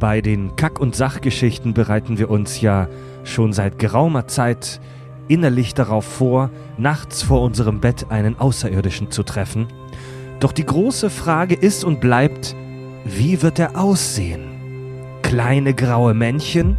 [0.00, 2.88] Bei den Kack- und Sachgeschichten bereiten wir uns ja
[3.22, 4.80] schon seit geraumer Zeit
[5.28, 9.66] innerlich darauf vor, nachts vor unserem Bett einen Außerirdischen zu treffen.
[10.40, 12.56] Doch die große Frage ist und bleibt,
[13.04, 14.40] wie wird er aussehen?
[15.20, 16.78] Kleine graue Männchen?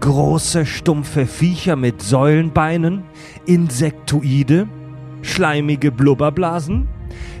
[0.00, 3.04] Große stumpfe Viecher mit Säulenbeinen?
[3.46, 4.66] Insektoide?
[5.22, 6.88] Schleimige Blubberblasen?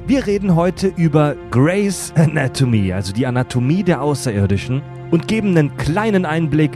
[0.06, 4.80] Wir reden heute über Grey's Anatomy, also die Anatomie der Außerirdischen,
[5.10, 6.72] und geben einen kleinen Einblick,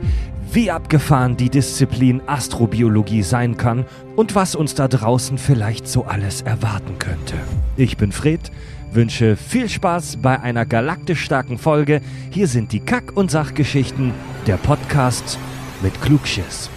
[0.52, 6.42] wie abgefahren die Disziplin Astrobiologie sein kann und was uns da draußen vielleicht so alles
[6.42, 7.34] erwarten könnte.
[7.76, 8.52] Ich bin Fred,
[8.92, 12.02] wünsche viel Spaß bei einer galaktisch starken Folge.
[12.30, 14.12] Hier sind die Kack- und Sachgeschichten,
[14.46, 15.38] der Podcast
[15.82, 16.70] mit Klugschiss.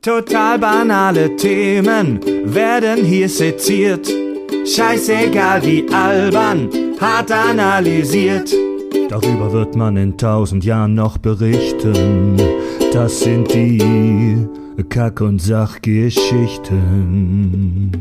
[0.00, 4.08] Total banale Themen werden hier seziert.
[4.64, 6.68] Scheißegal wie albern,
[7.00, 8.52] hart analysiert.
[9.12, 12.38] Darüber wird man in tausend Jahren noch berichten.
[12.94, 14.48] Das sind die
[14.88, 17.92] Kack- und Sachgeschichten.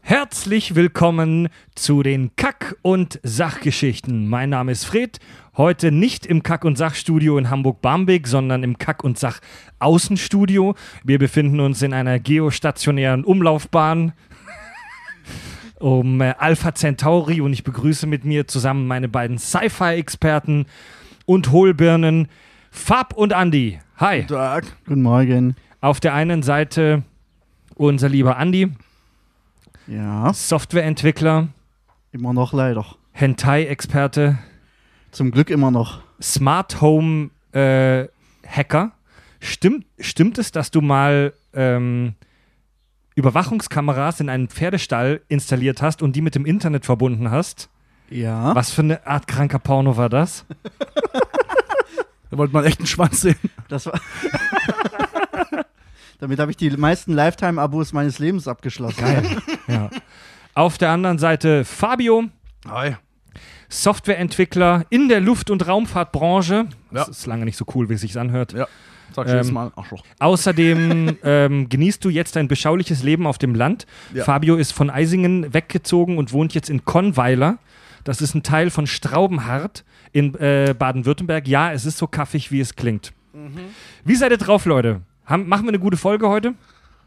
[0.00, 4.26] Herzlich willkommen zu den Kack- und Sachgeschichten.
[4.26, 5.18] Mein Name ist Fred.
[5.58, 10.74] Heute nicht im Kack- und Sachstudio in Hamburg-Barmbek, sondern im Kack- und Sach-Außenstudio.
[11.04, 14.14] Wir befinden uns in einer geostationären Umlaufbahn
[15.78, 20.66] um äh, Alpha Centauri und ich begrüße mit mir zusammen meine beiden Sci-Fi-Experten
[21.26, 22.28] und Hohlbirnen
[22.70, 23.78] Fab und Andy.
[23.98, 24.24] Hi.
[24.26, 24.64] Tag.
[24.86, 25.56] Guten Morgen.
[25.80, 27.02] Auf der einen Seite
[27.76, 28.70] unser lieber Andy,
[29.86, 31.48] Ja, Softwareentwickler,
[32.12, 32.86] immer noch leider.
[33.12, 34.38] Hentai-Experte,
[35.10, 36.00] Zum Glück immer noch.
[36.20, 38.06] Smart Home äh,
[38.46, 38.92] Hacker.
[39.40, 42.14] Stimmt, stimmt es, dass du mal ähm,
[43.14, 47.68] Überwachungskameras in einen Pferdestall installiert hast und die mit dem Internet verbunden hast?
[48.10, 48.54] Ja.
[48.54, 50.44] Was für eine Art kranker Porno war das?
[52.30, 53.36] Da wollte man echt einen Schwanz sehen.
[53.68, 53.92] Das war.
[56.18, 59.00] Damit habe ich die meisten Lifetime-Abos meines Lebens abgeschlossen.
[59.00, 59.24] Geil.
[59.68, 59.88] ja.
[60.54, 62.24] Auf der anderen Seite Fabio,
[62.68, 62.96] Hi.
[63.68, 66.66] Softwareentwickler in der Luft- und Raumfahrtbranche.
[66.90, 67.10] Das Ja.
[67.12, 68.52] ist lange nicht so cool, wie es sich anhört.
[68.52, 68.66] Ja.
[69.14, 69.72] Sag ähm, mal.
[69.76, 70.02] Arschloch.
[70.18, 73.86] Außerdem ähm, genießt du jetzt ein beschauliches Leben auf dem Land.
[74.12, 74.24] Ja.
[74.24, 77.58] Fabio ist von Eisingen weggezogen und wohnt jetzt in Konweiler.
[78.04, 81.48] Das ist ein Teil von Straubenhardt in äh, Baden-Württemberg.
[81.48, 83.12] Ja, es ist so kaffig, wie es klingt.
[83.32, 83.58] Mhm.
[84.04, 85.00] Wie seid ihr drauf, Leute?
[85.24, 86.54] Haben, machen wir eine gute Folge heute?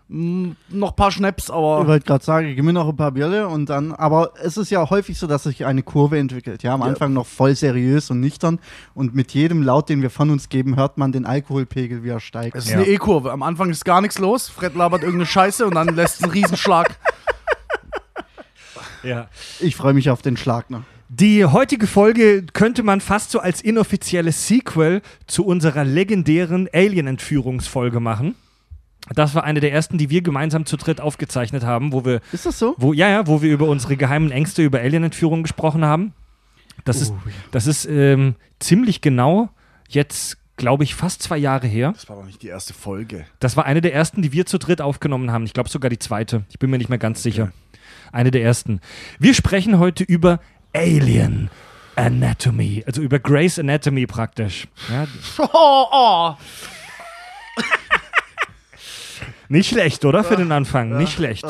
[0.10, 3.12] Mm, noch ein paar Schnaps, Ich aber wollte gerade sagen, gib mir noch ein paar
[3.12, 6.64] Bierle und dann, aber es ist ja häufig so, dass sich eine Kurve entwickelt.
[6.64, 6.88] Ja, am Ja.
[6.88, 8.60] Anfang noch voll seriös und nüchtern
[8.94, 12.22] und mit jedem Laut, den wir von uns geben, hört man den Alkoholpegel, wie er
[12.22, 12.56] steigt.
[12.56, 12.78] es ist Ja.
[12.78, 13.34] eine E-Kurve.
[13.34, 14.48] Am Anfang ist gar nichts los.
[14.48, 16.98] Fred labert irgendeine Scheiße und dann lässt es einen Riesenschlag.
[19.04, 19.28] Ja.
[19.60, 20.82] Ich freue mich auf den Schlag noch.
[21.10, 28.36] Die heutige Folge könnte man fast so als inoffizielles Sequel zu unserer legendären Alien-Entführungsfolge machen.
[29.16, 32.46] Das war eine der ersten, die wir gemeinsam zu dritt aufgezeichnet haben, wo wir, Ist
[32.46, 32.76] das so?
[32.78, 36.14] wo, ja, ja, wo wir über unsere geheimen Ängste über Alien-Entführung gesprochen haben.
[36.86, 37.14] Das ist,
[37.52, 39.50] das ist ähm, ziemlich genau
[39.90, 41.92] jetzt, glaube ich, fast zwei Jahre her.
[41.94, 43.26] Das war doch nicht die erste Folge.
[43.40, 45.46] Das war eine der ersten, die wir zu dritt aufgenommen haben.
[45.46, 46.44] Ich glaube sogar die zweite.
[46.50, 47.52] Ich bin mir nicht mehr ganz sicher.
[48.12, 48.80] Eine der ersten.
[49.20, 50.40] Wir sprechen heute über
[50.74, 51.50] Alien
[51.96, 54.68] Anatomy, also über Grey's Anatomy praktisch.
[54.90, 55.08] Ja,
[55.40, 56.36] Oh, oh.
[59.50, 60.24] Nicht schlecht, oder?
[60.24, 60.98] Für den Anfang.
[60.98, 61.44] Nicht schlecht.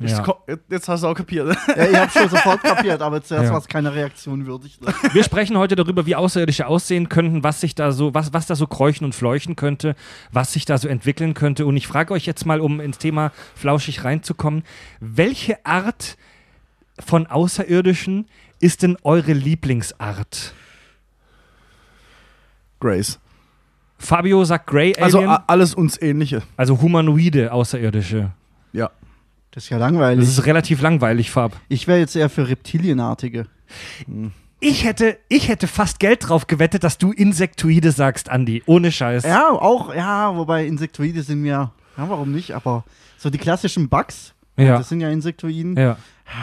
[0.00, 0.34] Jetzt, Ja.
[0.70, 1.56] jetzt hast du auch kapiert.
[1.76, 3.50] Ja, ich habe schon sofort kapiert, aber zuerst Ja.
[3.52, 4.80] war es keine Reaktion würdig.
[4.80, 4.94] Ne?
[5.12, 8.54] Wir sprechen heute darüber, wie Außerirdische aussehen könnten, was sich da so, was, was da
[8.54, 9.96] so kräuchen und fleuchen könnte,
[10.30, 11.66] was sich da so entwickeln könnte.
[11.66, 14.62] Und ich frage euch jetzt mal, um ins Thema flauschig reinzukommen,
[15.00, 16.16] welche Art
[17.04, 18.26] von Außerirdischen
[18.60, 20.52] ist denn eure Lieblingsart?
[22.80, 23.18] Grace.
[23.98, 26.42] Fabio sagt Grey Also Alien, a- alles uns Ähnliche.
[26.56, 28.30] also humanoide Außerirdische.
[28.72, 28.90] Ja.
[29.50, 30.28] Das ist ja Das langweilig.
[30.28, 31.52] ist relativ langweilig, Fab.
[31.68, 33.46] Ich wäre jetzt eher für Reptilienartige.
[34.60, 38.62] Ich hätte, ich hätte fast Geld drauf gewettet, dass du Insektoide sagst, Andi.
[38.66, 39.24] Ohne Scheiß.
[39.24, 42.84] Ja, auch, ja, wobei Insektoide sind mir, ja, warum nicht, aber
[43.16, 44.78] so die klassischen Bugs, Ja.
[44.78, 45.76] das sind ja Insektoiden.
[45.76, 45.96] ja.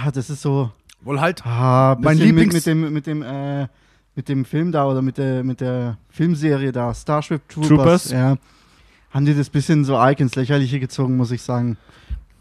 [0.04, 0.72] Ja, das ist so,
[1.02, 1.46] Wohl halt.
[1.46, 3.68] ah, Mein bisschen mit, Lieblings- mit dem, mit dem, äh,
[4.16, 7.68] mit dem Film da oder mit der, mit der Filmserie da, Starship Troopers.
[7.70, 8.12] Troopers.
[8.12, 8.38] Ja,
[9.12, 11.78] haben die das bisschen so arg ins Lächerliche gezogen, muss ich sagen.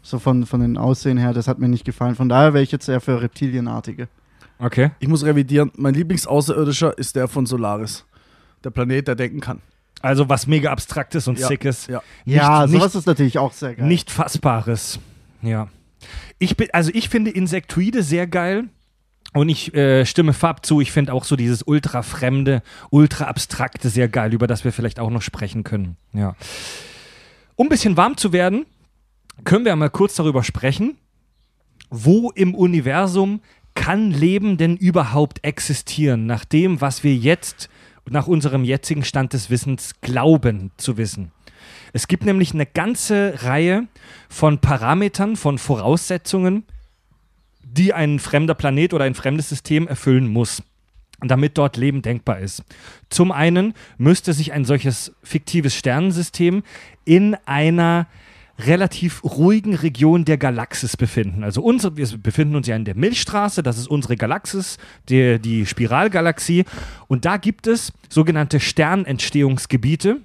[0.01, 2.15] So von, von den Aussehen her, das hat mir nicht gefallen.
[2.15, 4.07] Von daher wäre ich jetzt eher für Reptilienartige.
[4.59, 4.91] Okay.
[4.99, 5.71] Ich muss revidieren.
[5.75, 8.05] Mein Lieblingsaußerirdischer ist der von Solaris.
[8.63, 9.61] Der Planet, der denken kann.
[10.01, 11.87] Also was mega abstraktes und Ja, sickes.
[11.87, 12.01] ja.
[12.25, 13.87] Nicht, ja, sowas nicht, ist natürlich auch sehr geil.
[13.87, 14.99] nicht fassbares.
[15.41, 15.69] Ja.
[16.37, 18.65] Ich bin, also ich finde Insektoide sehr geil.
[19.33, 24.33] Und ich äh, stimme Fab zu, ich finde auch so dieses ultra-fremde, ultra-abstrakte sehr geil,
[24.33, 25.97] über das wir vielleicht auch noch sprechen können.
[26.13, 26.35] Ja.
[27.55, 28.65] Um ein bisschen warm zu werden,
[29.43, 30.97] können wir mal kurz darüber sprechen,
[31.89, 33.41] wo im Universum
[33.73, 37.69] kann Leben denn überhaupt existieren, nach dem, was wir jetzt,
[38.09, 41.31] nach unserem jetzigen Stand des Wissens glauben zu wissen.
[41.91, 43.87] Es gibt nämlich eine ganze Reihe
[44.29, 46.63] von Parametern, von Voraussetzungen,
[47.71, 50.63] die ein fremder Planet oder ein fremdes System erfüllen muss,
[51.21, 52.63] damit dort Leben denkbar ist.
[53.09, 56.63] Zum einen müsste sich ein solches fiktives Sternensystem
[57.03, 58.07] in einer
[58.57, 61.43] relativ ruhigen Region der Galaxis befinden.
[61.43, 64.77] Also unsere, wir befinden uns ja in der Milchstraße, das ist unsere Galaxis,
[65.09, 66.63] die, die Spiralgalaxie.
[67.07, 70.21] Und da gibt es sogenannte Sternentstehungsgebiete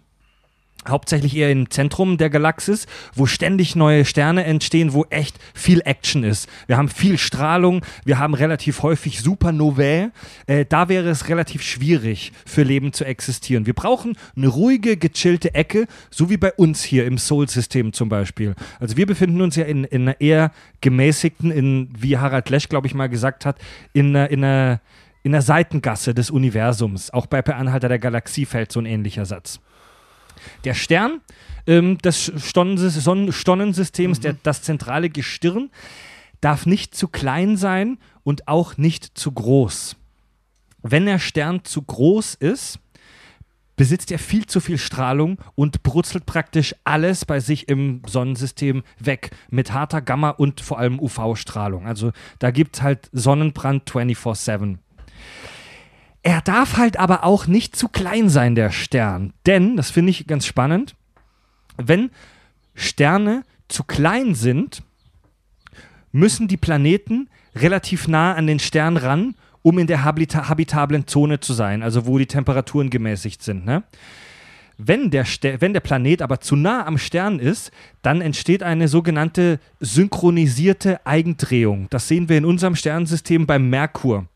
[0.88, 6.24] hauptsächlich eher im Zentrum der Galaxis, wo ständig neue Sterne entstehen, wo echt viel Action
[6.24, 6.48] ist.
[6.66, 10.10] Wir haben viel Strahlung, wir haben relativ häufig Supernovae.
[10.46, 13.66] Äh, da wäre es relativ schwierig für Leben zu existieren.
[13.66, 18.54] Wir brauchen eine ruhige, gechillte Ecke, so wie bei uns hier im Sol-System zum Beispiel.
[18.78, 22.86] Also wir befinden uns ja in, in einer eher gemäßigten, in, wie Harald Lesch, glaube
[22.86, 23.58] ich, mal gesagt hat,
[23.92, 24.80] in einer, in einer
[25.22, 27.10] in der Seitengasse des Universums.
[27.10, 29.60] Auch bei Per Anhalter der Galaxie fällt so ein ähnlicher Satz.
[30.64, 31.20] Der Stern
[31.66, 34.22] ähm, des Sonnensystems, mhm.
[34.22, 35.70] der, das zentrale Gestirn,
[36.40, 39.96] darf nicht zu klein sein und auch nicht zu groß.
[40.82, 42.78] Wenn der Stern zu groß ist,
[43.76, 49.30] besitzt er viel zu viel Strahlung und brutzelt praktisch alles bei sich im Sonnensystem weg
[49.48, 51.86] mit harter Gamma und vor allem UV-Strahlung.
[51.86, 54.76] Also da gibt es halt Sonnenbrand 24-7.
[56.22, 59.32] Er darf halt aber auch nicht zu klein sein, der Stern.
[59.46, 60.94] Denn, das finde ich ganz spannend,
[61.76, 62.10] wenn
[62.74, 64.82] Sterne zu klein sind,
[66.12, 71.40] müssen die Planeten relativ nah an den Stern ran, um in der habita habitablen Zone
[71.40, 73.64] zu sein, also wo die Temperaturen gemäßigt sind.
[73.64, 73.82] Ne?
[74.78, 75.26] Wenn, der
[75.58, 77.70] wenn der Planet aber zu nah am Stern ist,
[78.02, 81.88] dann entsteht eine sogenannte synchronisierte Eigendrehung.
[81.90, 84.26] Das sehen wir in unserem Sternensystem beim Merkur.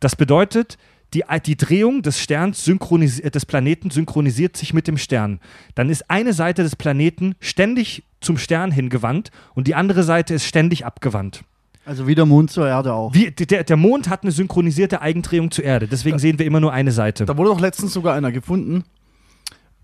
[0.00, 0.78] Das bedeutet,
[1.14, 5.40] die, die Drehung des Sterns des Planeten synchronisiert sich mit dem Stern.
[5.74, 10.44] Dann ist eine Seite des Planeten ständig zum Stern hingewandt und die andere Seite ist
[10.44, 11.44] ständig abgewandt.
[11.86, 13.14] Also wie der Mond zur Erde auch.
[13.14, 15.88] Wie, der, der Mond hat eine synchronisierte Eigendrehung zur Erde.
[15.88, 17.24] Deswegen da, sehen wir immer nur eine Seite.
[17.24, 18.84] Da wurde doch letztens sogar einer gefunden,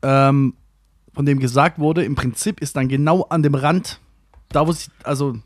[0.03, 0.55] ähm,
[1.15, 4.01] von dem gesagt wurde, im Prinzip ist dann genau an dem Rand,
[4.51, 5.39] da wo sich also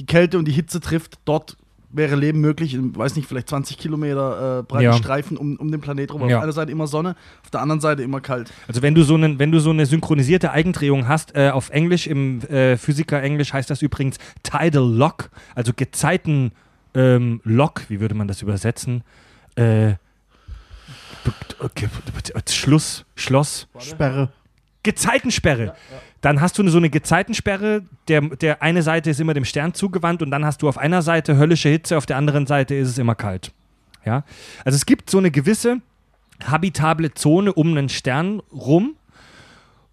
[0.00, 1.56] die Kälte und die Hitze trifft, dort
[1.92, 4.92] wäre Leben möglich, in, weiß nicht, vielleicht 20 Kilometer äh, breite ja.
[4.92, 6.28] Streifen um, um den Planet rum.
[6.28, 6.38] Ja.
[6.38, 8.52] Auf einer Seite immer Sonne, auf der anderen Seite immer kalt.
[8.68, 12.06] Also wenn du so, einen, wenn du so eine synchronisierte Eigendrehung hast, äh, auf Englisch,
[12.06, 16.52] im äh, Physiker-Englisch heißt das übrigens Tidal Lock, also Gezeiten
[16.94, 19.02] ähm, Lock, wie würde man das übersetzen?
[19.56, 19.94] Äh,
[22.48, 23.68] Schluss, Schloss.
[23.78, 24.30] Sperre.
[24.82, 25.64] Gezeitensperre.
[25.64, 25.74] Ja, ja.
[26.20, 30.22] Dann hast du so eine Gezeitensperre, der, der eine Seite ist immer dem Stern zugewandt
[30.22, 32.98] und dann hast du auf einer Seite höllische Hitze, auf der anderen Seite ist es
[32.98, 33.52] immer kalt.
[34.04, 34.24] Ja?
[34.64, 35.80] Also es gibt so eine gewisse
[36.44, 38.96] habitable Zone um einen Stern rum,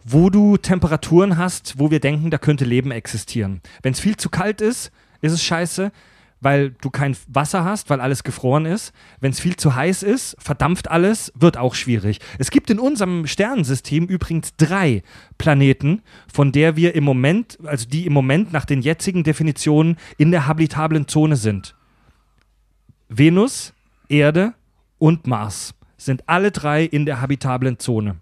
[0.03, 3.62] wo du Temperaturen hast, wo wir denken, da könnte Leben existieren.
[3.81, 4.91] Wenn es viel zu kalt ist,
[5.21, 5.91] ist es scheiße
[6.39, 8.93] weil du kein Wasser hast, weil alles gefroren ist.
[9.19, 12.19] Wenn es viel zu heiß ist, verdampft alles, wird auch schwierig.
[12.37, 15.03] Es gibt in unserem Sternensystem übrigens drei
[15.37, 16.01] Planeten,
[16.31, 20.47] von der wir im Moment, also die im Moment nach den jetzigen Definitionen in der
[20.47, 21.75] habitablen Zone sind.
[23.09, 23.73] Venus,
[24.09, 24.53] Erde
[24.97, 28.17] und Mars sind alle drei in der habitablen Zone.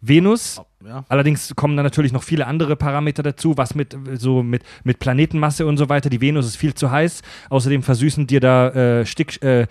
[0.00, 1.04] Venus ja.
[1.08, 5.66] Allerdings kommen da natürlich noch viele andere Parameter dazu, was mit so mit, mit Planetenmasse
[5.66, 6.08] und so weiter.
[6.08, 7.22] Die Venus ist viel zu heiß.
[7.50, 9.66] Außerdem versüßen dir da äh, Stick, äh,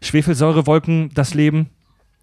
[0.00, 1.70] Schwefelsäurewolken das Leben.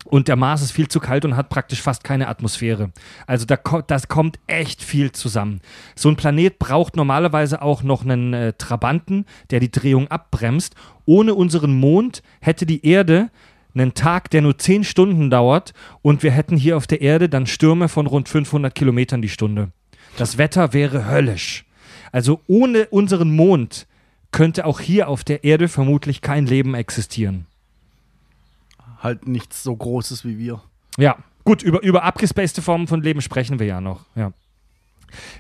[0.06, 2.92] Und der Mars ist viel zu kalt und hat praktisch fast keine Atmosphäre.
[3.28, 5.60] Also da ko das kommt echt viel zusammen.
[5.96, 10.76] So ein Planet braucht normalerweise auch noch einen äh, Trabanten, der die Drehung abbremst.
[11.06, 13.30] Ohne unseren Mond hätte die Erde
[13.80, 17.46] einen Tag, der nur 10 Stunden dauert und wir hätten hier auf der Erde dann
[17.46, 19.72] Stürme von rund 500 Kilometern die Stunde.
[20.18, 21.66] Das Wetter wäre höllisch.
[22.12, 23.88] Also ohne unseren Mond
[24.32, 27.46] könnte auch hier auf der Erde vermutlich kein Leben existieren.
[29.00, 30.62] Halt nichts so Großes wie wir.
[30.98, 34.06] Ja, gut, über, über abgespacede Formen von Leben sprechen wir ja noch.
[34.16, 34.34] Ja.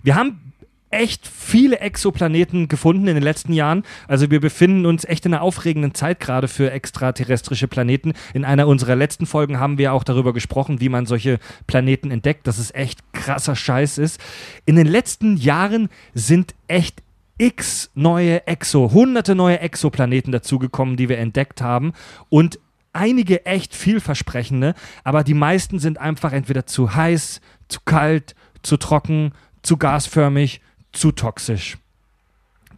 [0.01, 0.53] Wir haben
[0.91, 3.83] echt viele Exoplaneten gefunden in den letzten Jahren.
[4.07, 8.13] Also wir befinden uns echt in einer aufregenden Zeit gerade für extraterrestrische Planeten.
[8.33, 12.47] In einer unserer letzten Folgen haben wir auch darüber gesprochen, wie man solche Planeten entdeckt,
[12.47, 14.19] dass es echt krasser Scheiß ist.
[14.65, 17.03] In den letzten Jahren sind echt
[17.37, 21.93] x neue Exo, hunderte neue Exoplaneten dazugekommen, die wir entdeckt haben
[22.29, 22.59] und
[22.91, 29.31] einige echt vielversprechende, aber die meisten sind einfach entweder zu heiß, zu kalt, zu trocken,
[29.61, 31.77] zu gasförmig, zu toxisch.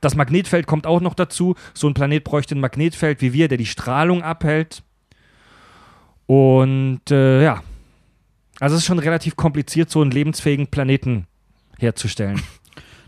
[0.01, 1.55] Das Magnetfeld kommt auch noch dazu.
[1.73, 4.81] So ein Planet bräuchte ein Magnetfeld wie wir, der die Strahlung abhält.
[6.27, 7.61] Und äh, ja,
[8.59, 11.27] also es ist schon relativ kompliziert, so einen lebensfähigen Planeten
[11.79, 12.41] herzustellen.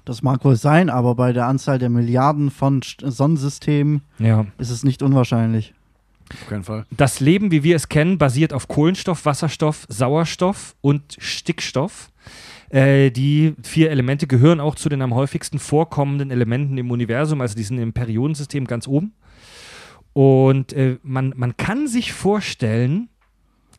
[0.05, 4.45] Das mag wohl sein, aber bei der Anzahl der Milliarden von St- Sonnensystemen Ja.
[4.57, 5.73] ist es nicht unwahrscheinlich.
[6.33, 6.85] Auf keinen Fall.
[6.91, 12.11] Das Leben, wie wir es kennen, basiert auf Kohlenstoff, Wasserstoff, Sauerstoff und Stickstoff.
[12.73, 17.55] Äh, die vier Elemente gehören auch zu den am häufigsten vorkommenden Elementen im Universum, also
[17.55, 19.13] die sind im Periodensystem ganz oben.
[20.13, 23.09] Und äh, man, man kann sich vorstellen,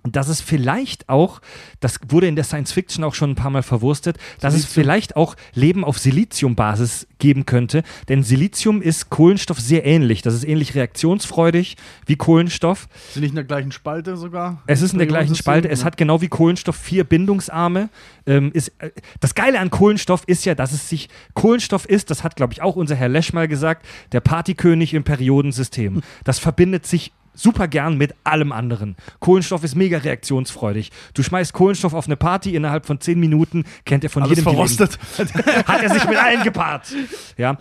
[0.04, 1.40] dass es vielleicht auch,
[1.80, 5.16] das wurde in der Science Fiction auch schon ein paar Mal verwurstet, dass es vielleicht
[5.16, 7.82] auch Leben auf Siliziumbasis geben könnte.
[8.08, 10.20] Denn Silizium ist Kohlenstoff sehr ähnlich.
[10.20, 12.86] Das ist ähnlich reaktionsfreudig wie Kohlenstoff.
[13.12, 14.62] Sind nicht in der gleichen Spalte sogar?
[14.66, 15.34] Es ist in der gleichen?
[15.34, 15.70] Spalte.
[15.70, 17.88] Es hat genau wie Kohlenstoff vier Bindungsarme.
[18.26, 22.22] Ähm, ist, äh, das Geile an Kohlenstoff ist ja, dass es sich Kohlenstoff ist, das
[22.22, 26.02] hat, glaube ich, auch unser Herr Lesch mal gesagt, der Partykönig im Periodensystem.
[26.24, 28.96] Das verbindet sich super gern mit allem anderen.
[29.20, 30.90] Kohlenstoff ist mega reaktionsfreudig.
[31.14, 34.44] Du schmeißt Kohlenstoff auf eine Party, innerhalb von zehn Minuten kennt er von Alles jedem
[34.44, 34.98] verrostet.
[35.66, 36.94] Hat er sich mit allen gepaart.
[37.36, 37.58] Ja.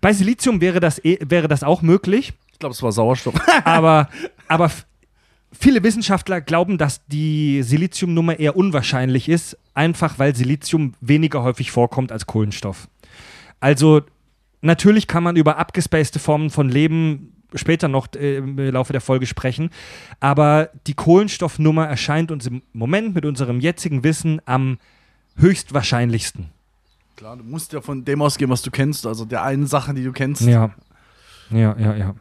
[0.00, 2.32] Bei Silizium wäre das, eh- wäre das auch möglich.
[2.52, 3.34] Ich glaube, es war Sauerstoff.
[3.64, 4.08] aber,
[4.46, 4.70] aber
[5.52, 12.12] viele Wissenschaftler glauben, dass die Siliziumnummer eher unwahrscheinlich ist, einfach weil Silizium weniger häufig vorkommt
[12.12, 12.88] als Kohlenstoff.
[13.60, 14.02] Also
[14.60, 19.26] natürlich kann man über abgespacede Formen von Leben später noch äh, im Laufe der Folge
[19.26, 19.70] sprechen,
[20.20, 24.78] aber die Kohlenstoffnummer erscheint uns im Moment mit unserem jetzigen Wissen am
[25.36, 26.46] höchstwahrscheinlichsten.
[27.16, 30.04] Klar, du musst ja von dem ausgehen, was du kennst, also der einen Sache, die
[30.04, 30.42] du kennst.
[30.42, 30.70] Ja.
[31.50, 32.14] Ja, ja, ja.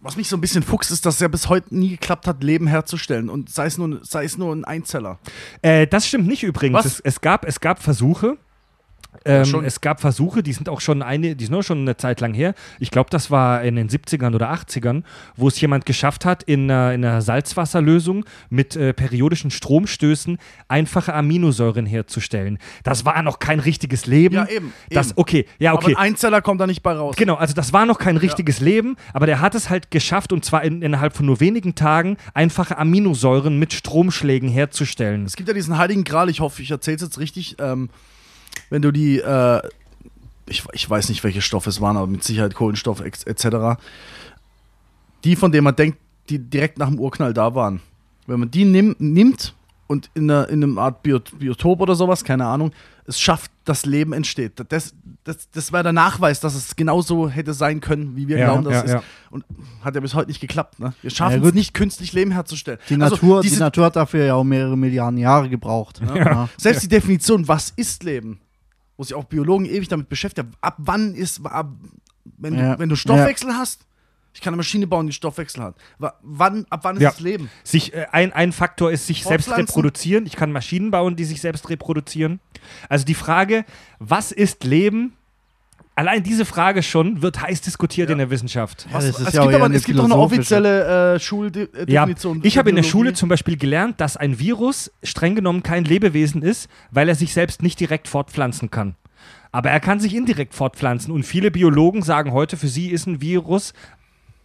[0.00, 2.44] Was mich so ein bisschen fuchst, ist, dass es ja bis heute nie geklappt hat,
[2.44, 3.28] Leben herzustellen.
[3.28, 5.18] Und sei es nur, sei es nur ein Einzeller.
[5.60, 6.84] Äh, das stimmt nicht übrigens.
[6.84, 8.36] Es, es, gab, es gab Versuche.
[9.24, 12.20] Ähm, es gab Versuche, die sind auch schon eine, die sind auch schon eine Zeit
[12.20, 12.54] lang her.
[12.78, 15.02] Ich glaube, das war in den 70ern oder 80ern,
[15.36, 20.38] wo es jemand geschafft hat, in einer, in einer Salzwasserlösung mit äh, periodischen Stromstößen
[20.68, 22.58] einfache Aminosäuren herzustellen.
[22.84, 24.36] Das war noch kein richtiges Leben.
[24.36, 25.18] Ja, eben, Das, eben.
[25.18, 25.92] okay, ja, okay.
[25.92, 27.16] Aber ein Einzeller kommt da nicht bei raus.
[27.16, 30.44] Genau, also das war noch kein richtiges Leben, aber der hat es halt geschafft, und
[30.44, 35.24] zwar in, innerhalb von nur wenigen Tagen, einfache Aminosäuren mit Stromschlägen herzustellen.
[35.24, 37.56] Es gibt ja diesen heiligen Gral, ich hoffe, ich erzähle es jetzt richtig.
[37.58, 37.90] Ähm,
[38.70, 39.60] wenn du die, äh,
[40.46, 43.78] ich, ich weiß nicht, welche Stoffe es waren, aber mit Sicherheit Kohlenstoff etc.,
[45.24, 45.98] die, von denen man denkt,
[46.28, 47.80] die direkt nach dem Urknall da waren.
[48.26, 49.54] Wenn man die nimm, nimmt
[49.86, 52.72] und in, einer, in einem Art Biot Biotop oder sowas, keine Ahnung,
[53.06, 54.52] es schafft, dass Leben entsteht.
[54.68, 54.94] Das,
[55.24, 58.64] das, das wäre der Nachweis, dass es genauso hätte sein können, wie wir Ja, glauben,
[58.64, 58.92] dass ja, es ist.
[58.92, 59.02] ja.
[59.30, 59.44] Und
[59.82, 60.78] hat ja bis heute nicht geklappt.
[60.78, 60.92] Ne?
[61.00, 62.78] Wir schaffen es nicht, künstlich Leben herzustellen.
[62.90, 66.02] Die Also Natur, die Natur hat dafür ja auch mehrere Milliarden Jahre gebraucht.
[66.14, 66.50] Ja.
[66.58, 68.40] Selbst die Definition, was ist Leben,
[68.98, 71.70] wo sich auch Biologen ewig damit beschäftigen, ab wann ist, ab,
[72.36, 72.74] wenn, Ja.
[72.74, 73.86] du, wenn du Stoffwechsel hast,
[74.34, 75.76] ich kann eine Maschine bauen, die Stoffwechsel hat.
[75.98, 77.10] Wa- Wann, ab wann ist Ja.
[77.10, 77.48] das Leben?
[77.64, 80.26] Sich, äh, ein, ein Faktor ist sich selbst reproduzieren.
[80.26, 82.38] Ich kann Maschinen bauen, die sich selbst reproduzieren.
[82.88, 83.64] Also die Frage,
[83.98, 85.14] was ist Leben?
[85.98, 88.12] Allein diese Frage schon wird heiß diskutiert Ja.
[88.12, 88.86] in der Wissenschaft.
[88.88, 91.18] Ja, das ist es ja gibt aber eine es gibt auch eine offizielle äh, Ja,
[91.18, 92.40] Schuldefinition.
[92.44, 96.42] ich habe in der Schule zum Beispiel gelernt, dass ein Virus streng genommen kein Lebewesen
[96.42, 98.94] ist, weil er sich selbst nicht direkt fortpflanzen kann.
[99.50, 103.20] Aber er kann sich indirekt fortpflanzen und viele Biologen sagen heute, für sie ist ein
[103.20, 103.72] Virus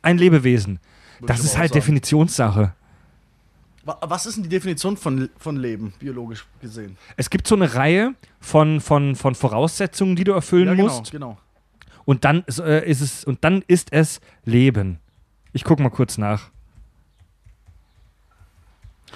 [0.02, 0.80] ein Lebewesen.
[1.22, 1.82] Das ich ist halt sagen.
[1.82, 2.74] Definitionssache.
[3.86, 6.98] Wa- Was ist denn die Definition von, von Leben, biologisch gesehen?
[7.18, 11.12] Es gibt so eine Reihe von, von, von Voraussetzungen, die du erfüllen ja, genau, musst.
[11.12, 11.38] genau.
[12.06, 15.00] Und dann ist, äh, ist es und dann ist es Leben.
[15.54, 16.50] Ich gucke mal kurz nach.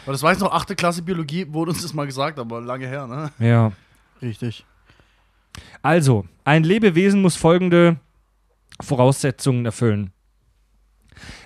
[0.06, 0.78] Weil das weiß noch, 8.
[0.78, 3.32] Klasse Biologie wurde uns das mal gesagt, aber lange her, ne?
[3.40, 3.72] Ja.
[4.22, 4.66] Richtig.
[5.82, 7.98] Also, ein Lebewesen muss folgende
[8.80, 10.12] Voraussetzungen erfüllen.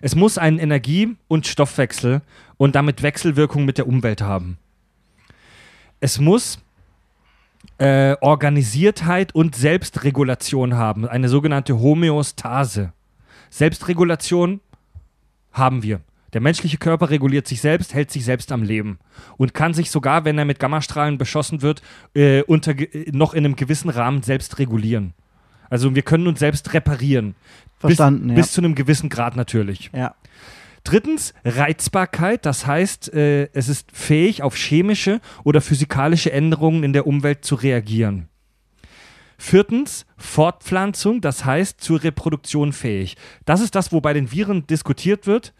[0.02, 2.22] Es muss einen Energie- und Stoffwechsel
[2.58, 4.58] und damit Wechselwirkung mit der Umwelt haben.
[6.00, 6.60] Es muss
[7.78, 12.94] äh, Organisiertheit und Selbstregulation haben, eine sogenannte Homöostase.
[13.50, 14.62] Selbstregulation
[15.52, 16.02] haben wir.
[16.34, 19.00] Der menschliche Körper reguliert sich selbst, hält sich selbst am Leben
[19.38, 21.82] und kann sich sogar, wenn er mit Gammastrahlen beschossen wird,
[22.14, 25.14] äh, unter, äh, noch in einem gewissen Rahmen selbst regulieren.
[25.72, 27.34] Also wir können uns selbst reparieren.
[27.80, 28.36] Verstanden, bis, ja.
[28.36, 29.90] Bis zu einem gewissen Grad natürlich.
[29.96, 30.14] Ja.
[30.84, 37.08] Drittens, Reizbarkeit, das heißt, äh, es ist fähig, auf chemische oder physikalische Änderungen in der
[37.08, 38.28] Umwelt zu reagieren.
[39.38, 43.16] Viertens, Fortpflanzung, das heißt zur Reproduktion fähig.
[43.46, 45.54] Das ist das, wo bei den Viren diskutiert wird,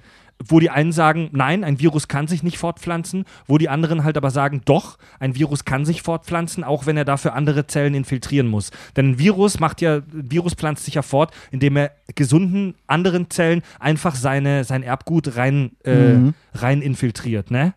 [0.48, 4.18] wo die einen sagen, nein, ein Virus kann sich nicht fortpflanzen, wo die anderen halt
[4.18, 8.48] aber sagen, doch, ein Virus kann sich fortpflanzen, auch wenn er dafür andere Zellen infiltrieren
[8.48, 8.72] muss.
[8.96, 13.30] Denn ein Virus macht ja, ein Virus pflanzt sich ja fort, indem er gesunden anderen
[13.30, 16.34] Zellen einfach seine, sein Erbgut rein, äh, Mhm.
[16.54, 17.74] rein infiltriert, ne?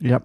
[0.00, 0.22] Ja.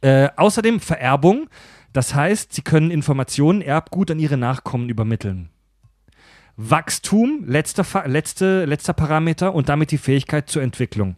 [0.00, 1.48] Äh, außerdem Vererbung,
[1.92, 5.48] das heißt, sie können Informationen, Erbgut an ihre Nachkommen übermitteln.
[6.56, 11.16] Wachstum, letzter, letzte, letzter Parameter und damit die Fähigkeit zur Entwicklung.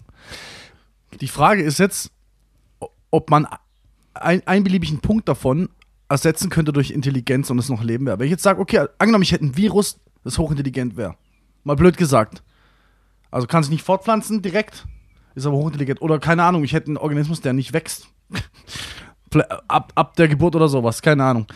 [1.21, 2.11] Die Frage ist jetzt,
[3.11, 3.47] ob man
[4.15, 5.69] ein, einen beliebigen Punkt davon
[6.09, 8.19] ersetzen könnte durch Intelligenz und es noch Leben wäre.
[8.19, 11.17] Wenn ich jetzt sage, okay, angenommen, ich hätte ein Virus, das hochintelligent wäre.
[11.65, 12.43] Mal blöd gesagt.
[13.31, 14.87] Also kann sich nicht fortpflanzen direkt,
[15.35, 16.01] ist aber hochintelligent.
[16.01, 18.09] Oder keine Ahnung, ich hätte einen Organismus, der nicht wächst.
[19.69, 21.47] Ab, ab der Geburt oder sowas, keine Ahnung.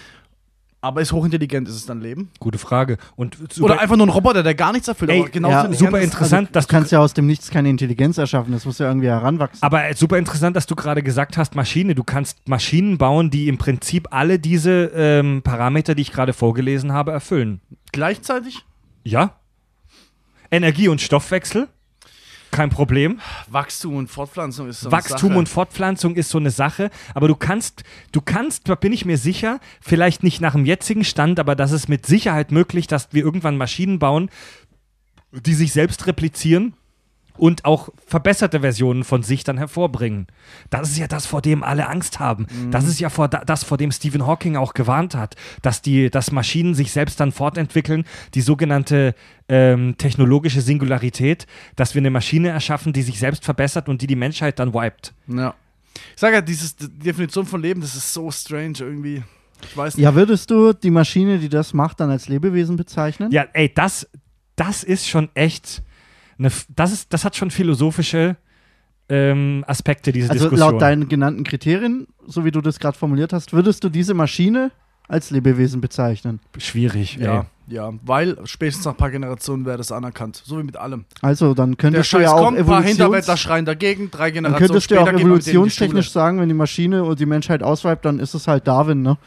[0.82, 2.30] Aber ist hochintelligent, ist es dann Leben?
[2.38, 2.96] Gute Frage.
[3.14, 5.98] Und Oder einfach nur ein Roboter, der gar nichts erfüllt, Ey, aber genauso ja, super
[5.98, 6.04] ist.
[6.04, 8.52] interessant, Also, dass du kannst ja aus dem Nichts keine Intelligenz erschaffen.
[8.52, 9.62] Das muss ja irgendwie heranwachsen.
[9.62, 11.94] aber äh, super interessant, dass du gerade gesagt hast, Maschine.
[11.94, 16.92] Du kannst Maschinen bauen, die im Prinzip alle diese ähm, Parameter, die ich gerade vorgelesen
[16.92, 17.60] habe, erfüllen.
[17.92, 18.64] Gleichzeitig
[19.04, 19.34] Ja.
[20.50, 21.68] Energie und Stoffwechsel,
[22.50, 23.20] kein Problem.
[23.48, 25.38] Wachstum und Fortpflanzung ist so eine Wachstum Sache.
[25.38, 29.18] und Fortpflanzung ist so eine Sache, aber du kannst, du kannst, da bin ich mir
[29.18, 33.24] sicher, vielleicht nicht nach dem jetzigen Stand, aber das ist mit Sicherheit möglich, dass wir
[33.24, 34.30] irgendwann Maschinen bauen,
[35.32, 36.74] die sich selbst replizieren
[37.36, 40.26] und auch verbesserte Versionen von sich dann hervorbringen.
[40.68, 42.46] Das ist ja das, vor dem alle Angst haben.
[42.70, 46.10] Das ist ja vor da, das, vor dem Stephen Hawking auch gewarnt hat, dass die,
[46.10, 49.14] dass Maschinen sich selbst dann fortentwickeln, die sogenannte
[49.48, 51.46] ähm, technologische Singularität,
[51.76, 55.14] dass wir eine Maschine erschaffen, die sich selbst verbessert und die die Menschheit dann wiped.
[55.26, 55.54] Ja.
[56.14, 59.22] Ich sage ja, diese Definition von Leben, das ist so strange irgendwie.
[59.62, 60.04] Ich weiß nicht.
[60.04, 63.30] Ja, würdest du die Maschine, die das macht, dann als Lebewesen bezeichnen?
[63.30, 64.08] Ja, ey, das,
[64.56, 65.82] das ist schon echt,
[66.40, 68.36] eine, das, ist, das hat schon philosophische
[69.08, 70.72] ähm, Aspekte, diese Also Diskussion.
[70.72, 74.70] laut deinen genannten Kriterien, so wie du das gerade formuliert hast, würdest du diese Maschine
[75.08, 76.38] als Lebewesen bezeichnen?
[76.58, 77.74] Schwierig, Ja, ey.
[77.74, 80.40] ja, weil spätestens nach ein paar Generationen wäre das anerkannt.
[80.44, 81.04] So wie mit allem.
[81.20, 84.26] Also dann Der könntest du ja auch kommt, ein paar Hinterwäldler Evolutions schreien dagegen, drei
[84.30, 88.04] dann Generationen könntest du ja auch evolutionstechnisch sagen, wenn die Maschine und die Menschheit ausweibt,
[88.04, 89.18] dann ist es halt Darwin, ne?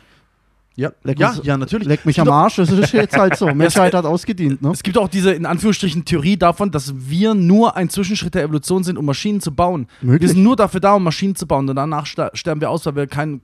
[0.76, 1.88] Ja, Leck ja, uns- ja, natürlich.
[1.88, 3.46] Leck mich Es am gibt auch- Arsch, das ist jetzt halt so.
[3.54, 4.72] Menschheit hat ausgedient, ne?
[4.72, 8.84] Es gibt auch diese, in Anführungsstrichen, Theorie davon, dass wir nur ein Zwischenschritt der Evolution
[8.84, 9.88] sind, um Maschinen zu bauen.
[10.02, 10.32] Wir Möglich.
[10.32, 11.70] sind nur dafür da, um Maschinen zu bauen.
[11.70, 13.42] Und danach sterben wir aus, weil wir kein,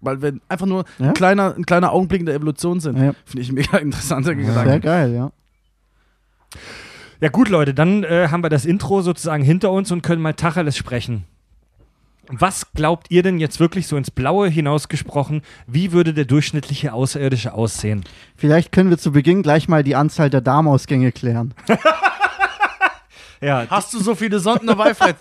[0.00, 1.06] weil wir einfach nur Ja.
[1.08, 2.98] ein, kleiner, ein kleiner Augenblick in der Evolution sind.
[2.98, 3.12] Ja.
[3.26, 4.80] Finde ich mega interessanter Sehr Gedanke.
[4.80, 5.30] geil, ja.
[7.20, 10.34] Ja gut, Leute, dann äh, haben wir das Intro sozusagen hinter uns und können mal
[10.34, 11.24] Tacheles sprechen.
[12.28, 17.52] Was glaubt ihr denn jetzt wirklich so ins Blaue hinausgesprochen, wie würde der durchschnittliche Außerirdische
[17.52, 18.04] aussehen?
[18.36, 21.54] Vielleicht können wir zu Beginn gleich mal die Anzahl der Darmausgänge klären.
[23.42, 25.16] Ja, Hast du so viele Sonden dabei, Fred?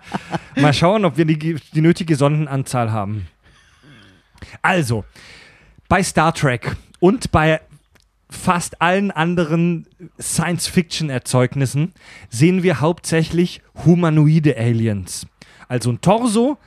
[0.56, 3.28] Mal schauen, ob wir die, die nötige Sondenanzahl haben.
[4.60, 5.06] Also,
[5.88, 7.62] bei Star Trek und bei
[8.28, 9.86] fast allen anderen
[10.20, 11.94] Science-Fiction-Erzeugnissen
[12.28, 15.26] sehen wir hauptsächlich humanoide Aliens.
[15.68, 16.58] Also ein Torso,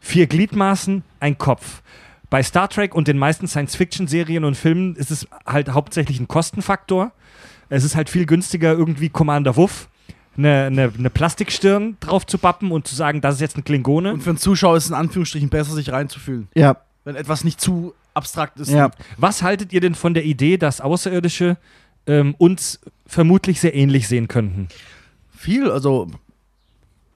[0.00, 1.82] vier Gliedmaßen, ein Kopf.
[2.28, 7.12] Bei Star Trek und den meisten Science-Fiction-Serien und Filmen ist es halt hauptsächlich ein Kostenfaktor.
[7.68, 9.88] Es ist halt viel günstiger, irgendwie Commander Wuff
[10.36, 14.12] eine, eine, eine Plastikstirn drauf zu pappen und zu sagen, das ist jetzt ein Klingone.
[14.12, 16.48] Und für einen Zuschauer ist es in Anführungsstrichen besser, sich reinzufühlen.
[16.54, 18.70] Ja, Wenn etwas nicht zu abstrakt ist.
[18.70, 18.90] ja.
[19.16, 21.56] Was haltet ihr denn von der Idee, dass Außerirdische
[22.06, 24.68] ähm, uns vermutlich sehr ähnlich sehen könnten?
[25.36, 26.08] Viel, also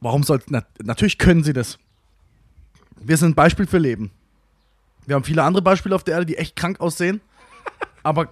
[0.05, 1.79] warum sollte, na, natürlich können sie das.
[3.01, 4.11] Wir sind ein Beispiel für Leben.
[5.07, 7.21] Wir haben viele andere Beispiele auf der Erde, die echt krank aussehen,
[8.03, 8.29] aber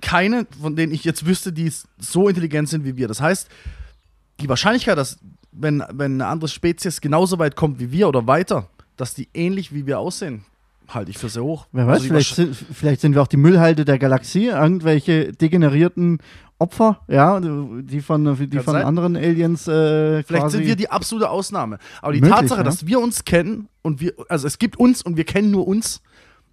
[0.00, 3.08] keine, von denen ich jetzt wüsste, die so intelligent sind wie wir.
[3.08, 3.48] Das heißt,
[4.40, 5.18] die Wahrscheinlichkeit, dass
[5.52, 9.72] wenn, wenn eine andere Spezies genauso weit kommt wie wir oder weiter, dass die ähnlich
[9.72, 10.44] wie wir aussehen,
[10.88, 11.66] halte ich für sehr hoch.
[11.72, 16.18] Wer weiß, Also vielleicht, sind, vielleicht sind wir auch die Müllhalde der Galaxie, irgendwelche degenerierten
[16.58, 18.84] Opfer, ja, die von, die Kann von sein.
[18.86, 20.56] anderen Aliens äh, Vielleicht quasi.
[20.58, 21.78] sind wir die absolute Ausnahme.
[22.00, 22.64] Aber die Möglich, Tatsache, ja.
[22.64, 26.00] dass wir uns kennen und wir, also es gibt uns und wir kennen nur uns,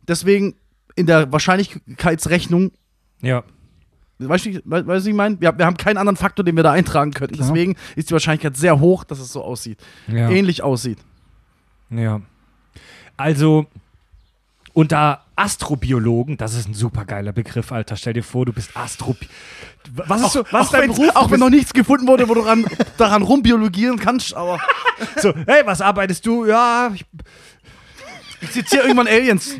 [0.07, 0.55] deswegen
[0.95, 2.71] in der Wahrscheinlichkeitsrechnung,
[3.21, 3.43] Ja.
[4.19, 5.39] weißt du, we- weißt du, was ich meine?
[5.39, 7.35] Wir, wir haben keinen anderen Faktor, den wir da eintragen könnten.
[7.35, 7.47] Klar.
[7.47, 9.79] Deswegen ist die Wahrscheinlichkeit sehr hoch, dass es so aussieht.
[10.07, 10.29] Ja.
[10.29, 10.97] Ähnlich aussieht.
[11.89, 12.21] ja.
[13.15, 13.67] Also,
[14.73, 17.95] unter Astrobiologen, das ist ein super geiler Begriff, Alter.
[17.95, 19.15] Stell dir vor, du bist Astro.
[19.93, 21.15] Was ist, so, was auch ist dein wenn, Beruf?
[21.15, 22.65] Auch wenn noch nichts gefunden wurde, wo du ran,
[22.97, 24.59] daran rumbiologieren kannst, aber
[25.17, 26.45] so, hey, was arbeitest du?
[26.45, 27.05] Ja, ich,
[28.41, 29.55] ich zitiere irgendwann Aliens.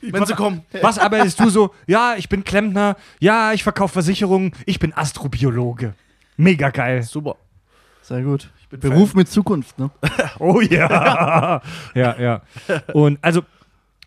[0.00, 0.62] Wenn sie kommen.
[0.80, 1.74] Was arbeitest du so?
[1.88, 2.96] Ja, ich bin Klempner.
[3.18, 4.52] Ja, ich verkaufe Versicherungen.
[4.64, 5.94] Ich bin Astrobiologe.
[6.36, 7.02] Mega geil.
[7.02, 7.34] Super.
[8.00, 8.48] Sehr gut.
[8.70, 9.90] Beruf mit Zukunft, ne?
[10.38, 11.60] Oh ja.
[11.94, 12.42] ja, ja.
[12.92, 13.42] Und also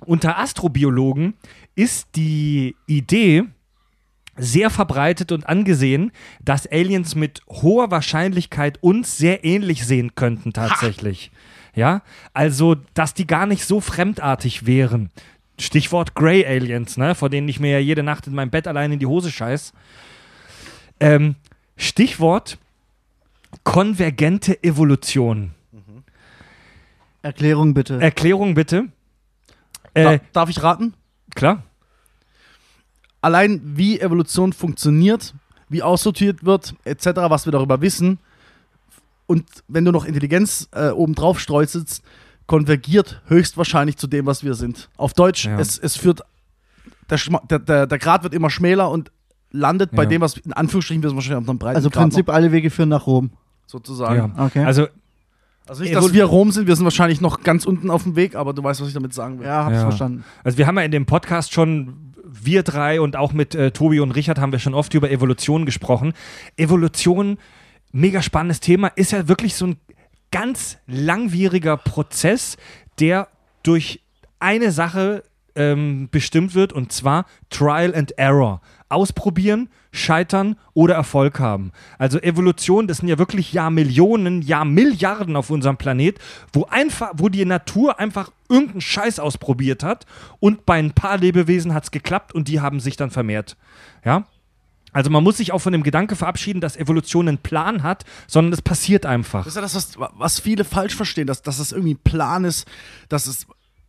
[0.08, 1.34] unter Astrobiologen
[1.76, 3.44] ist die Idee
[4.38, 6.12] sehr verbreitet und angesehen,
[6.44, 11.32] dass Aliens mit hoher Wahrscheinlichkeit uns sehr ähnlich sehen könnten tatsächlich.
[11.74, 12.02] Ja,
[12.34, 15.10] also dass die gar nicht so fremdartig wären.
[15.60, 18.92] Stichwort Grey Aliens, ne, vor denen ich mir ja jede Nacht in meinem Bett allein
[18.92, 19.74] in die Hose scheiß.
[21.00, 21.36] Ähm,
[21.78, 22.58] Stichwort
[23.64, 25.52] konvergente Evolution.
[27.22, 28.00] Erklärung bitte.
[28.00, 28.90] Erklärung bitte.
[29.96, 30.94] Da, Äh, darf ich raten?
[31.34, 31.64] klar.
[33.22, 35.34] Allein wie Evolution funktioniert,
[35.68, 38.20] wie aussortiert wird, etc., was wir darüber wissen.
[39.26, 42.04] Und wenn du noch Intelligenz äh, obendrauf streuselst,
[42.46, 44.90] konvergiert höchstwahrscheinlich zu dem, was wir sind.
[44.98, 45.60] Auf Deutsch, Ja.
[45.60, 46.22] es, es führt,
[47.10, 47.18] der,
[47.50, 49.12] der, der, der Grad wird immer schmäler und
[49.50, 50.10] landet bei Ja.
[50.10, 52.70] dem, was in Anführungsstrichen wir wahrscheinlich auf einem breiten also im Grad Prinzip alle Wege
[52.70, 53.32] führen nach Rom.
[53.32, 54.34] noch, sozusagen.
[54.38, 54.46] Ja.
[54.46, 54.64] Okay.
[54.64, 54.88] Also
[55.68, 58.36] Also nicht, dass wir Rom sind, wir sind wahrscheinlich noch ganz unten auf dem Weg,
[58.36, 59.48] aber du weißt, was ich damit sagen will.
[59.48, 59.82] ja, hab's Ja.
[59.82, 60.24] verstanden.
[60.44, 64.00] Also wir haben ja in dem Podcast schon, wir drei und auch mit äh, Tobi
[64.00, 66.14] und Richard haben wir schon oft über Evolution gesprochen.
[66.58, 67.38] Evolution,
[67.92, 69.78] mega spannendes Thema, ist ja wirklich so ein
[70.32, 72.58] ganz langwieriger Prozess,
[73.00, 73.28] der
[73.64, 74.02] durch
[74.40, 75.24] eine Sache
[75.56, 78.62] ähm, bestimmt wird und zwar Trial and Error.
[78.90, 81.72] Ausprobieren, scheitern oder Erfolg haben.
[81.98, 86.20] Also Evolution, das sind ja wirklich Jahrmillionen, Jahrmilliarden auf unserem Planet,
[86.54, 90.06] wo einfach, wo die Natur einfach irgendeinen Scheiß ausprobiert hat
[90.40, 93.58] und bei ein paar Lebewesen hat es geklappt und die haben sich dann vermehrt.
[94.04, 94.26] Ja?
[94.96, 98.54] Also man muss sich auch von dem Gedanke verabschieden, dass Evolution einen Plan hat, sondern
[98.54, 99.44] es passiert einfach.
[99.44, 102.46] Das ist ja das, was, was viele falsch verstehen, dass, dass es irgendwie ein Plan
[102.46, 102.66] ist,
[103.10, 103.46] dass es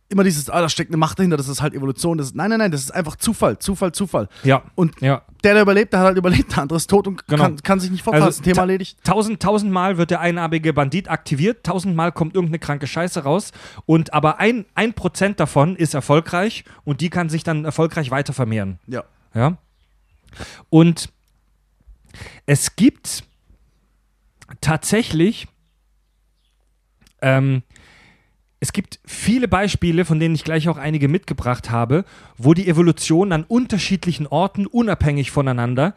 [0.09, 2.17] immer dieses, ah, da steckt eine Macht dahinter, das ist halt Evolution.
[2.17, 4.29] Das ist, nein, nein, nein, das ist einfach Zufall, Zufall, Zufall.
[4.43, 4.63] Ja.
[4.75, 5.23] Und Ja.
[5.43, 7.43] der, der überlebt, der hat halt überlebt, der andere ist tot und Genau.
[7.43, 8.25] kann, kann sich nicht fortfahren.
[8.25, 8.97] Also Thema erledigt.
[9.03, 13.51] Tausend, tausendmal wird der einarmige Bandit aktiviert, tausendmal kommt irgendeine kranke Scheiße raus
[13.85, 18.31] und aber ein, ein Prozent davon ist erfolgreich und die kann sich dann erfolgreich weiter
[18.33, 18.79] vermehren.
[18.87, 19.03] Ja.
[19.33, 19.57] Ja.
[20.69, 21.09] Und
[22.45, 23.23] es gibt
[24.61, 25.47] tatsächlich,
[27.21, 27.63] ähm,
[28.59, 32.05] es gibt viele Beispiele, von denen ich gleich auch einige mitgebracht habe,
[32.37, 35.93] wo die Evolution an unterschiedlichen Orten, unabhängig voneinander,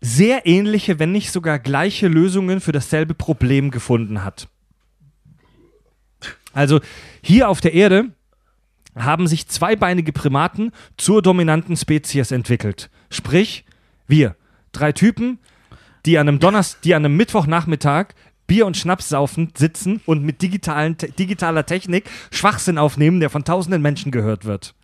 [0.00, 4.48] sehr ähnliche, wenn nicht sogar gleiche Lösungen für dasselbe Problem gefunden hat.
[6.52, 6.80] Also
[7.22, 8.10] hier auf der Erde
[8.94, 12.90] haben sich zweibeinige Primaten zur dominanten Spezies entwickelt.
[13.10, 13.64] Sprich,
[14.06, 14.36] wir,
[14.72, 15.38] drei Typen,
[16.06, 18.14] die an einem Donners, die an einem Mittwochnachmittag
[18.48, 23.80] Bier und Schnaps saufen, sitzen und mit digitalen, digitaler Technik Schwachsinn aufnehmen, der von tausenden
[23.80, 24.74] Menschen gehört wird.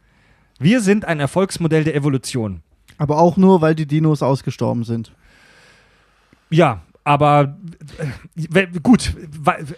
[0.60, 2.62] Wir sind ein Erfolgsmodell der Evolution.
[2.98, 5.12] Aber auch nur, weil die Dinos ausgestorben sind.
[6.50, 7.56] Ja, aber
[8.52, 9.14] äh, gut,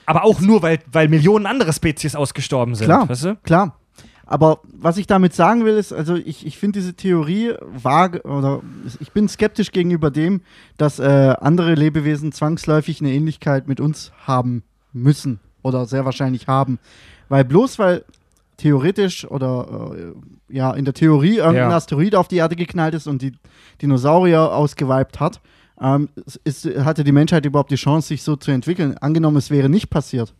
[0.05, 2.87] aber auch nur, weil, weil Millionen andere Spezies ausgestorben sind.
[2.87, 3.09] Klar.
[3.09, 3.37] Weißt du?
[3.37, 3.79] Klar.
[4.27, 8.61] Aber was ich damit sagen will, ist, also ich, ich finde diese Theorie vage oder
[8.99, 10.41] ich bin skeptisch gegenüber dem,
[10.77, 16.81] dass äh, andere Lebewesen zwangsläufig eine Ähnlichkeit mit uns haben müssen oder sehr wahrscheinlich haben.
[17.29, 18.05] Weil bloß weil
[18.57, 21.77] theoretisch oder äh, ja in der Theorie irgendein Ja.
[21.77, 23.33] Asteroid auf die Erde geknallt ist und die
[23.81, 25.41] Dinosaurier ausgeweibt hat,
[25.81, 26.09] ähm,
[26.43, 28.97] ist, hatte die Menschheit überhaupt die Chance, sich so zu entwickeln.
[28.99, 30.35] Angenommen, es wäre nicht passiert.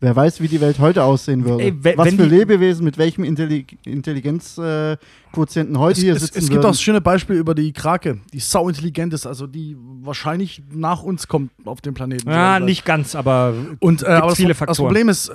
[0.00, 1.64] Wer weiß, wie die Welt heute aussehen würde.
[1.64, 6.38] Ey, Was für die- Lebewesen mit welchem Intelli Intelligenzquotienten äh, heute Es, hier es, sitzen
[6.38, 6.66] es gibt würden.
[6.66, 11.02] auch das schöne Beispiel über die Krake, die sau intelligent ist, also die wahrscheinlich nach
[11.02, 12.30] uns kommt auf dem Planeten.
[12.30, 14.86] Ja, nicht ganz, aber Und äh, aber das, viele das Faktoren.
[14.88, 15.34] Problem ist, äh,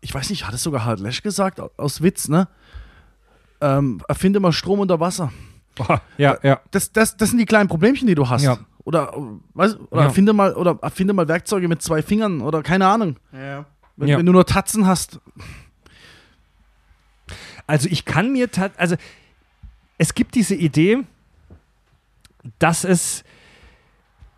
[0.00, 2.48] ich weiß nicht, hat es sogar Harald Lesch gesagt, au- aus Witz, ne?
[3.60, 5.32] Ähm, erfinde mal Strom unter Wasser.
[5.74, 6.60] boah, ja, ja.
[6.70, 8.42] Das, das, das sind die kleinen Problemchen, die du hast.
[8.42, 8.58] Ja.
[8.86, 9.12] Oder,
[9.54, 10.06] weißt, oder Ja.
[10.06, 13.16] erfinde mal oder erfinde mal Werkzeuge mit zwei Fingern oder keine Ahnung.
[13.32, 14.16] Wenn, Ja.
[14.16, 15.18] wenn du nur Tatzen hast.
[17.66, 18.94] Also ich kann mir also
[19.98, 21.02] es gibt diese Idee,
[22.60, 23.24] dass es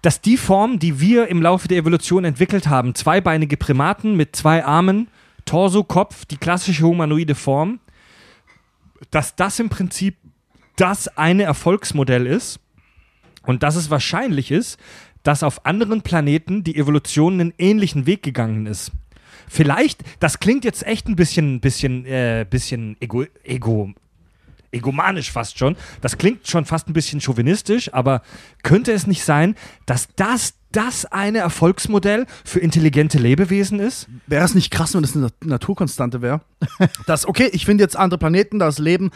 [0.00, 4.64] dass die Form, die wir im Laufe der Evolution entwickelt haben, zweibeinige Primaten mit zwei
[4.64, 5.08] Armen,
[5.44, 7.80] Torso, Kopf, die klassische humanoide Form,
[9.10, 10.16] dass das im Prinzip
[10.76, 12.60] das eine Erfolgsmodell ist
[13.48, 14.78] und dass es wahrscheinlich ist,
[15.22, 18.92] dass auf anderen Planeten die Evolution einen ähnlichen Weg gegangen ist.
[19.48, 23.90] Vielleicht, das klingt jetzt echt ein bisschen, bisschen, äh, bisschen ego, ego,
[24.70, 25.76] egomanisch fast schon.
[26.02, 28.20] Das klingt schon fast ein bisschen chauvinistisch, aber
[28.62, 29.54] könnte es nicht sein,
[29.86, 34.06] dass das das eine Erfolgsmodell für intelligente Lebewesen ist?
[34.26, 36.42] Wäre es nicht krass, wenn das eine Nat- Naturkonstante wäre?
[37.06, 39.10] dass, okay, ich finde jetzt andere Planeten, da ist Leben,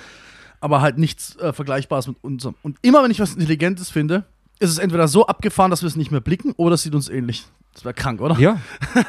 [0.62, 2.54] aber halt nichts äh, Vergleichbares mit unserem.
[2.62, 4.24] Und immer wenn ich was Intelligentes finde,
[4.60, 7.08] ist es entweder so abgefahren, dass wir es nicht mehr blicken, oder es sieht uns
[7.08, 7.44] ähnlich.
[7.74, 8.38] Das wäre krank, oder?
[8.38, 8.58] Ja.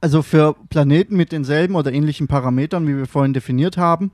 [0.00, 4.10] Also für Planeten mit denselben oder ähnlichen Parametern, wie wir vorhin definiert haben,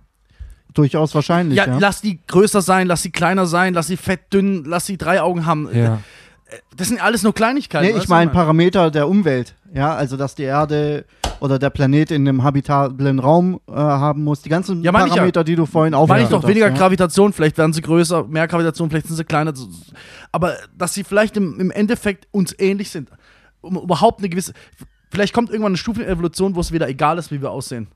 [0.75, 1.57] durchaus wahrscheinlich.
[1.57, 4.85] Ja, Ja, lass die größer sein, lass sie kleiner sein, lass sie fett, dünn, lass
[4.85, 5.67] sie drei Augen haben.
[5.75, 6.03] ja.
[6.77, 7.95] Das sind alles nur Kleinigkeiten.
[7.95, 8.31] Nee, ich meine?
[8.31, 9.55] Parameter der Umwelt.
[9.73, 11.05] Ja, also dass die Erde
[11.41, 14.43] oder der Planet in einem habitablen Raum äh, haben muss.
[14.43, 15.17] Die ganzen Ja, meine ich ja.
[15.17, 16.75] Parameter, die du vorhin Meine aufgeführt ich doch hast, weniger ja.
[16.75, 19.53] Gravitation, vielleicht werden sie größer, mehr Gravitation, vielleicht sind sie kleiner.
[20.33, 23.11] Aber dass sie vielleicht im, im Endeffekt uns ähnlich sind.
[23.61, 24.53] Um überhaupt eine gewisse.
[25.11, 27.89] Vielleicht kommt irgendwann eine Stufe in Evolution, wo es wieder egal ist, wie wir aussehen.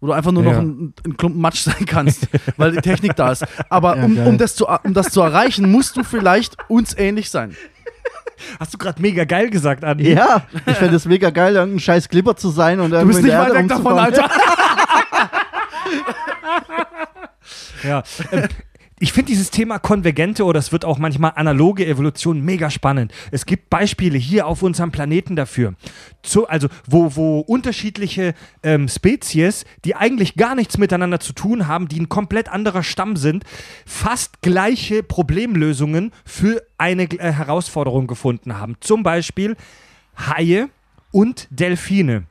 [0.00, 0.52] Wo du einfach nur Ja.
[0.52, 3.44] noch ein, ein Klumpen Matsch sein kannst, weil die Technik da ist.
[3.68, 7.30] Aber Ja, um, um, das zu, um das zu erreichen, musst du vielleicht uns ähnlich
[7.30, 7.54] sein.
[8.58, 10.12] Hast du gerade mega geil gesagt, Andi?
[10.12, 13.36] Ja, ich fände es mega geil, irgendein scheiß Glibber zu sein und Du bist nicht
[13.36, 13.98] weit weg davon.
[13.98, 14.28] Alter.
[17.82, 18.02] Ja.
[18.30, 18.48] Ähm,
[19.02, 23.14] Ich finde dieses Thema konvergente oder es wird auch manchmal analoge Evolution mega spannend.
[23.30, 25.72] Es gibt Beispiele hier auf unserem Planeten dafür.
[26.22, 31.88] Zu, also, wo, wo unterschiedliche ähm, Spezies, die eigentlich gar nichts miteinander zu tun haben,
[31.88, 33.44] die ein komplett anderer Stamm sind,
[33.86, 38.76] fast gleiche Problemlösungen für eine äh, Herausforderung gefunden haben.
[38.80, 39.56] Zum Beispiel
[40.18, 40.68] Haie
[41.10, 42.24] und Delfine.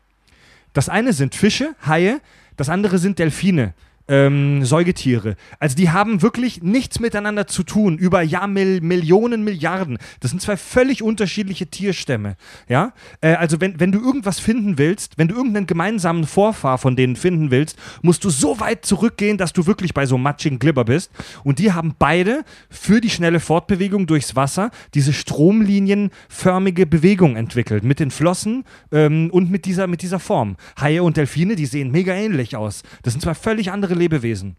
[0.74, 2.22] Das eine sind Fische, Haie,
[2.58, 3.74] das andere sind Delfine.
[4.10, 5.36] Ähm, Säugetiere.
[5.60, 10.00] Also die haben wirklich nichts miteinander zu tun über Jahr Mil Millionen, Milliarden.
[10.20, 12.36] Das sind zwei völlig unterschiedliche Tierstämme.
[12.68, 16.96] Ja, äh, also wenn, wenn du irgendwas finden willst, wenn du irgendeinen gemeinsamen Vorfahr von
[16.96, 20.86] denen finden willst, musst du so weit zurückgehen, dass du wirklich bei so matchigen Glibber
[20.86, 21.12] bist.
[21.44, 28.00] Und die haben beide für die schnelle Fortbewegung durchs Wasser diese stromlinienförmige Bewegung entwickelt mit
[28.00, 30.58] den Flossen ähm, und mit dieser, mit dieser Form.
[30.80, 32.84] Haie und Delfine, die sehen mega ähnlich aus.
[33.04, 34.58] Das sind zwei völlig andere Lebewesen.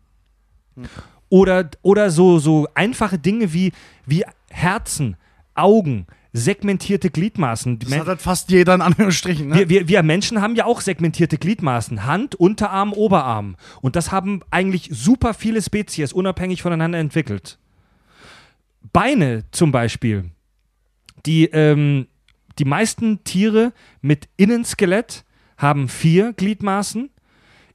[1.28, 3.72] Oder, oder so, so einfache Dinge wie,
[4.06, 5.16] wie Herzen,
[5.54, 7.78] Augen, segmentierte Gliedmaßen.
[7.78, 9.48] Das hat halt fast jeder in Anführungsstrichen.
[9.48, 9.56] Ne?
[9.56, 12.04] wir, wir, wir Menschen haben ja auch segmentierte Gliedmaßen.
[12.04, 13.56] Hand, Unterarm, Oberarm.
[13.80, 17.58] Und das haben eigentlich super viele Spezies unabhängig voneinander entwickelt.
[18.92, 20.30] Beine zum Beispiel.
[21.26, 22.06] Die, ähm,
[22.58, 25.24] die meisten Tiere mit Innenskelett
[25.56, 27.10] haben vier Gliedmaßen.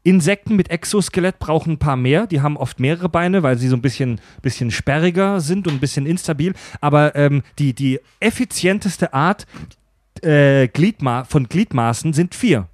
[0.05, 2.27] Insekten mit Exoskelett brauchen ein paar mehr.
[2.27, 5.79] Die haben oft mehrere Beine, weil sie so ein bisschen, bisschen sperriger sind und ein
[5.79, 6.53] bisschen instabil.
[6.79, 9.47] Aber ähm, die, die effizienteste Art
[10.21, 12.67] äh, Gliedma von Gliedmaßen sind vier.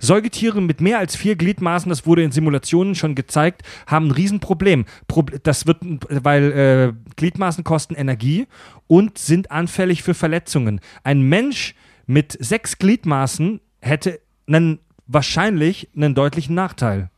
[0.00, 4.86] Säugetiere mit mehr als vier Gliedmaßen, das wurde in Simulationen schon gezeigt, haben ein Riesenproblem.
[5.06, 8.46] Prob- Das wird, weil äh, Gliedmaßen kosten Energie
[8.88, 10.80] und sind anfällig für Verletzungen.
[11.04, 11.74] Ein Mensch
[12.06, 14.80] mit sechs Gliedmaßen hätte einen,
[15.12, 17.10] wahrscheinlich einen deutlichen Nachteil.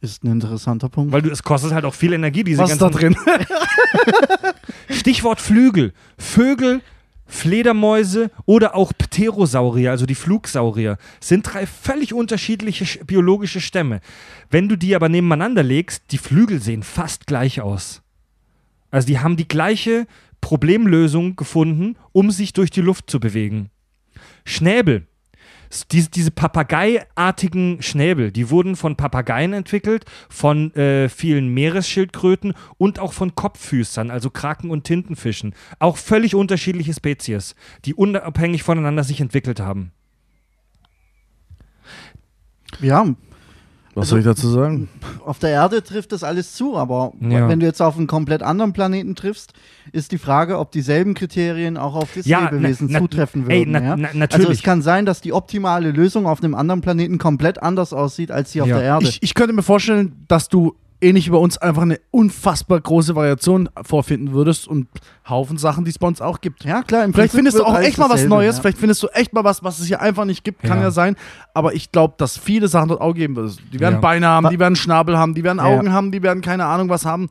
[0.00, 1.12] Ist ein interessanter Punkt.
[1.12, 3.16] Weil du, es kostet halt auch viel Energie, diese Was da ganzen drin?
[4.90, 5.92] Stichwort Flügel.
[6.16, 6.80] Vögel,
[7.26, 14.00] Fledermäuse oder auch Pterosaurier, also die Flugsaurier, sind drei völlig unterschiedliche sch- biologische Stämme.
[14.50, 18.02] Wenn du die aber nebeneinander legst, die Flügel sehen fast gleich aus.
[18.90, 20.06] Also die haben die gleiche
[20.40, 23.70] Problemlösung gefunden, um sich durch die Luft zu bewegen.
[24.44, 25.06] Schnäbel.
[25.92, 33.12] Diese, diese Papageiartigen Schnäbel, die wurden von Papageien entwickelt, von äh, vielen Meeresschildkröten und auch
[33.12, 35.54] von Kopffüßern, also Kraken und Tintenfischen.
[35.78, 39.92] Auch völlig unterschiedliche Spezies, die unabhängig voneinander sich entwickelt haben.
[42.80, 43.06] Ja,
[43.94, 44.88] Was soll ich dazu sagen?
[45.26, 47.48] auf der Erde trifft das alles zu, aber Ja.
[47.48, 49.52] wenn du jetzt auf einen komplett anderen Planeten triffst,
[49.92, 53.60] ist die Frage, ob dieselben Kriterien auch auf das Ja, Lebewesen na- na- zutreffen ey,
[53.66, 53.72] würden.
[53.72, 53.92] na- ja?
[54.06, 54.50] Also natürlich.
[54.58, 58.52] es kann sein, dass die optimale Lösung auf einem anderen Planeten komplett anders aussieht als
[58.52, 59.06] die auf der Erde.
[59.08, 63.68] Ich, ich könnte mir vorstellen, dass du ähnlich über uns einfach eine unfassbar große Variation
[63.82, 64.88] vorfinden würdest und
[65.28, 66.64] Haufen Sachen, die es bei uns auch gibt.
[66.64, 68.62] ja, klar, im Vielleicht Prinzip findest du auch echt mal was dasselbe, Neues, ja.
[68.62, 70.84] vielleicht findest du echt mal was, was es hier einfach nicht gibt, kann Ja.
[70.84, 71.16] ja sein.
[71.54, 73.58] Aber ich glaube, dass viele Sachen dort auch geben wird.
[73.72, 74.00] Die werden Ja.
[74.00, 75.60] Beine haben, die werden Schnabel haben, die werden.
[75.60, 77.28] Augen haben, die werden keine Ahnung was haben.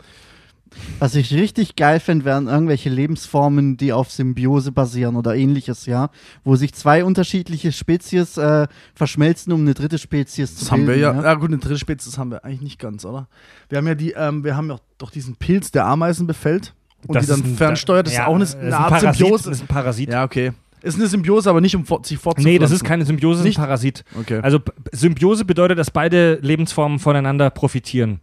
[0.99, 6.10] Was ich richtig geil fände, wären irgendwelche Lebensformen, die auf Symbiose basieren oder ähnliches, ja.
[6.43, 10.97] Wo sich zwei unterschiedliche Spezies äh, verschmelzen, um eine dritte Spezies zu Das haben wir
[10.97, 11.13] ja.
[11.21, 13.27] Ja, gut, eine dritte Spezies haben wir eigentlich nicht ganz, oder?
[13.69, 16.73] Wir haben ja die, ähm, wir haben ja doch diesen Pilz, der Ameisen befällt
[17.08, 18.08] und die dann ein- fernsteuert.
[18.08, 19.49] Das ja, ist auch eine, das ist eine ein Art Parasit, Symbiose.
[19.49, 20.10] Das ist ein Parasit.
[20.10, 20.51] Ja, okay.
[20.82, 22.43] Ist eine Symbiose, aber nicht um sich fortzupflanzen.
[22.45, 24.05] Nee, das ist keine Symbiose, das ist ein Parasit.
[24.17, 24.39] Okay.
[24.41, 24.60] Also
[24.93, 28.21] Symbiose bedeutet, dass beide Lebensformen voneinander profitieren.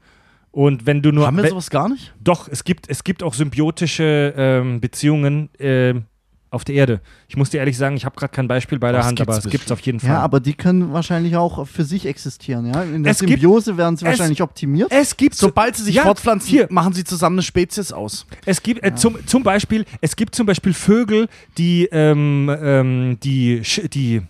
[0.57, 1.27] Und wenn du nur.
[1.27, 2.15] Haben wir sowas gar nicht?
[2.19, 6.07] Doch, es gibt, es gibt auch symbiotische ähm, Beziehungen ähm,
[6.49, 7.03] auf der Erde.
[7.29, 9.37] Ich muss dir ehrlich sagen, ich habe gerade kein Beispiel bei der Das Hand, aber
[9.37, 10.09] es gibt es auf jeden Fall.
[10.09, 12.83] Ja, aber die können wahrscheinlich auch für sich existieren, ja.
[12.85, 14.91] In der Es gibt- Symbiose werden sie es- wahrscheinlich optimiert.
[14.91, 16.69] es gibt Sobald sie sich ja, fortpflanzen, hier.
[16.71, 18.25] machen sie zusammen eine Spezies aus.
[18.47, 23.61] Es gibt äh, zum, zum Beispiel, es gibt zum Beispiel Vögel, die, ähm, ähm, die,
[23.93, 24.23] die,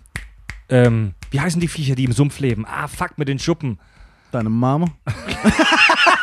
[0.71, 2.67] ähm, wie heißen die Viecher, die im Sumpf leben?
[2.67, 3.79] Ah, fuck, mit den Schuppen.
[4.33, 4.89] Deine Mama.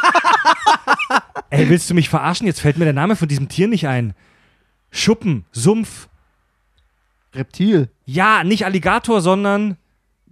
[1.54, 2.48] Ey, willst du mich verarschen?
[2.48, 4.14] Jetzt fällt mir der Name von diesem Tier nicht ein.
[4.92, 6.08] Schuppen, Sumpf.
[7.36, 7.90] Reptil.
[8.06, 9.78] Ja, nicht Alligator, sondern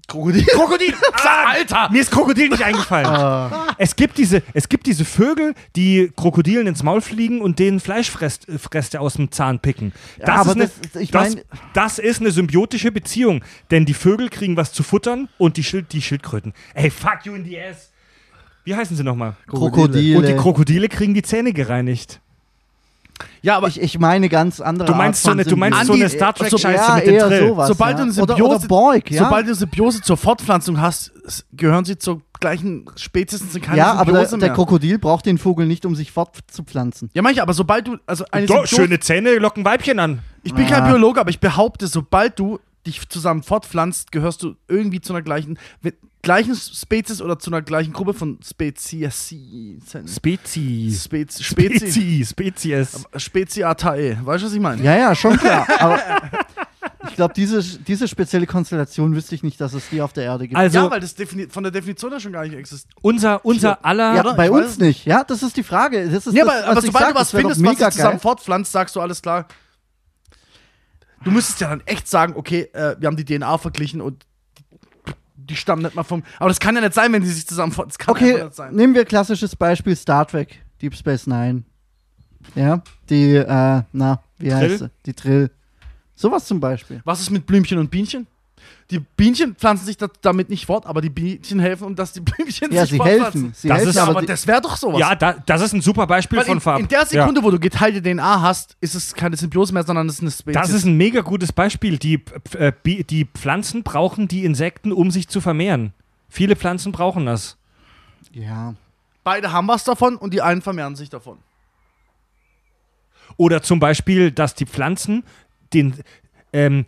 [0.08, 0.46] Krokodil.
[0.52, 0.94] Krokodil.
[1.24, 3.06] Ah, Alter, mir ist Krokodil nicht eingefallen.
[3.06, 3.76] Ah.
[3.78, 8.58] Es gibt, diese, es gibt diese Vögel, die Krokodilen ins Maul fliegen und denen Fleischfreste
[8.58, 9.94] Freste aus dem Zahn picken.
[10.18, 13.44] Das, Ja, aber ist, eine, das- ich das, mein- das ist eine symbiotische Beziehung.
[13.70, 16.54] Denn die Vögel kriegen was zu futtern und die, Schild, die Schildkröten.
[16.74, 17.91] Ey, fuck you in the ass.
[18.64, 19.36] Wie heißen sie nochmal?
[19.48, 20.18] Krokodile.
[20.18, 22.20] Und die Krokodile kriegen die Zähne gereinigt.
[23.44, 26.10] Ja, aber ich, ich meine ganz andere Du meinst so eine, du meinst so eine
[26.10, 27.48] Star Trek so- Scheiße ja, mit dem Drill.
[27.50, 28.06] sowas, sobald ja.
[28.06, 29.24] du eine oder, Symbiose, oder Borg, ja.
[29.24, 31.12] sobald du eine Symbiose zur Fortpflanzung hast,
[31.54, 34.56] gehören sie zur gleichen sind keine ja, aber Symbiose der, der mehr.
[34.56, 37.12] Krokodil braucht den Vogel nicht, um sich fortzupflanzen.
[37.14, 40.20] ja, manche, aber sobald du, also eine Doch, Symbiose, schöne Zähne locken Weibchen an.
[40.44, 40.88] ich bin kein Ah.
[40.88, 45.60] Biologe, aber ich behaupte, sobald du dich zusammen fortpflanzt, gehörst du irgendwie zu einer gleichen,
[46.22, 49.30] gleichen Spezies oder zu einer gleichen Gruppe von Spezies.
[49.30, 50.14] Spezies.
[50.14, 52.30] Spezi, Spezi, Spezies.
[52.30, 53.06] Spezies.
[53.16, 54.18] Speziatae.
[54.24, 54.82] Weißt du, was ich meine?
[54.84, 55.68] Ja, ja, schon klar.
[55.80, 56.00] aber
[57.08, 60.48] ich glaube, diese, diese spezielle Konstellation wüsste ich nicht, dass es die auf der Erde
[60.48, 60.60] gibt.
[60.60, 61.16] Also, ja, weil das
[61.50, 62.96] von der Definition her schon gar nicht existiert.
[63.02, 64.16] unser, unser aller.
[64.16, 64.34] ja, oder?
[64.36, 65.06] bei Ich uns nicht.
[65.06, 66.10] Ja, das ist die Frage.
[66.10, 67.90] Das ist Ja, das, aber, aber was ich sobald sag, du was findest, was sich
[67.90, 68.20] zusammen geil.
[68.20, 69.48] fortpflanzt, sagst du alles klar.
[71.24, 74.26] Du müsstest ja dann echt sagen, okay, äh, wir haben die DNA verglichen und
[75.52, 76.24] die, stammen nicht mal vom.
[76.40, 77.74] Aber das kann ja nicht sein, wenn die sich zusammen.
[77.76, 78.74] Das kann Okay, nicht sein.
[78.74, 81.64] nehmen wir klassisches Beispiel Star Trek, Deep Space Nine.
[82.56, 84.58] Ja, die, äh, na, wie Trill?
[84.58, 84.90] heißt sie?
[85.06, 85.52] Die Trill.
[86.16, 87.02] Sowas zum Beispiel.
[87.06, 88.28] Was ist mit Blümchen und Bienchen?
[88.92, 92.20] Die Bienchen pflanzen sich da, damit nicht fort, aber die Bienchen helfen, um dass die
[92.20, 93.42] Blümchen Ja, sich sie fortpflanzen.
[93.44, 93.54] helfen.
[93.56, 95.00] Sie Das helfen, ist Ja, aber das wäre doch sowas.
[95.00, 96.80] Ja, da, das ist ein super Beispiel Weil von in, Farb.
[96.82, 100.16] in der Sekunde, wo du geteilte DNA hast, ist es keine Symbiose mehr, sondern es
[100.16, 100.62] ist eine Spezies.
[100.62, 101.98] Das ist ein mega gutes Beispiel.
[101.98, 102.22] Die,
[102.58, 105.94] äh, Bi- die Pflanzen brauchen die Insekten, um sich zu vermehren.
[106.28, 107.58] Viele Pflanzen brauchen das.
[108.34, 108.76] ja.
[109.24, 111.38] Beide haben was davon und die einen vermehren sich davon.
[113.38, 115.24] Oder zum Beispiel, dass die Pflanzen
[115.74, 115.94] den,
[116.54, 116.86] ähm,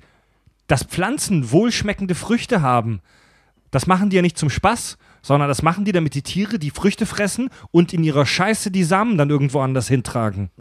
[0.68, 3.02] dass Pflanzen wohlschmeckende Früchte haben.
[3.72, 6.70] Das machen die ja nicht zum Spaß, sondern das machen die, damit die Tiere die
[6.70, 10.52] Früchte fressen und in ihrer Scheiße die Samen dann irgendwo anders hintragen.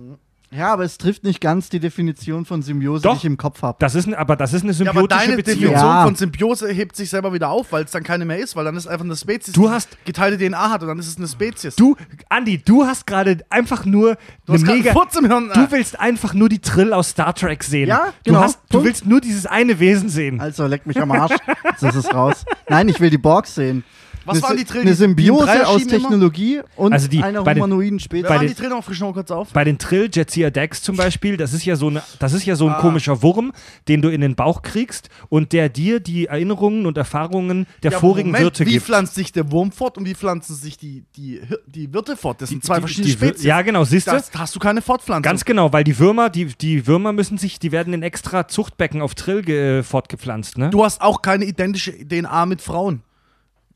[0.55, 3.13] Ja, aber es trifft nicht ganz die Definition von Symbiose, Doch.
[3.13, 3.77] die ich im Kopf habe.
[3.81, 5.59] Das ist, ein- aber das ist eine Ja, aber symbiotische deine Beziehung.
[5.61, 6.05] Definition Ja.
[6.05, 8.77] von Symbiose hebt sich selber wieder auf, weil es dann keine mehr ist, weil dann
[8.77, 11.27] ist einfach eine Spezies, Du die hast- geteilte DNA hat und dann ist es eine
[11.29, 11.77] Spezies.
[11.77, 11.97] Du,
[12.29, 14.93] Andi, du hast gerade einfach nur Du hast eine mega.
[15.19, 15.51] Im Hirn.
[15.55, 17.89] Du willst einfach nur die Trill aus Star Trek sehen.
[17.89, 18.41] Ja, du, genau.
[18.43, 20.41] hast, du willst nur dieses eine Wesen sehen.
[20.41, 21.33] Also, leck mich am Arsch.
[21.65, 22.45] Jetzt ist es raus.
[22.69, 23.85] Nein, ich will die Borgs sehen.
[24.25, 24.81] Was eine, waren die Sy- Trill?
[24.83, 26.01] Eine Symbiose aus schieben immer?
[26.09, 28.23] Technologie und Also die- einer bei den- humanoiden Spezies.
[28.25, 28.85] bei waren den- die Trill noch?
[28.85, 29.49] Frisch noch kurz auf.
[29.53, 32.57] Bei den Trill, Jetsia Dex zum Beispiel, das ist ja so, eine, das ist ja
[32.57, 32.81] so ein Ah.
[32.81, 33.53] komischer Wurm,
[33.89, 37.99] den du in den Bauch kriegst und der dir die Erinnerungen und Erfahrungen der Ja,
[37.99, 38.87] vorigen Moment, Wirte Wie gibt.
[38.87, 42.41] pflanzt sich der Wurm fort und wie pflanzen sich die, die, die Wirte fort?
[42.43, 43.45] Das sind zwei Die- verschiedene die Wir- Spezies.
[43.45, 44.13] Ja, genau, siehst du?
[44.13, 45.23] Hast du keine Fortpflanzung.
[45.23, 49.01] Ganz genau, weil die Würmer, die, die Würmer müssen sich, die werden in extra Zuchtbecken
[49.03, 50.71] auf Trill ge, äh, fortgepflanzt, ne?
[50.71, 53.03] Du hast auch keine identische DNA mit Frauen.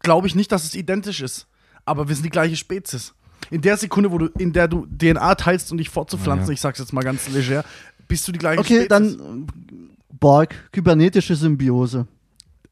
[0.03, 1.47] Glaube ich nicht, dass es identisch ist.
[1.85, 3.15] Aber wir sind die gleiche Spezies.
[3.51, 6.53] In der Sekunde, wo du, in der du DNA teilst, um dich fortzupflanzen, Ja.
[6.55, 7.65] ich sag's jetzt mal ganz leger,
[8.09, 8.89] bist du die gleiche Okay, Spezies.
[8.89, 12.07] dann äh, Borg, kybernetische Symbiose.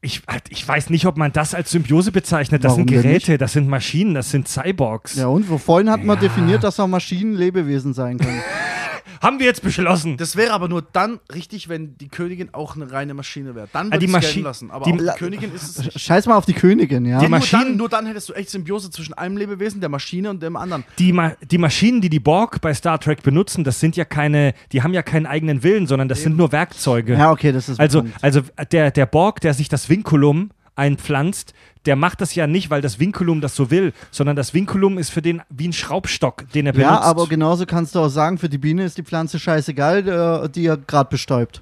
[0.01, 2.63] Ich, ich weiß nicht, ob man das als Symbiose bezeichnet.
[2.63, 5.15] Das Warum sind Geräte, das sind Maschinen, das sind Cyborgs.
[5.15, 6.21] Ja, und wo vorhin hat man Ja.
[6.27, 8.41] definiert, dass auch Maschinen Lebewesen sein können.
[9.21, 10.17] Haben wir jetzt beschlossen.
[10.17, 13.67] Das wäre aber nur dann richtig, wenn die Königin auch eine reine Maschine wäre.
[13.73, 14.71] Dann würde die ich gelten lassen.
[14.71, 15.99] Aber die- auch die Königin ist es nicht.
[15.99, 17.19] Scheiß mal auf die Königin, ja.
[17.19, 20.29] Die nur, Maschinen- dann, nur dann hättest du echt Symbiose zwischen einem Lebewesen, der Maschine
[20.29, 20.83] und dem anderen.
[20.99, 24.53] Die, Ma die Maschinen, die die Borg bei Star Trek benutzen, das sind ja keine,
[24.71, 27.13] die haben ja keinen eigenen Willen, sondern das sind nur Werkzeuge.
[27.13, 28.23] ja, okay, das ist Also, bekannt.
[28.23, 31.53] also der, der Borg, der sich das Vinculum einpflanzt,
[31.85, 35.09] der macht das ja nicht, weil das Vinculum das so will, sondern das Vinculum ist
[35.09, 36.91] für den wie ein Schraubstock, den er benutzt.
[36.91, 40.49] Ja, aber genauso kannst du auch sagen, für die Biene ist die Pflanze scheißegal, äh,
[40.49, 41.61] die er gerade bestäubt.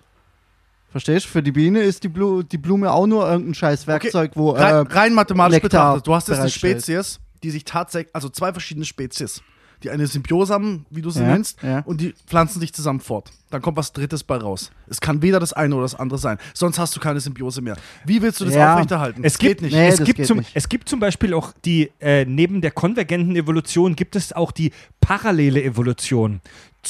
[0.92, 1.26] Verstehst?
[1.26, 4.86] Für die Biene ist die, Blu die Blume auch nur irgendein scheiß Werkzeug, wo Rein,
[4.86, 6.50] äh, rein mathematisch Nektar betrachtet, du hast jetzt eine.
[6.50, 9.42] Spezies, die sich tatsächlich, also zwei verschiedene Spezies,
[9.84, 11.80] die eine Symbiose haben, wie du sie Ja, nennst, ja.
[11.82, 13.30] und die pflanzen sich zusammen fort.
[13.50, 14.72] Dann kommt was Drittes bei raus.
[14.88, 16.38] Es kann weder das eine oder das andere sein.
[16.54, 17.78] Sonst hast du keine Symbiose mehr.
[18.06, 18.74] Wie willst du das Ja.
[18.74, 19.24] aufrechterhalten?
[19.24, 19.74] Es gibt, geht nicht.
[19.76, 20.52] Nee, es, gibt geht zum, nicht.
[20.54, 24.72] es gibt zum Beispiel auch die, äh, neben der konvergenten Evolution gibt es auch die
[25.02, 26.42] parallele Evolution.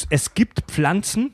[0.09, 1.33] Es gibt Pflanzen,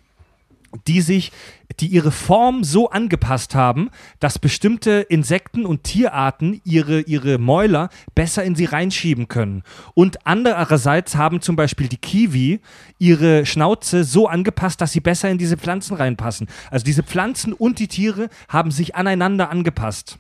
[0.87, 1.31] die sich,
[1.79, 3.89] die ihre Form so angepasst haben,
[4.19, 9.63] dass bestimmte Insekten und Tierarten ihre, ihre Mäuler besser in sie reinschieben können.
[9.93, 12.59] Und andererseits haben zum Beispiel die Kiwi
[12.97, 16.47] ihre Schnauze so angepasst, dass sie besser in diese Pflanzen reinpassen.
[16.69, 20.19] Also diese Pflanzen und die Tiere haben sich aneinander angepasst.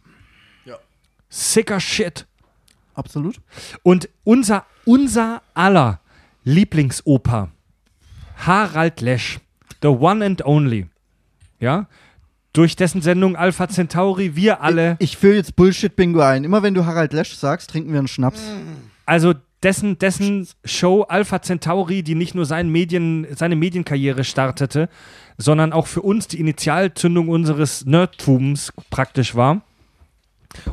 [0.65, 0.77] Ja.
[1.29, 2.25] Sicker Shit.
[2.95, 3.39] Absolut.
[3.83, 5.99] Und unser, unser aller
[6.43, 7.49] Lieblingsoper,
[8.37, 9.39] Harald Lesch,
[9.81, 10.87] the one and only,
[11.59, 11.87] ja,
[12.53, 16.43] durch dessen Sendung Alpha Centauri wir alle, Ich führe jetzt Bullshit-Bingo ein.
[16.43, 18.41] Immer wenn du Harald Lesch sagst, trinken wir einen Schnaps.
[19.05, 24.89] also dessen, dessen Show Alpha Centauri, die nicht nur sein Medien, seine Medienkarriere startete,
[25.37, 29.61] sondern auch für uns die Initialzündung unseres Nerdtums praktisch war.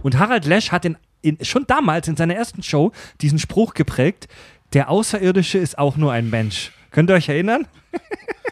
[0.02, 4.28] Und Harald Lesch hat in, in, schon damals in seiner ersten Show diesen Spruch geprägt:
[4.72, 6.72] Der Außerirdische ist auch nur ein Mensch.
[6.90, 7.66] Könnt ihr euch erinnern?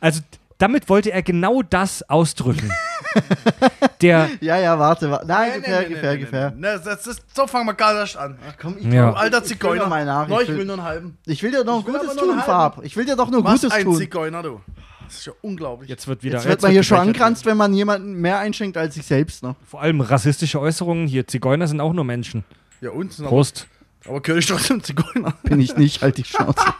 [0.00, 0.20] also,
[0.58, 2.70] damit wollte er genau das ausdrücken.
[4.00, 5.10] Der, Ja, ja, warte.
[5.10, 5.26] warte.
[5.26, 6.50] Nein, nee, gefähr, nee, gefähr, nee, gefähr.
[6.56, 6.62] nee.
[6.84, 8.36] Das ist, so fangen wir gar nicht an.
[8.60, 9.10] Komm, ich, Ja.
[9.10, 9.86] Du alter Ich will Zigeuner.
[9.86, 11.18] mal nach, No, ich ich will- nur einen halben.
[11.26, 12.80] ich will dir doch will Gutes aber nur tun, einen Farb.
[12.82, 13.96] Ich will dir doch nur Was Gutes ein tun.
[13.96, 14.60] Zigeuner, du.
[15.06, 15.88] Das ist ja unglaublich.
[15.90, 16.38] jetzt wird wieder.
[16.38, 17.16] Jetzt wird man hier wird schon gebechert.
[17.22, 19.42] angranzt, wenn man jemanden mehr einschenkt als sich selbst.
[19.42, 19.54] Ne?
[19.68, 21.26] Vor allem rassistische Äußerungen hier.
[21.26, 22.44] Zigeuner sind auch nur Menschen.
[22.80, 22.90] Ja?
[22.90, 23.66] Aber, Prost.
[24.08, 25.34] aber gehöre ich trotzdem Zigeuner.
[25.42, 26.64] Bin ich nicht, halt die Schnauze.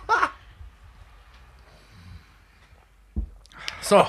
[3.85, 4.05] So,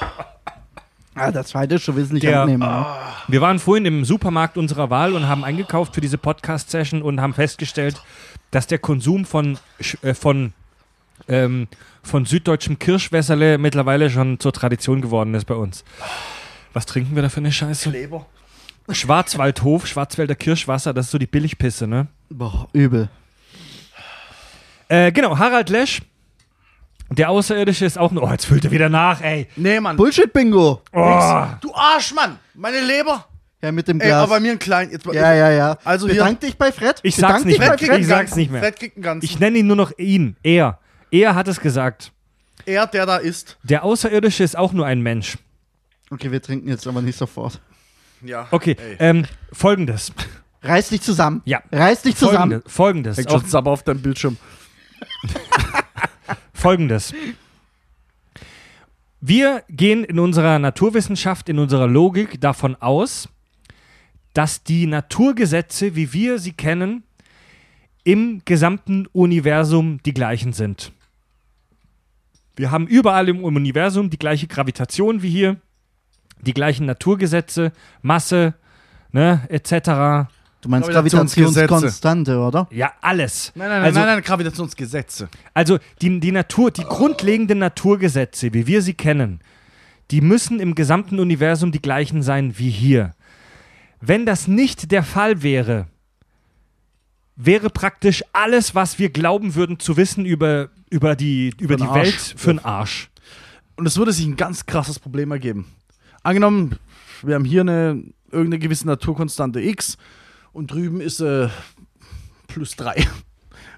[1.18, 2.68] Ah, der zweite ist schon wesentlich Der- angenehmer.
[2.68, 2.86] Ne?
[3.30, 7.34] Wir waren vorhin im Supermarkt unserer Wahl und haben eingekauft für diese Podcast-Session und haben
[7.34, 8.02] festgestellt,
[8.52, 9.58] dass der Konsum von,
[10.02, 10.52] äh, von,
[11.30, 11.70] ähm,
[12.04, 15.86] von süddeutschem Kirschwässerle mittlerweile schon zur Tradition geworden ist bei uns.
[16.74, 17.90] Was trinken wir da für eine Scheiße?
[17.92, 18.26] Kleber.
[18.90, 22.08] Schwarzwaldhof, Schwarzwälder Kirschwasser, das ist so die Billigpisse, ne?
[22.30, 23.08] Boah, übel.
[24.90, 26.02] Äh, genau, Harald Lesch.
[27.12, 28.24] Der Außerirdische ist auch nur.
[28.24, 29.47] Oh, jetzt füllt er wieder nach, ey.
[29.56, 29.95] Nee, Mann.
[29.97, 30.82] Bullshit-Bingo.
[30.91, 31.45] Oh.
[31.62, 32.38] Du Arsch, Mann.
[32.56, 33.26] Meine Leber.
[33.62, 34.24] Ja, mit dem Ey, Glas.
[34.24, 34.91] aber mir ein klein.
[34.91, 35.78] Jetzt, ja, ja, ja.
[35.84, 36.99] Also hier- Bedank dich bei Fred.
[37.03, 37.78] Ich Bedank sag's nicht mehr.
[37.78, 37.99] Fred.
[37.99, 38.62] Ich sag's nicht mehr.
[38.62, 39.26] Fett kriegt einen ganzen.
[39.26, 40.36] Ich nenne ihn nur noch ihn.
[40.43, 40.80] Er.
[41.12, 42.12] Er hat es gesagt.
[42.66, 43.58] er, der da ist.
[43.64, 45.38] Der Außerirdische ist auch nur ein Mensch.
[46.12, 47.60] Okay, wir trinken jetzt aber nicht sofort.
[48.24, 48.47] Ja.
[48.51, 48.95] Okay, Ey.
[48.99, 50.12] ähm, folgendes.
[50.62, 51.41] Reiß dich zusammen.
[51.45, 51.62] Ja.
[51.72, 52.62] Reiß dich zusammen.
[52.64, 52.74] Folgendes.
[52.74, 53.18] Folgendes.
[53.18, 54.38] Hängt schon Sabber auf deinem Bildschirm.
[56.66, 57.13] folgendes.
[59.22, 63.30] Wir gehen in unserer Naturwissenschaft, in unserer Logik davon aus,
[64.34, 67.03] dass die Naturgesetze, wie wir sie kennen,
[68.03, 70.91] im gesamten Universum die gleichen sind.
[72.55, 75.57] Wir haben überall im Universum die gleiche Gravitation wie hier,
[76.41, 78.55] die gleichen Naturgesetze, Masse,
[79.11, 80.34] ne, etc.
[80.66, 80.89] Du meinst.
[80.89, 82.68] Gravitationskonstante, oder?
[82.72, 83.51] Ja, alles.
[83.53, 85.30] Nein, nein, Also- nein, nein, Gravitationsgesetze.
[85.53, 89.41] Also die, die Natur, die grundlegenden Naturgesetze, wie wir sie kennen,
[90.09, 93.13] die müssen im gesamten Universum die gleichen sein wie hier.
[94.01, 95.86] Wenn das nicht der Fall wäre,
[97.36, 101.95] wäre praktisch alles, was wir glauben würden zu wissen über, über die, über die Arsch.
[102.07, 103.11] Welt, für den Arsch.
[103.76, 105.68] Und es würde sich ein ganz krasses Problem ergeben.
[106.24, 106.78] Angenommen,
[107.22, 109.97] wir haben hier eine irgendeine gewisse Naturkonstante X
[110.56, 111.49] und drüben ist äh,
[112.47, 113.06] plus 3.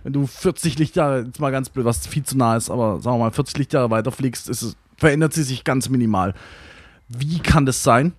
[0.03, 3.17] Wenn du 40 Lichtjahre, jetzt mal ganz blöd, was viel zu nah ist, aber sagen
[3.17, 6.35] wir mal 40 Lichtjahre weiter fliegst, es, verändert sie sich ganz minimal.
[7.09, 8.13] Wie kann das sein?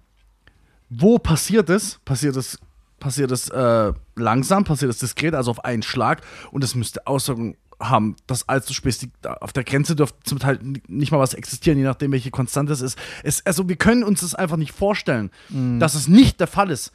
[0.90, 2.00] Wo passiert es?
[2.04, 2.58] Passiert es,
[2.98, 7.56] passiert es äh, langsam, passiert es diskret, also auf einen Schlag und es müsste Auswirkungen
[7.80, 9.08] haben, dass allzu spät
[9.40, 12.80] auf der Grenze dürfte zum Teil nicht mal was existieren, je nachdem, welche Konstante es
[12.80, 12.98] ist.
[13.22, 15.30] Es, also wir können uns das einfach nicht vorstellen,
[15.78, 16.92] dass es nicht der Fall ist.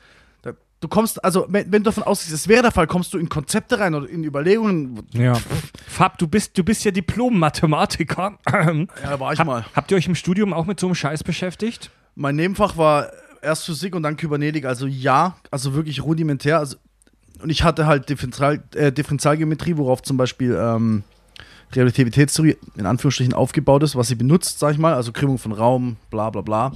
[0.83, 3.29] Du kommst, also wenn, wenn du davon ausgehst, es wäre der Fall, kommst du in
[3.29, 5.01] Konzepte rein oder in Überlegungen.
[5.13, 5.31] Ja.
[5.87, 8.37] Fab, du bist, du bist ja Diplom-Mathematiker.
[9.01, 9.65] Ja, war ich Ha- mal.
[9.73, 11.89] Habt ihr euch im Studium auch mit so einem Scheiß beschäftigt?
[12.15, 13.07] Mein Nebenfach war
[13.41, 16.59] erst Physik und dann Kybernetik, also ja, also wirklich rudimentär.
[16.59, 16.75] Also,
[17.41, 21.03] und ich hatte halt Differential, äh, Differentialgeometrie, worauf zum Beispiel ähm,
[21.71, 25.95] Relativitätstheorie in Anführungsstrichen aufgebaut ist, was sie benutzt, sag ich mal, also Krümmung von Raum,
[26.09, 26.73] bla bla bla.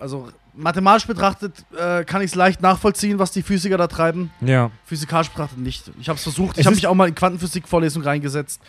[0.00, 4.30] Also mathematisch betrachtet äh, kann ich es leicht nachvollziehen, was die Physiker da treiben.
[4.40, 4.70] Ja.
[4.84, 5.90] Physikalisch betrachtet nicht.
[6.00, 6.58] Ich habe es versucht.
[6.58, 8.60] Ich habe mich auch mal in Quantenphysik-Vorlesung reingesetzt.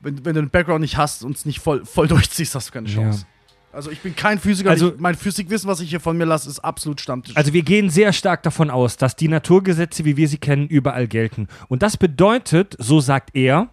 [0.00, 2.72] Wenn, wenn du den Background nicht hast und es nicht voll, voll durchziehst, hast du
[2.72, 2.94] keine Ja.
[2.96, 3.26] Chance.
[3.72, 4.68] Also ich bin kein Physiker.
[4.70, 7.34] Also- ich, mein Physikwissen, was ich hier von mir lasse, ist absolut Stammtisch.
[7.36, 11.06] Also wir gehen sehr stark davon aus, dass die Naturgesetze, wie wir sie kennen, überall
[11.08, 11.48] gelten.
[11.68, 13.68] Und das bedeutet, so sagt er,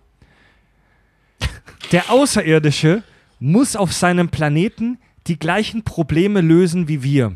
[1.91, 3.03] Der Außerirdische
[3.39, 7.35] muss auf seinem Planeten die gleichen Probleme lösen wie wir.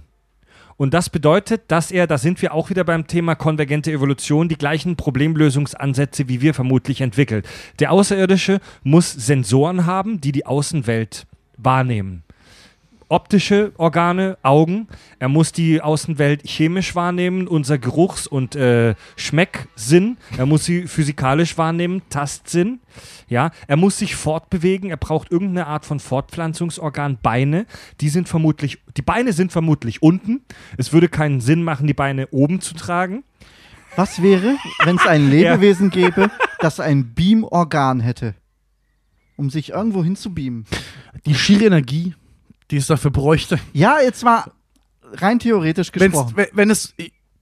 [0.84, 4.58] Und das bedeutet, dass er, da sind wir auch wieder beim Thema konvergente Evolution, die
[4.58, 7.48] gleichen Problemlösungsansätze wie wir vermutlich entwickelt.
[7.80, 11.26] Der Außerirdische muss Sensoren haben, die die Außenwelt
[11.56, 12.24] wahrnehmen.
[13.10, 14.88] Optische Organe, Augen.
[15.20, 20.18] Er muss die Außenwelt chemisch wahrnehmen, unser Geruchs- und äh, Schmecksinn.
[20.38, 22.80] Er muss sie physikalisch wahrnehmen, Tastsinn.
[23.28, 24.90] Ja, er muss sich fortbewegen.
[24.90, 27.20] Er braucht irgendeine Art von Fortpflanzungsorgan.
[27.22, 27.66] Beine,
[28.02, 30.42] die sind vermutlich, die Beine sind vermutlich unten.
[30.78, 33.24] Es würde keinen Sinn machen, die Beine oben zu tragen.
[33.96, 38.36] Was wäre, wenn es ein Lebewesen gäbe, das ein Beamorgan hätte?
[39.36, 40.66] Um sich irgendwo hin zu beamen.
[41.26, 42.16] Die schiere Energie,
[42.72, 43.60] die es dafür bräuchte.
[43.74, 44.46] Ja, jetzt mal
[45.14, 46.34] rein theoretisch Wenn's, gesprochen.
[46.36, 46.94] wenn, wenn es.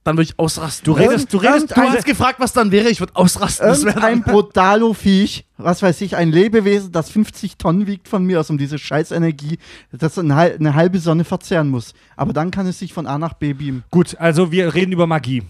[0.04, 0.84] Dann würde ich ausrasten.
[0.84, 2.88] Du redest, du redest, Du hast gefragt, was dann wäre.
[2.88, 3.68] Ich würde ausrasten.
[3.68, 8.40] Das wäre dann, Brutalo-Viech, was weiß ich, ein Lebewesen, das 50 Tonnen wiegt von mir
[8.40, 9.58] aus, um diese Scheißenergie,
[9.92, 11.94] das eine, hal- eine halbe Sonne verzehren muss.
[12.16, 13.84] Aber dann kann es sich von A nach B beamen.
[13.92, 15.44] Gut, also wir reden über Magie.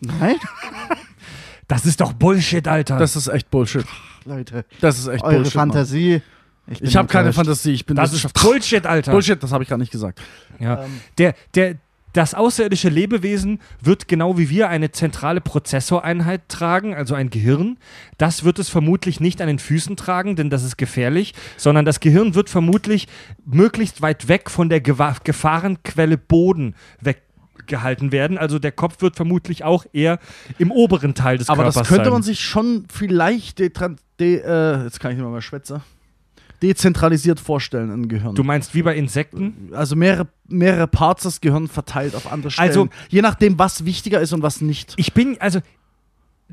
[0.00, 0.34] Nein,
[1.68, 2.98] Das ist doch Bullshit, Alter.
[2.98, 3.86] das ist echt Bullshit.
[4.24, 5.54] Leute, Das ist echt eure Bullshit.
[5.54, 5.68] Mann.
[5.70, 6.10] Fantasie.
[6.14, 6.22] bin
[6.80, 7.32] Ich habe keine.
[7.32, 7.72] Fantasie.
[7.72, 9.12] Ich bin das ist Bullshit, Alter.
[9.12, 10.20] Bullshit, das habe ich gar nicht gesagt.
[10.58, 10.84] Ja.
[11.18, 11.74] Der, der,
[12.12, 17.76] das außerirdische Lebewesen wird genau wie wir eine zentrale Prozessoreinheit tragen, also ein Gehirn.
[18.18, 22.00] Das wird es vermutlich nicht an den Füßen tragen, denn das ist gefährlich, sondern das
[22.00, 23.06] Gehirn wird vermutlich
[23.44, 28.38] möglichst weit weg von der Gefahrenquelle Boden weggehalten werden.
[28.38, 30.18] Also der Kopf wird vermutlich auch eher
[30.58, 32.12] im oberen Teil des Aber Körpers das könnte sein.
[32.12, 35.80] man sich schon vielleicht detran- de, äh, jetzt kann ich nicht mal mehr schwätzen.
[36.62, 38.34] Dezentralisiert vorstellen, ein Gehirn.
[38.34, 39.70] Du meinst wie bei Insekten?
[39.72, 42.68] also mehrere, mehrere Parts des Gehirns verteilt auf andere Stellen.
[42.68, 44.94] Also- je nachdem, was wichtiger ist und was nicht.
[44.96, 45.60] Ich bin, also,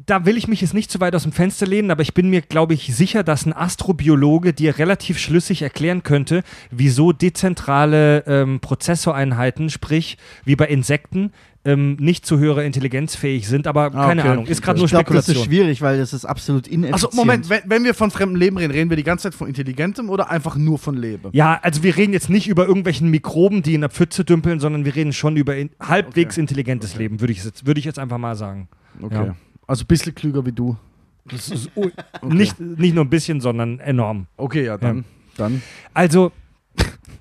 [0.06, 2.30] da will ich mich jetzt nicht zu weit aus dem Fenster lehnen, aber ich bin
[2.30, 8.60] mir, glaube ich, sicher, dass ein Astrobiologe dir relativ schlüssig erklären könnte, wieso dezentrale ähm,
[8.60, 11.32] Prozessoreinheiten, sprich wie bei Insekten,
[11.68, 14.30] ähm, nicht zu höherer Intelligenz fähig sind, aber Ah, keine okay.
[14.32, 15.46] Ahnung, ist gerade Ich nur glaube, das ist Spekulation.
[15.46, 16.94] schwierig, weil das ist absolut ineffizient.
[16.94, 19.48] Also Moment, wenn, wenn wir von fremdem Leben reden, reden wir die ganze Zeit von
[19.48, 21.30] intelligentem oder einfach nur von Leben?
[21.34, 24.86] Ja, also wir reden jetzt nicht über irgendwelchen Mikroben, die in der Pfütze dümpeln, sondern
[24.86, 26.42] wir reden schon über in, halbwegs Okay.
[26.42, 28.70] intelligentes Leben, würde ich, jetzt- würde ich jetzt einfach mal sagen.
[29.02, 29.26] Okay.
[29.28, 29.36] Ja.
[29.68, 30.78] Also ein bisschen klüger wie du.
[31.26, 31.70] Das ist
[32.24, 34.28] nicht, nicht nur ein bisschen, sondern enorm.
[34.38, 35.04] Okay, ja, dann.
[35.36, 35.62] dann.
[35.94, 36.32] Also,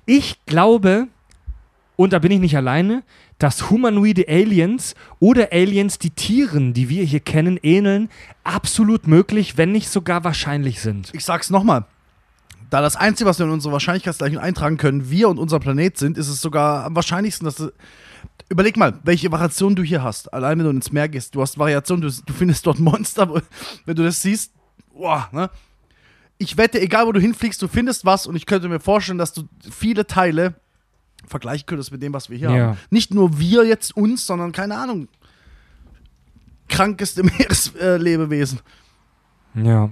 [0.05, 1.07] ich glaube,
[1.97, 3.03] und da bin ich nicht alleine,
[3.39, 8.09] dass humanoide Aliens oder Aliens, die Tieren, die wir hier kennen, ähneln,
[8.43, 11.11] absolut möglich, wenn nicht sogar wahrscheinlich sind.
[11.13, 11.85] Ich sag's nochmal.
[12.69, 16.17] Da das Einzige, was wir in unsere Wahrscheinlichkeitsgleichung eintragen können, wir und unser Planet sind,
[16.17, 17.71] ist es sogar am wahrscheinlichsten, dass.
[18.49, 20.33] Überleg mal, welche Variation du hier hast.
[20.33, 23.41] Allein wenn du ins Meer gehst, du hast Variation, du, du findest dort Monster,
[23.85, 24.53] wenn du das siehst.
[24.93, 25.49] Boah, ne?
[26.37, 29.33] Ich wette, egal wo du hinfliegst, du findest was und ich könnte mir vorstellen, dass
[29.33, 30.55] du viele Teile
[31.27, 32.67] vergleichen könntest mit dem, was wir hier Ja.
[32.69, 32.77] haben.
[32.89, 35.07] Nicht nur wir jetzt uns, sondern keine Ahnung.
[36.69, 37.23] Krankeste
[37.77, 38.59] Meereslebewesen.
[39.55, 39.89] Ja.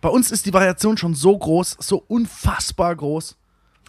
[0.00, 3.36] Bei uns ist die Variation schon so groß, so unfassbar groß,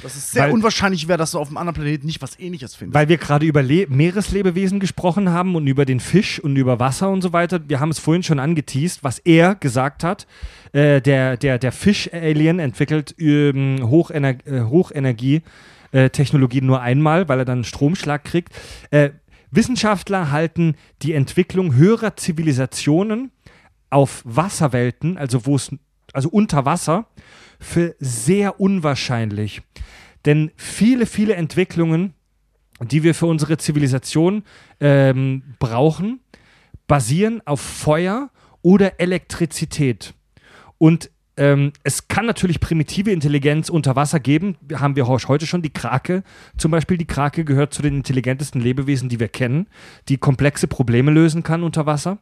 [0.01, 2.75] dass es sehr Weil- unwahrscheinlich wäre, dass du auf einem anderen Planeten nicht was ähnliches
[2.75, 2.95] findest.
[2.95, 7.09] Weil wir gerade über Le Meereslebewesen gesprochen haben und über den Fisch und über Wasser
[7.09, 7.61] und so weiter.
[7.69, 10.25] Wir haben es vorhin schon angeteased, was er gesagt hat.
[10.73, 14.33] Äh, der der, der Fisch-Alien entwickelt ähm, Hochener
[15.95, 18.53] äh, Hochenergie-Technologie nur einmal, weil er dann einen Stromschlag kriegt.
[18.91, 19.11] Äh,
[19.51, 23.31] Wissenschaftler halten die Entwicklung höherer Zivilisationen
[23.89, 25.71] auf Wasserwelten, also wo es
[26.13, 27.07] also unter Wasser,
[27.59, 29.61] für sehr unwahrscheinlich.
[30.25, 32.13] Denn viele, viele Entwicklungen,
[32.81, 34.43] die wir für unsere Zivilisation
[34.79, 36.19] ähm, brauchen,
[36.87, 38.29] basieren auf Feuer
[38.61, 40.13] oder Elektrizität.
[40.77, 44.57] Und ähm, es kann natürlich primitive Intelligenz unter Wasser geben.
[44.73, 46.23] Haben wir heute schon die Krake.
[46.57, 49.67] Zum Beispiel die Krake gehört zu den intelligentesten Lebewesen, die wir kennen,
[50.07, 52.19] die komplexe Probleme lösen kann unter Wasser.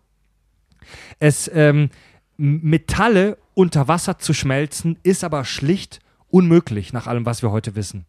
[1.20, 1.90] Es ähm,
[2.38, 6.00] Metalle unter Wasser zu schmelzen, ist aber schlicht
[6.30, 8.06] unmöglich, nach allem, was wir heute wissen.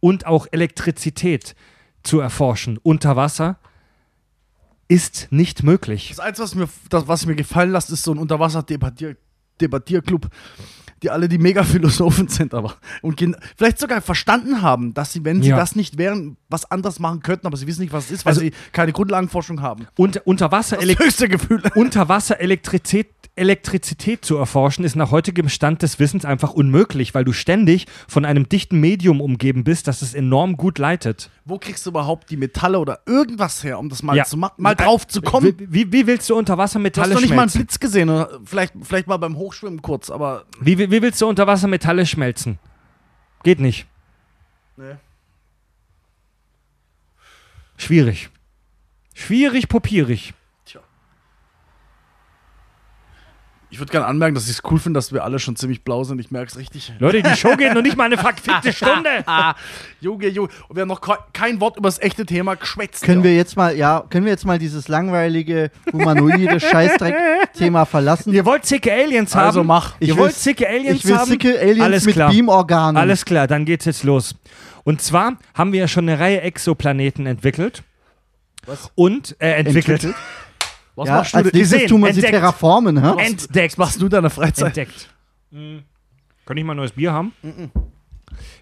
[0.00, 1.54] Und auch Elektrizität
[2.02, 3.58] zu erforschen unter Wasser
[4.88, 6.08] ist nicht möglich.
[6.08, 9.16] das Einzige, was mir, das, was mir gefallen lässt, ist so ein Unterwasser-Debattier-
[9.60, 10.28] Debattierclub,
[11.02, 13.22] die alle die Mega-Philosophen sind, aber und
[13.56, 15.56] vielleicht sogar verstanden haben, dass sie, wenn sie Ja.
[15.56, 18.30] das nicht wären, was anderes machen könnten, aber sie wissen nicht, was es ist, weil
[18.30, 19.86] Also- sie keine Grundlagenforschung haben.
[20.24, 21.62] Unterwasser Das höchste Gefühl.
[21.74, 27.86] Unterwasserelektrizität Elektrizität zu erforschen, ist nach heutigem Stand des Wissens einfach unmöglich, weil du ständig
[28.08, 31.30] von einem dichten Medium umgeben bist, das es enorm gut leitet.
[31.44, 34.24] Wo kriegst du überhaupt die Metalle oder irgendwas her, um das mal Ja.
[34.24, 35.54] zu machen, mal drauf zu kommen?
[35.58, 37.60] Wie, wie, willst du unter Wasser Du hast doch nicht mal einen schmelzen?
[37.60, 41.26] Blitz gesehen, oder vielleicht, vielleicht mal beim Hochschwimmen kurz, aber Wie, wie, wie willst du
[41.26, 42.58] unter Wasser Metalle schmelzen?
[43.42, 43.86] Geht nicht.
[44.78, 44.94] Nee.
[47.76, 48.30] Schwierig.
[49.14, 50.32] Schwierig, popierig.
[53.68, 56.04] Ich würde gerne anmerken, dass ich es cool finde, dass wir alle schon ziemlich blau
[56.04, 56.20] sind.
[56.20, 56.92] Ich merke es richtig.
[57.00, 59.24] Leute, die Show geht noch nicht mal eine verfickte Stunde.
[60.00, 60.48] Junge, Junge.
[60.68, 63.02] Und wir haben noch ke- kein Wort über das echte Thema geschwätzt.
[63.02, 63.24] Können ja.
[63.24, 66.60] wir jetzt mal, ja, können wir jetzt mal dieses langweilige, humanoide
[67.10, 68.32] Scheißdreck-Thema verlassen?
[68.32, 69.46] Ihr wollt zicke Aliens haben?
[69.46, 69.94] Also mach.
[70.00, 71.28] Ihr Ich wollt will- zicke Aliens ich will haben?
[71.28, 72.30] sicke Aliens Alles mit klar.
[72.30, 72.96] Beamorganen.
[72.96, 74.36] Alles klar, dann geht's jetzt los.
[74.84, 77.82] Und zwar haben wir ja schon eine Reihe Exoplaneten entwickelt.
[78.66, 78.90] Was?
[78.94, 80.04] Und, äh, entwickelt.
[80.04, 80.14] Entwickelt.
[80.96, 81.58] Was Ja, machst du als denn?
[81.58, 82.32] nächstes gesehen, tun wir sie entdeckt.
[82.34, 83.24] terraformen, hä?
[83.24, 83.72] Entdeckt.
[83.74, 84.76] Was machst du in deiner Freizeit?
[84.76, 85.08] Entdeckt.
[85.52, 87.32] Kann ich mal ein neues Bier haben?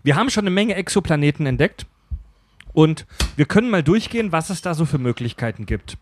[0.03, 1.87] Wir haben schon eine Menge Exoplaneten entdeckt.
[2.72, 3.07] Und
[3.37, 5.97] wir können mal durchgehen, was es da so für Möglichkeiten gibt.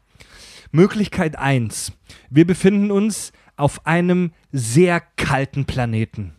[0.71, 1.93] Möglichkeit 1.
[2.31, 6.33] Wir befinden uns auf einem sehr kalten Planeten.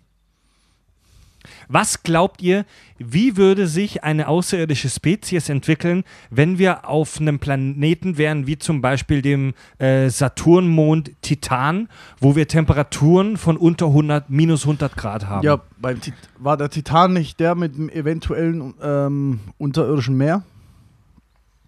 [1.73, 2.65] Was glaubt ihr,
[2.99, 8.79] wie würde sich eine außerirdische Spezies entwickeln, wenn wir auf einem Planeten wären, wie zum
[8.79, 15.43] Beispiel dem äh, Saturnmond Titan, wo wir Temperaturen von unter 100, minus 100 Grad haben?
[15.43, 20.43] Ja, beim Tit war der Titan nicht der mit dem eventuellen ähm, unterirdischen Meer?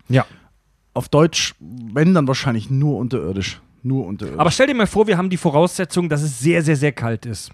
[0.08, 0.28] Ja.
[0.94, 3.60] Auf Deutsch, wenn dann wahrscheinlich nur unterirdisch.
[3.82, 4.40] Nur unterirdisch.
[4.40, 7.26] Aber stell dir mal vor, wir haben die Voraussetzung, dass es sehr, sehr, sehr kalt
[7.26, 7.52] ist.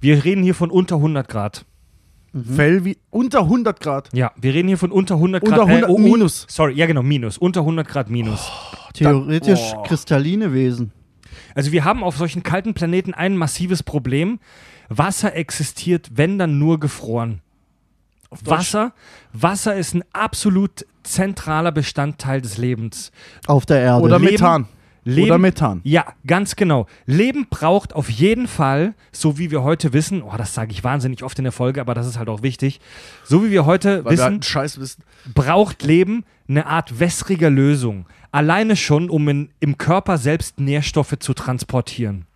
[0.00, 1.64] Wir reden hier von unter 100 Grad.
[2.54, 4.10] Fell wie unter 100 Grad.
[4.12, 5.68] Ja, wir reden hier von unter 100 Unter Grad.
[5.68, 6.46] 100 oh, oh, minus.
[6.48, 7.38] Sorry, ja genau, minus.
[7.38, 8.50] Unter 100 Grad minus.
[8.92, 9.84] Theoretisch Boah.
[9.84, 10.92] kristalline Wesen.
[11.54, 14.38] Also wir haben auf solchen kalten Planeten ein massives Problem.
[14.88, 17.40] Wasser existiert, wenn dann nur gefroren.
[18.44, 18.92] Wasser,
[19.32, 23.12] Wasser ist ein absolut zentraler Bestandteil des Lebens.
[23.46, 24.02] Auf der Erde.
[24.02, 24.66] Oder Leben- Methan.
[25.06, 25.80] Leben, Oder Methan.
[25.84, 26.86] Ja, ganz genau.
[27.06, 31.22] Leben braucht auf jeden Fall, so wie wir heute wissen, oh, das sage ich wahnsinnig
[31.22, 32.80] oft in der Folge, aber das ist halt auch wichtig,
[33.22, 35.04] so wie wir heute Weil wir halt wissen, wissen.
[35.32, 38.06] braucht Leben eine Art wässriger Lösung.
[38.32, 42.26] Alleine schon, um in, im Körper selbst Nährstoffe zu transportieren.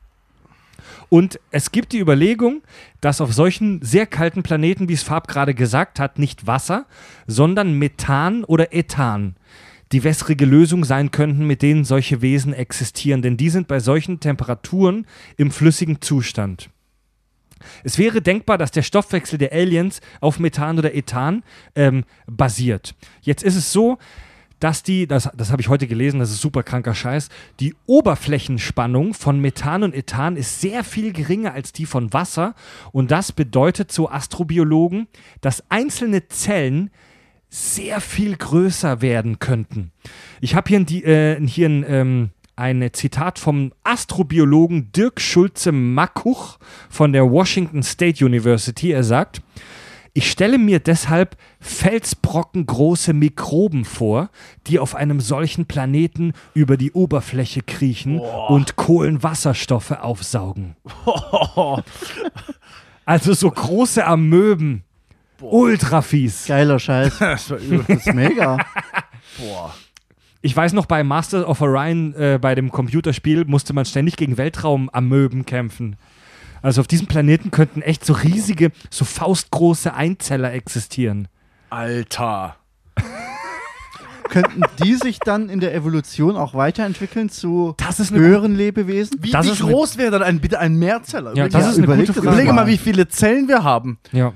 [1.09, 2.63] Und es gibt die Überlegung,
[3.01, 6.87] dass auf solchen sehr kalten Planeten, wie es Farb gerade gesagt hat, nicht Wasser,
[7.27, 9.35] sondern Methan oder Ethan
[9.93, 13.23] die wässrige Lösung sein könnten, mit denen solche Wesen existieren.
[13.23, 16.71] Denn die sind bei solchen Temperaturen im flüssigen Zustand.
[17.85, 21.43] Es wäre denkbar, dass der Stoffwechsel der Aliens auf Methan oder Ethan
[21.75, 22.95] ähm, basiert.
[23.21, 23.99] Jetzt ist es so,
[24.61, 27.31] dass die, das, das habe ich heute gelesen, das ist super kranker Scheiß,
[27.61, 32.55] die Oberflächenspannung von Methan und Ethan ist sehr viel geringer als die von Wasser.
[32.93, 35.09] Und das bedeutet so Astrobiologen,
[35.41, 36.91] dass einzelne Zellen
[37.51, 39.91] sehr viel größer werden könnten.
[40.41, 47.13] Ich habe hier, die- äh, hier ein, ähm, ein Zitat vom Astrobiologen Dirk Schulze-Mackuch von
[47.13, 48.93] der Washington State University.
[48.93, 49.43] Er sagt,
[50.13, 54.31] ich stelle mir deshalb felsbrockengroße Mikroben vor,
[54.67, 60.77] die auf einem solchen Planeten über die Oberfläche kriechen und Kohlenwasserstoffe aufsaugen.
[63.07, 64.85] Also so große Amöben.
[65.41, 66.47] Ultra fies.
[66.47, 67.15] Geiler Scheiß.
[67.21, 68.59] Das war ist mega.
[69.39, 69.75] Boah.
[70.43, 74.39] Ich weiß noch, bei Master of Orion, äh, bei dem Computerspiel, musste man ständig gegen
[74.39, 75.97] Weltraumamöben kämpfen.
[76.63, 81.29] Also auf diesem Planeten könnten echt so riesige, so faustgroße Einzeller existieren.
[81.71, 82.57] Alter.
[84.29, 89.19] Könnten die sich dann in der Evolution auch weiterentwickeln zu Das ist eine höheren Lebewesen?
[89.21, 91.35] Wie, Das wie groß wäre dann ein, bitte ein Mehrzeller?
[91.35, 92.29] Ja, Überleg, das Ja, ist eine überleg gute Frage.
[92.29, 92.65] überlege mal.
[92.65, 93.99] mal, wie viele Zellen wir haben.
[94.13, 94.33] Ja,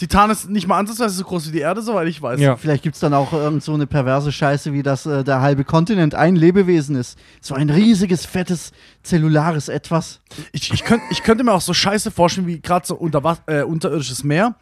[0.00, 2.40] Titan ist nicht mal ansatzweise so groß wie die Erde, soweit ich weiß.
[2.40, 2.56] ja.
[2.56, 5.62] Vielleicht gibt es dann auch irgend so eine perverse Scheiße, wie dass äh, der halbe
[5.62, 7.18] Kontinent ein Lebewesen ist.
[7.42, 8.72] So ein riesiges, fettes,
[9.02, 10.20] zellulares Etwas.
[10.52, 13.60] Ich, ich, könnt, ich könnte mir auch so Scheiße vorstellen, wie gerade so unter, äh,
[13.60, 14.54] unterirdisches Meer.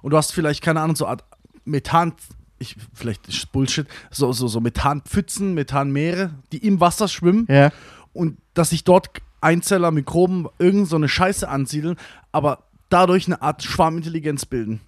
[0.00, 1.24] Und du hast vielleicht, keine Ahnung, so Art
[1.66, 2.14] Methan.
[2.58, 3.86] Ich, vielleicht ist Bullshit.
[4.10, 7.46] So, so, so Methanpfützen, Methanmeere, die im Wasser schwimmen.
[7.50, 7.70] Ja.
[8.14, 9.10] Und dass sich dort
[9.42, 11.96] Einzeller, Mikroben, irgend so eine Scheiße ansiedeln,
[12.32, 14.80] aber dadurch eine Art Schwarmintelligenz bilden.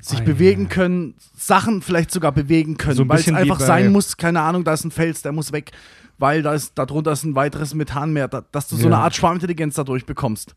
[0.00, 3.66] Sich Ah, bewegen können, Sachen vielleicht sogar bewegen können, So ein weil es einfach bei-
[3.66, 5.72] sein muss, keine Ahnung, da ist ein Fels, der muss weg,
[6.16, 8.94] weil da ist, darunter ist ein weiteres Methanmeer, da, dass du so Ja.
[8.94, 10.54] eine Art Schwarmintelligenz dadurch bekommst.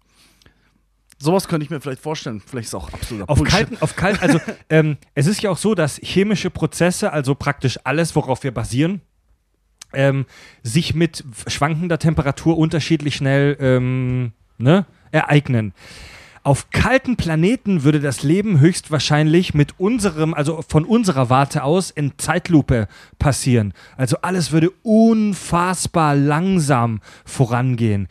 [1.20, 2.42] Sowas könnte ich mir vielleicht vorstellen.
[2.46, 3.54] Vielleicht ist auch absoluter Auf Bullshit.
[3.54, 7.80] kalten, auf kalt, also ähm, es ist ja auch so, dass chemische Prozesse, also praktisch
[7.84, 9.02] alles, worauf wir basieren,
[9.92, 10.26] ähm,
[10.64, 15.74] sich mit schwankender Temperatur unterschiedlich schnell ähm, ne, ereignen.
[16.46, 22.18] Auf kalten Planeten würde das Leben höchstwahrscheinlich mit unserem, also von unserer Warte aus, in
[22.18, 23.74] Zeitlupe passieren.
[23.96, 28.10] Also alles würde unfassbar langsam vorangehen.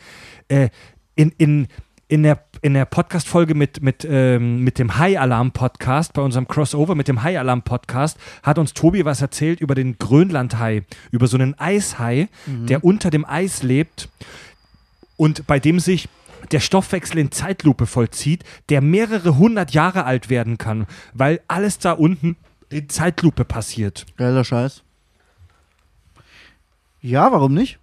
[0.48, 0.70] Äh,
[1.14, 1.68] in, in,
[2.08, 7.08] in der, in der Podcast-Folge mit, mit, ähm, mit dem High-Alarm-Podcast, bei unserem Crossover mit
[7.08, 12.82] dem High-Alarm-Podcast, hat uns Tobi was erzählt über den Grönlandhai, über so einen Eishai, der
[12.82, 14.08] unter dem Eis lebt
[15.18, 16.08] und bei dem sich
[16.50, 21.92] der Stoffwechsel in Zeitlupe vollzieht, der mehrere hundert Jahre alt werden kann, weil alles da
[21.92, 22.36] unten
[22.70, 24.06] in Zeitlupe passiert.
[24.16, 24.82] Geiler Scheiß.
[27.00, 27.78] Ja, warum nicht?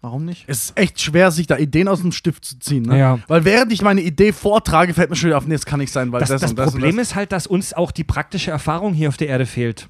[0.00, 0.44] Warum nicht?
[0.48, 2.82] Es ist echt schwer, sich da Ideen aus dem Stift zu ziehen.
[2.82, 2.98] Ne?
[2.98, 3.18] Ja.
[3.28, 5.92] Weil während ich meine Idee vortrage, fällt mir schon wieder auf, nee, das kann nicht
[5.92, 7.08] sein, weil Das, das, das und das Problem und das.
[7.10, 9.88] ist halt, dass uns auch die praktische Erfahrung hier auf der Erde fehlt.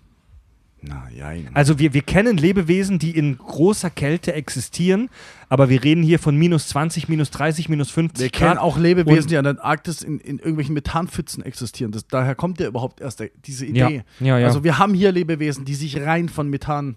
[0.84, 5.10] Na, ja, Also wir, wir kennen Lebewesen, die in großer Kälte existieren,
[5.48, 8.48] aber wir reden hier von minus 20, minus 30, minus 50 Wir Grad.
[8.48, 11.92] kennen auch Lebewesen, die an der Arktis in, in irgendwelchen Methanpfützen existieren.
[11.92, 14.02] Das, daher kommt ja überhaupt erst diese Ja, Idee.
[14.18, 14.46] ja, ja.
[14.46, 16.96] Also wir haben hier Lebewesen, die sich rein von Methan.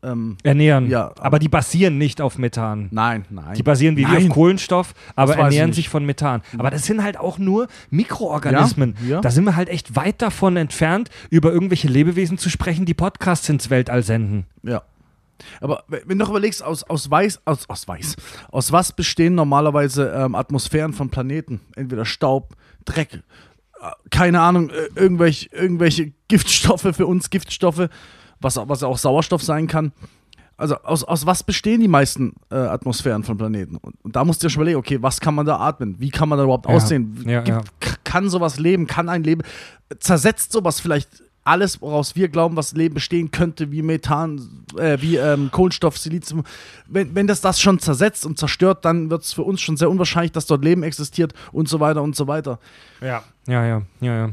[0.00, 0.88] Ähm, ernähren.
[0.88, 2.88] Ja, aber die basieren nicht auf Methan.
[2.92, 3.54] nein, nein.
[3.54, 4.28] Die basieren wie wir Nein.
[4.28, 6.42] auf Kohlenstoff, aber ernähren sich von Methan.
[6.56, 8.94] Aber das sind halt auch nur Mikroorganismen.
[9.02, 9.20] Ja, ja.
[9.20, 13.48] Da sind wir halt echt weit davon entfernt, über irgendwelche Lebewesen zu sprechen, die Podcasts
[13.48, 14.46] ins Weltall senden.
[14.62, 14.82] Ja.
[15.60, 18.16] Aber wenn du doch überlegst, aus, aus Weiß, aus, aus Weiß,
[18.50, 21.60] aus was bestehen normalerweise ähm, Atmosphären von Planeten?
[21.76, 27.88] Entweder Staub, Dreck, äh, keine Ahnung, äh, irgendwelche, irgendwelche Giftstoffe für uns, Giftstoffe,
[28.40, 29.92] was, auch- was auch Sauerstoff sein kann.
[30.56, 33.76] Also aus, aus was bestehen die meisten äh, Atmosphären von Planeten?
[33.76, 35.94] Und, und da musst du dir schon überlegen, okay, was kann man da atmen?
[36.00, 36.74] Wie kann man da überhaupt Ja.
[36.74, 37.22] aussehen?
[37.26, 37.60] Ja, ja.
[37.78, 38.86] k- Kann sowas leben?
[38.88, 39.42] Kann ein Leben?
[40.00, 45.16] Zersetzt sowas vielleicht alles, woraus wir glauben, was Leben bestehen könnte, wie Methan, äh, wie
[45.16, 46.42] ähm, Kohlenstoff, Silizium?
[46.88, 49.88] Wenn, wenn das das schon zersetzt und zerstört, dann wird es für uns schon sehr
[49.88, 52.58] unwahrscheinlich, dass dort Leben existiert und so weiter und so weiter.
[53.00, 53.22] Ja.
[53.46, 54.30] Ja, ja, ja, ja.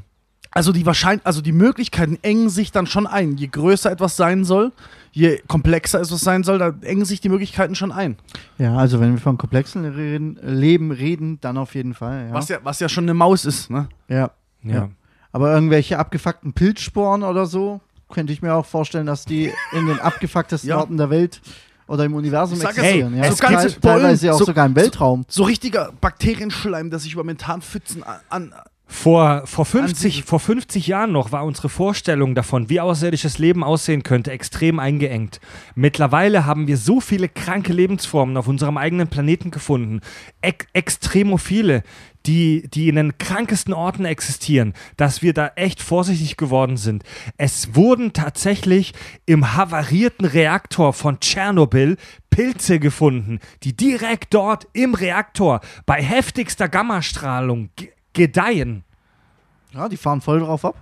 [0.56, 3.36] Also die Wahrschein also die Möglichkeiten engen sich dann schon ein.
[3.38, 4.72] Je größer etwas sein soll,
[5.12, 8.16] je komplexer etwas sein soll, da engen sich die Möglichkeiten schon ein.
[8.58, 12.28] Ja, also wenn wir von komplexen reden, Leben reden, dann auf jeden Fall.
[12.30, 12.34] Ja.
[12.34, 13.90] Was, ja, was ja schon eine Maus ist, ne?
[14.08, 14.32] ja.
[14.64, 14.74] ja.
[14.74, 14.90] Ja.
[15.34, 20.00] Aber irgendwelche abgefuckten Pilzsporen oder so, könnte ich mir auch vorstellen, dass die in den
[20.00, 20.78] abgefucktesten Ja.
[20.78, 21.42] Orten der Welt
[21.88, 23.14] oder im Universum existieren.
[23.14, 23.26] hey, ja.
[23.30, 25.26] es Teil- gibt- teilweise auch so- sogar im Weltraum.
[25.28, 28.54] So richtiger Bakterienschleim, der sich über Methanpfützen an, an
[28.88, 33.64] Vor, vor, 50, Ansiedel- vor 50 Jahren noch war unsere Vorstellung davon, wie außerirdisches Leben
[33.64, 35.40] aussehen könnte, extrem eingeengt.
[35.74, 40.02] Mittlerweile haben wir so viele kranke Lebensformen auf unserem eigenen Planeten gefunden.
[40.42, 41.82] Ex Extremophile,
[42.28, 47.04] die, die in den krankesten Orten existieren, dass wir da echt vorsichtig geworden sind.
[47.38, 48.94] Es wurden tatsächlich
[49.26, 51.98] im havarierten Reaktor von Tschernobyl
[52.30, 57.70] Pilze gefunden, die direkt dort im Reaktor bei heftigster Gammastrahlung
[58.16, 58.84] gedeihen.
[59.74, 60.76] Ja, die fahren voll drauf ab.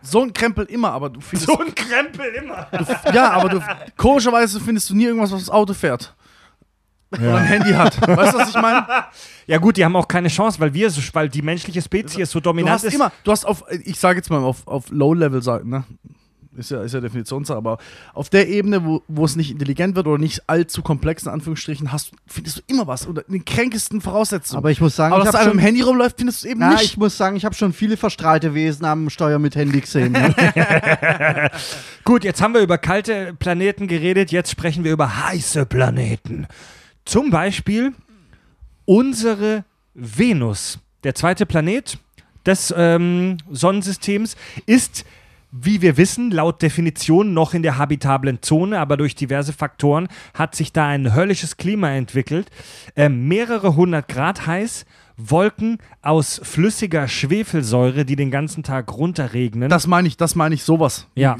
[0.00, 1.50] So ein Krempel immer, aber du findest.
[1.50, 2.68] ein Krempel immer.
[3.12, 3.60] Ja, aber du,
[3.96, 6.14] komischerweise findest du nie irgendwas, was das Auto fährt.
[7.12, 8.00] Oder ein Handy hat.
[8.06, 8.86] Weißt du, was ich meine?
[9.48, 12.40] Ja gut, die haben auch keine Chance, weil wir so, weil die menschliche Spezies so
[12.40, 12.94] Du dominant hast ist.
[12.94, 15.84] immer, du hast auf, ich sage jetzt mal auf, auf Low-Level, sagen, ne?
[16.56, 17.78] Ist ja, ist ja Definitionssache, aber
[18.14, 21.92] auf der Ebene, wo, wo es nicht intelligent wird oder nicht allzu komplex, in Anführungsstrichen,
[21.92, 23.06] hast, findest du immer was.
[23.06, 24.58] Oder in den kränkesten Voraussetzungen.
[24.58, 26.72] Aber ich muss sagen, aber ich dass schon, dem Handy rumläuft, findest du eben na,
[26.72, 26.84] nicht.
[26.84, 30.12] ich muss sagen, ich habe schon viele verstrahlte Wesen am Steuer mit Handy gesehen.
[30.12, 30.34] Ne?
[32.04, 36.46] Gut, jetzt haben wir über kalte Planeten geredet, jetzt sprechen wir über heiße Planeten.
[37.04, 37.92] Zum Beispiel
[38.84, 40.78] unsere Venus.
[41.04, 41.98] Der zweite Planet
[42.46, 44.36] des ähm, Sonnensystems
[44.66, 45.04] ist,
[45.60, 50.54] wie wir wissen, laut Definition noch in der habitablen Zone, aber durch diverse Faktoren hat
[50.54, 52.50] sich da ein höllisches Klima entwickelt.
[52.94, 54.84] Ähm, mehrere hundert Grad heiß,
[55.16, 59.68] Wolken aus flüssiger Schwefelsäure, die den ganzen Tag runterregnen.
[59.70, 61.06] das meine ich, das meine ich, sowas.
[61.14, 61.36] Ja.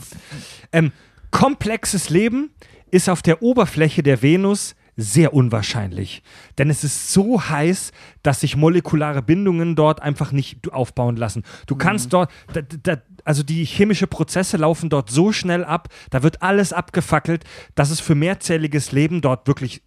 [0.73, 0.93] Ähm,
[1.31, 2.51] komplexes Leben
[2.91, 6.23] ist auf der Oberfläche der Venus sehr unwahrscheinlich.
[6.57, 7.93] Denn es ist so heiß,
[8.23, 11.45] dass sich molekulare Bindungen dort einfach nicht aufbauen lassen.
[11.67, 12.97] Du kannst dort, da, da,
[13.27, 18.01] also die chemische Prozesse laufen dort so schnell ab, da wird alles abgefackelt, dass es
[18.01, 19.83] für mehrzähliges Leben dort wirklich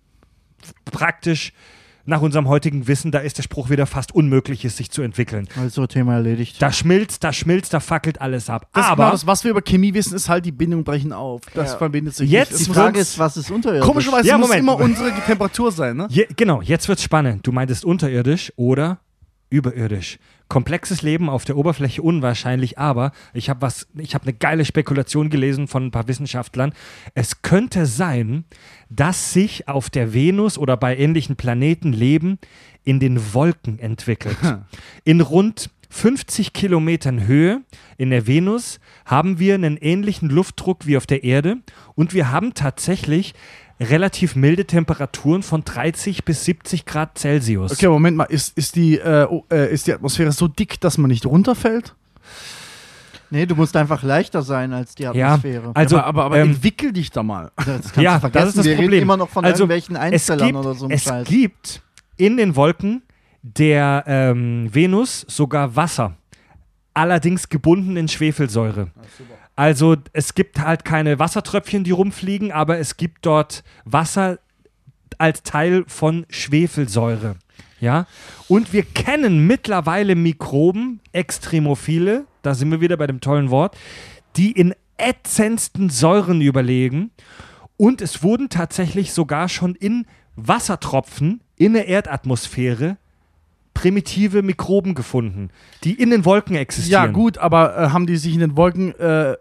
[0.86, 1.54] praktisch
[2.06, 5.48] nach unserem heutigen Wissen, da ist der Spruch wieder fast unmöglich ist, sich zu entwickeln.
[5.62, 6.62] Also Thema erledigt.
[6.62, 8.68] Da schmilzt, da schmilzt, da fackelt alles ab.
[8.74, 11.14] Das ist Aber genau das, was wir über Chemie wissen, ist halt, die Bindungen brechen
[11.14, 11.42] auf.
[11.54, 12.66] Das verbindet sich Jetzt nicht.
[12.66, 13.86] Die muss Frage ist, was ist unterirdisch?
[13.88, 14.64] Komischerweise Ja, muss Moment.
[14.64, 16.08] immer unsere Temperatur sein, ne?
[16.10, 17.46] Je, genau, jetzt wird's spannend.
[17.46, 19.00] Du meintest unterirdisch oder
[19.50, 20.18] überirdisch.
[20.50, 25.30] Komplexes Leben auf der Oberfläche unwahrscheinlich, aber ich habe was, ich habe eine geile Spekulation
[25.30, 26.74] gelesen von ein paar Wissenschaftlern.
[27.14, 28.46] Es könnte sein,
[28.90, 32.40] dass sich auf der Venus oder bei ähnlichen Planeten Leben
[32.84, 34.38] in den Wolken entwickelt.
[35.04, 37.62] In rund 50 Kilometern Höhe
[37.98, 41.58] in der Venus haben wir einen ähnlichen Luftdruck wie auf der Erde
[41.96, 43.34] und wir haben tatsächlich
[43.80, 47.72] relativ milde Temperaturen von 30 bis 70 Grad Celsius.
[47.72, 50.98] Okay, Moment mal, ist, ist, die, äh, oh, äh, ist die Atmosphäre so dick, dass
[50.98, 51.96] man nicht runterfällt?
[53.32, 55.72] Nee, du musst einfach leichter sein als die Ja, Atmosphäre.
[55.76, 57.52] also aber aber, aber ähm, entwickel dich da mal.
[57.58, 58.32] das ja, du vergessen.
[58.34, 58.92] das ist das Wir Problem.
[58.92, 61.28] reden immer noch von Also, irgendwelchen es Einzellern gibt, oder so einem es Scheiß.
[61.28, 61.82] gibt
[62.18, 63.04] in den Wolken
[63.44, 66.18] der ähm, Venus sogar Wasser,
[66.96, 68.90] allerdings gebunden in Schwefelsäure.
[69.60, 74.40] Also es gibt halt keine Wassertröpfchen, die rumfliegen, aber es gibt dort Wasser
[75.18, 77.36] als Teil von Schwefelsäure.
[77.82, 78.08] Ja,
[78.48, 83.76] und wir kennen mittlerweile Mikroben, Extremophile, da sind wir wieder bei dem tollen Wort,
[84.38, 87.12] die in ätzendsten Säuren überlegen.
[87.76, 90.06] Und es wurden tatsächlich sogar schon in
[90.38, 92.96] Wassertropfen in der Erdatmosphäre
[93.80, 95.52] primitive Mikroben gefunden,
[95.86, 97.06] die in den Wolken existieren.
[97.06, 99.38] Ja, gut, aber äh, haben die sich in den Wolken äh,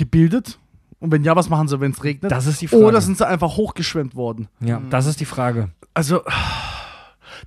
[0.00, 0.58] gebildet?
[0.98, 2.32] Und wenn ja, was machen sie, wenn es regnet?
[2.32, 2.84] Das ist die Frage.
[2.84, 4.48] Oder sind sie einfach hochgeschwemmt worden?
[4.60, 5.70] Ja, das ist die Frage.
[5.94, 6.22] Also,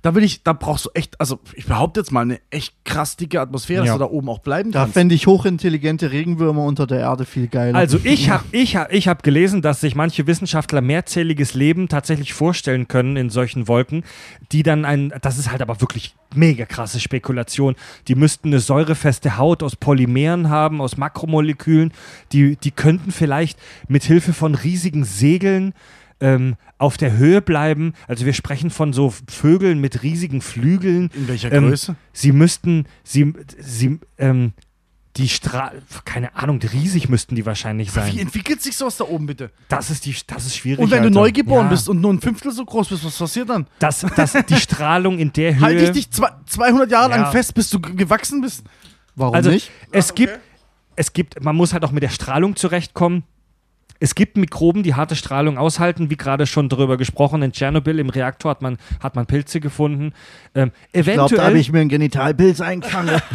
[0.02, 3.16] da will ich, da brauchst du echt, also ich behaupte jetzt mal eine echt krass
[3.16, 3.92] dicke Atmosphäre, Ja.
[3.92, 4.94] dass du da oben auch bleiben Da kannst.
[4.94, 7.78] fände ich hochintelligente Regenwürmer unter der Erde viel geiler.
[7.78, 12.32] Also ich habe ich hab, ich hab gelesen, dass sich manche Wissenschaftler mehrzähliges Leben tatsächlich
[12.34, 14.04] vorstellen können in solchen Wolken,
[14.52, 17.76] die dann ein, das ist halt aber wirklich mega krasse Spekulation,
[18.08, 21.92] die müssten eine säurefeste Haut aus Polymeren haben, aus Makromolekülen,
[22.32, 25.74] die, die könnten vielleicht mit Hilfe von riesigen Segeln
[26.20, 27.92] ähm, auf der Höhe bleiben.
[28.08, 31.10] Also wir sprechen von so Vögeln mit riesigen Flügeln.
[31.14, 31.96] in welcher Ähm, Größe?
[32.12, 34.52] Sie müssten, sie, sie, ähm,
[35.16, 38.18] die Strahl, keine Ahnung, riesig müssten die wahrscheinlich Wie sein.
[38.18, 39.50] entwickelt sich sowas da oben bitte?
[39.68, 40.80] Das ist die, das ist schwierig.
[40.80, 41.10] Und wenn Alter.
[41.10, 43.66] du neugeboren ja, bist und nur ein Fünftel so groß bist, was passiert dann?
[43.78, 45.60] das, das, die Strahlung in der Höhe.
[45.60, 47.16] Halte ich dich zwei, 200 Jahre Ja.
[47.22, 48.64] lang fest, bis du gewachsen bist?
[49.14, 49.70] Warum also nicht?
[49.92, 50.36] es gibt,
[50.96, 53.22] es gibt, man muss halt auch mit der Strahlung zurechtkommen.
[54.00, 57.42] Es gibt Mikroben, die harte Strahlung aushalten, wie gerade schon darüber gesprochen.
[57.42, 60.12] In Tschernobyl im Reaktor hat man, hat man Pilze gefunden.
[60.54, 63.20] Ähm, Ich glaube, eventuell, da habe ich mir einen Genitalpilz eingefangen.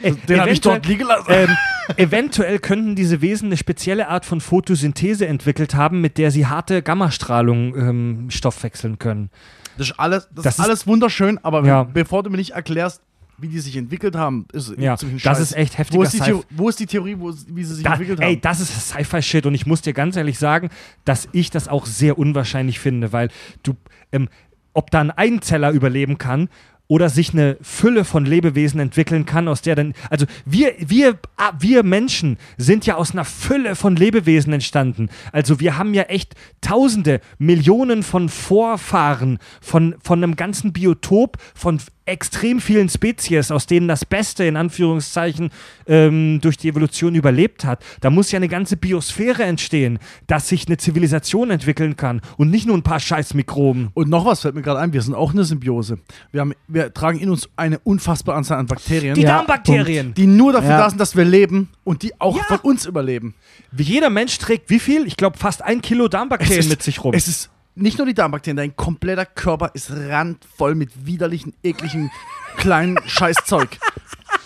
[0.02, 1.26] Den habe ich eventuell- dort liegen lassen.
[1.28, 1.48] ähm,
[1.96, 6.82] eventuell könnten diese Wesen eine spezielle Art von Photosynthese entwickelt haben, mit der sie harte
[6.82, 9.30] Gammastrahlung ähm, stoffwechseln können.
[9.78, 11.84] Das ist alles, das das ist ist- alles wunderschön, aber Ja.
[11.84, 13.02] bevor du mir nicht erklärst,
[13.40, 16.68] wie die sich entwickelt haben, ist Ja, ziemlich das ist echt wo heftiger ist, wo
[16.68, 18.40] ist die Theorie, wo, es- wie sie sich Da, entwickelt ey, haben?
[18.40, 20.68] das ist Sci-Fi-Shit und ich muss dir ganz ehrlich sagen,
[21.04, 23.28] dass ich das auch sehr unwahrscheinlich finde, weil
[23.62, 23.74] du,
[24.12, 24.28] ähm,
[24.74, 26.48] ob da ein Einzeller überleben kann
[26.86, 31.52] oder sich eine Fülle von Lebewesen entwickeln kann, aus der dann, also wir, wir, ah,
[31.60, 35.08] wir Menschen sind ja aus einer Fülle von Lebewesen entstanden.
[35.30, 41.80] Also wir haben ja echt Tausende, Millionen von Vorfahren, von, von einem ganzen Biotop, von
[42.10, 45.50] extrem vielen Spezies, aus denen das Beste in Anführungszeichen
[45.86, 47.82] ähm, durch die Evolution überlebt hat.
[48.00, 52.66] Da muss ja eine ganze Biosphäre entstehen, dass sich eine Zivilisation entwickeln kann und nicht
[52.66, 53.90] nur ein paar scheiß Mikroben.
[53.94, 55.98] Und noch was fällt mir gerade ein, wir sind auch eine Symbiose.
[56.32, 60.14] Wir, haben, wir tragen in uns eine unfassbare Anzahl an Bakterien, Die Ja, Darmbakterien.
[60.14, 60.78] die nur dafür Ja.
[60.78, 62.44] da sind, dass wir leben und die auch Ja.
[62.44, 63.34] von uns überleben.
[63.72, 65.06] Wie jeder Mensch trägt wie viel?
[65.06, 67.14] Ich glaube fast ein Kilo Darmbakterien ist, mit sich rum.
[67.14, 67.50] Es ist
[67.80, 72.10] nicht nur die Darmbakterien, dein kompletter Körper ist randvoll mit widerlichen, ekligen,
[72.56, 73.78] kleinen Scheißzeug.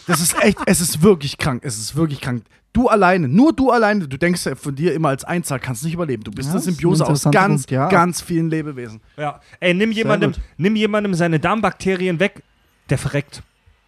[0.07, 2.45] Das ist echt, es ist wirklich krank, es ist wirklich krank.
[2.73, 5.95] Du alleine, nur du alleine, du denkst ja von dir immer als Einzahl, kannst nicht
[5.95, 6.25] überleben.
[6.25, 7.89] Du bist Ja, eine ist ein Symbiose aus ganz, Punkt, ja.
[7.89, 9.01] ganz vielen Lebewesen.
[9.17, 9.41] ja.
[9.61, 12.43] Ey, nimm jemandem, nimm jemandem seine Darmbakterien weg,
[12.91, 13.43] der verreckt.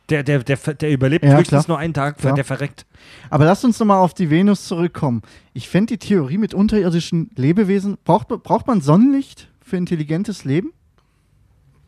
[0.08, 1.76] Der, der, der, der überlebt Ja, höchstens klar.
[1.76, 2.34] nur einen Tag, Klar.
[2.34, 2.86] der verreckt.
[3.28, 5.22] Aber lasst uns nochmal auf die Venus zurückkommen.
[5.52, 10.72] Ich fände die Theorie mit unterirdischen Lebewesen, braucht, braucht man Sonnenlicht für intelligentes Leben?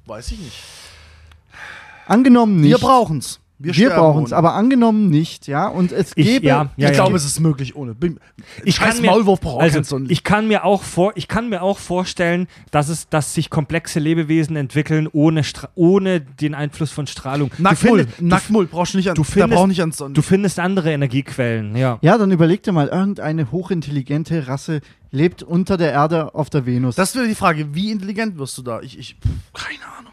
[0.06, 0.62] Weiß ich nicht.
[2.06, 2.70] Angenommen nicht.
[2.70, 3.40] Wir brauchen's.
[3.60, 5.66] Wir, Wir brauchen es, aber angenommen nicht, ja.
[5.66, 6.46] Und es Ich- gäbe.
[6.46, 7.94] ja, ich glaube, es ist möglich ohne.
[7.94, 8.20] Bin-
[8.64, 11.48] Ich Scheiß kann mir, Maulwurf braucht auch also ich kann mir auch vor, ich kann
[11.48, 16.92] mir auch vorstellen, dass es, dass sich komplexe Lebewesen entwickeln ohne, Stra ohne den Einfluss
[16.92, 17.50] von Strahlung.
[17.56, 17.62] Du,
[18.20, 19.16] Nacktmull brauchst du nicht an.
[19.16, 20.14] du findest- braucht nicht ans Sonnen.
[20.14, 21.98] du findest andere Energiequellen, ja.
[22.00, 24.80] Ja, dann überleg dir mal, irgendeine hochintelligente Rasse
[25.10, 26.94] lebt unter der Erde auf der Venus.
[26.94, 28.80] Das wäre die Frage, wie intelligent wirst du da?
[28.82, 30.07] Ich, ich, pff, keine Ahnung.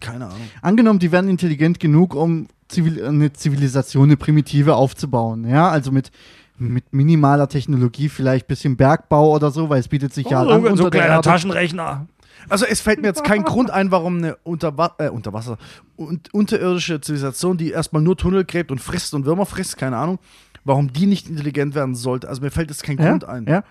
[0.00, 0.40] Keine Ahnung.
[0.62, 5.48] Angenommen, die wären intelligent genug, um Zivil eine Zivilisation, eine Primitive aufzubauen.
[5.48, 6.10] Ja, also mit,
[6.58, 10.48] mit minimaler Technologie, vielleicht ein bisschen Bergbau oder so, weil es bietet sich ja Oh,
[10.48, 11.28] an so, so unter der kleiner Erde.
[11.28, 12.06] Taschenrechner.
[12.48, 15.58] Also es fällt mir jetzt kein Grund ein, warum eine Unterwa äh, Unterwasser
[15.96, 20.18] und unterirdische Zivilisation, die erstmal nur Tunnel gräbt und frisst und Würmer frisst, keine Ahnung,
[20.64, 22.28] warum die nicht intelligent werden sollte.
[22.28, 23.10] Also mir fällt jetzt kein Ja?
[23.10, 23.44] Grund ein.
[23.46, 23.62] ja.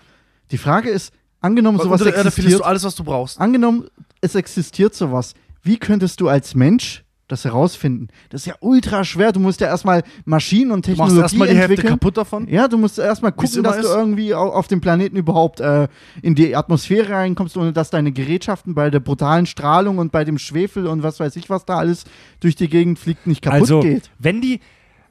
[0.52, 3.02] Die Frage ist, angenommen Weil sowas unter der Erde findest existiert, du alles, was du
[3.04, 3.40] brauchst.
[3.40, 3.86] angenommen
[4.20, 8.08] es existiert sowas, wie könntest du als Mensch das herausfinden?
[8.30, 9.30] Das ist ja ultra schwer.
[9.30, 11.92] Du musst ja erstmal Maschinen und Du Technologie erstmal die Hälfte entwickeln.
[11.94, 12.48] kaputt davon.
[12.48, 15.86] Ja, du musst erstmal gucken, dass du irgendwie au- auf dem Planeten überhaupt äh,
[16.22, 20.38] in die Atmosphäre reinkommst, ohne dass deine Gerätschaften bei der brutalen Strahlung und bei dem
[20.38, 22.04] Schwefel und was weiß ich, was da alles
[22.40, 24.10] durch die Gegend fliegt, nicht kaputt Also, geht.
[24.18, 24.58] wenn die,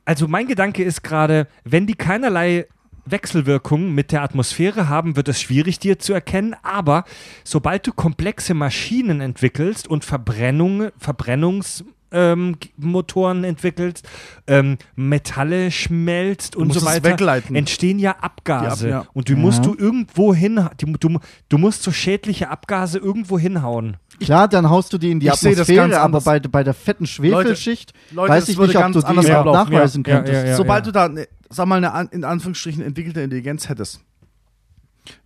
[0.04, 2.66] also mein Gedanke ist gerade, wenn die keinerlei
[3.12, 6.56] Wechselwirkungen mit der Atmosphäre haben, wird es schwierig, dir zu erkennen.
[6.64, 7.04] Aber
[7.44, 14.08] sobald du komplexe Maschinen entwickelst und Verbrennung, Verbrennungsmotoren ähm, Motoren entwickelst,
[14.48, 17.16] ähm, Metalle schmelzt und so weiter,
[17.54, 18.88] entstehen ja Abgase.
[18.88, 19.12] Ab- ja.
[19.14, 23.98] Und die musst du irgendwo hin, die, du, du musst so schädliche Abgase irgendwo hinhauen.
[24.20, 27.94] Klar, dann haust du die in die Ich Atmosphäre, aber bei, bei der fetten Schwefelschicht
[28.12, 29.52] Leute, weiß das ich nicht, ob du die ablaufen.
[29.72, 30.44] nachweisen Ja, könntest.
[30.44, 30.56] ja, ja.
[30.58, 34.02] Sobald du da, ne, sag mal, eine in Anführungsstrichen entwickelte Intelligenz hättest,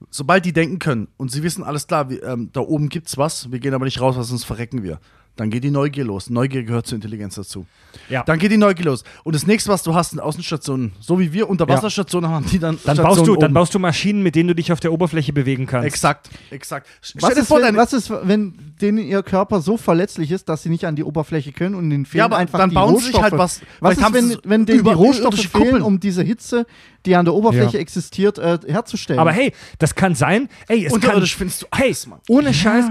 [0.09, 3.51] sobald die denken können und sie wissen, alles klar, wir, ähm, da oben gibt's was,
[3.51, 4.99] wir gehen aber nicht raus, sonst verrecken wir.
[5.35, 6.29] Dann geht die Neugier los.
[6.29, 7.65] Neugier gehört zur Intelligenz dazu.
[8.07, 8.21] Ja.
[8.23, 9.03] Dann geht die Neugier los.
[9.23, 10.91] Und das nächste, was du hast, sind Außenstationen.
[10.99, 12.75] So wie wir Unterwasserstationen haben, die dann.
[12.83, 13.53] Dann Stationen baust, du, dann oben.
[13.55, 15.87] baust du Maschinen, mit denen du dich auf der Oberfläche bewegen kannst.
[15.87, 16.87] Exakt, exakt.
[17.15, 20.69] Was ist, vor, wenn, was ist, wenn denen ihr Körper so verletzlich ist, dass sie
[20.69, 23.05] nicht an die Oberfläche können und ihnen fehlen Ja, aber einfach dann die bauen Rohstoffe?
[23.07, 25.69] sie sich halt was- Was ist, wenn, wenn denen die Rohstoffe Kuppeln.
[25.71, 26.67] fehlen, um diese Hitze,
[27.07, 27.79] die an der Oberfläche Ja.
[27.79, 29.19] existiert, äh, herzustellen?
[29.19, 30.47] Aber hey, das kann sein.
[30.67, 32.19] Ey, es kann, Unterirdisch findest du hey, alles, Mann.
[32.29, 32.85] ohne Scheiß.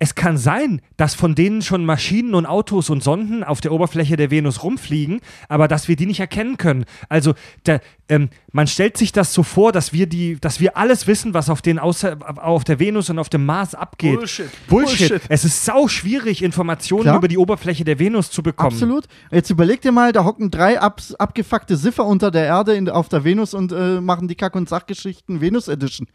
[0.00, 4.16] Es kann sein, dass von denen schon Maschinen und Autos und Sonden auf der Oberfläche
[4.16, 6.84] der Venus rumfliegen, aber dass wir die nicht erkennen können.
[7.08, 7.34] Also
[7.66, 11.34] der, ähm, man stellt sich das so vor, dass wir die, dass wir alles wissen,
[11.34, 14.18] was auf den außer, auf der Venus und auf dem Mars abgeht.
[14.18, 14.46] Bullshit.
[14.68, 15.08] Bullshit.
[15.08, 15.22] Bullshit.
[15.28, 17.16] Es ist sau schwierig, Informationen Klar.
[17.16, 18.74] über die Oberfläche der Venus zu bekommen.
[18.74, 19.06] Absolut.
[19.32, 23.08] Jetzt überleg dir mal, da hocken drei ab, abgefuckte Siffer unter der Erde in, auf
[23.08, 26.06] der Venus und äh, machen die Kack- und Sachgeschichten Venus Edition.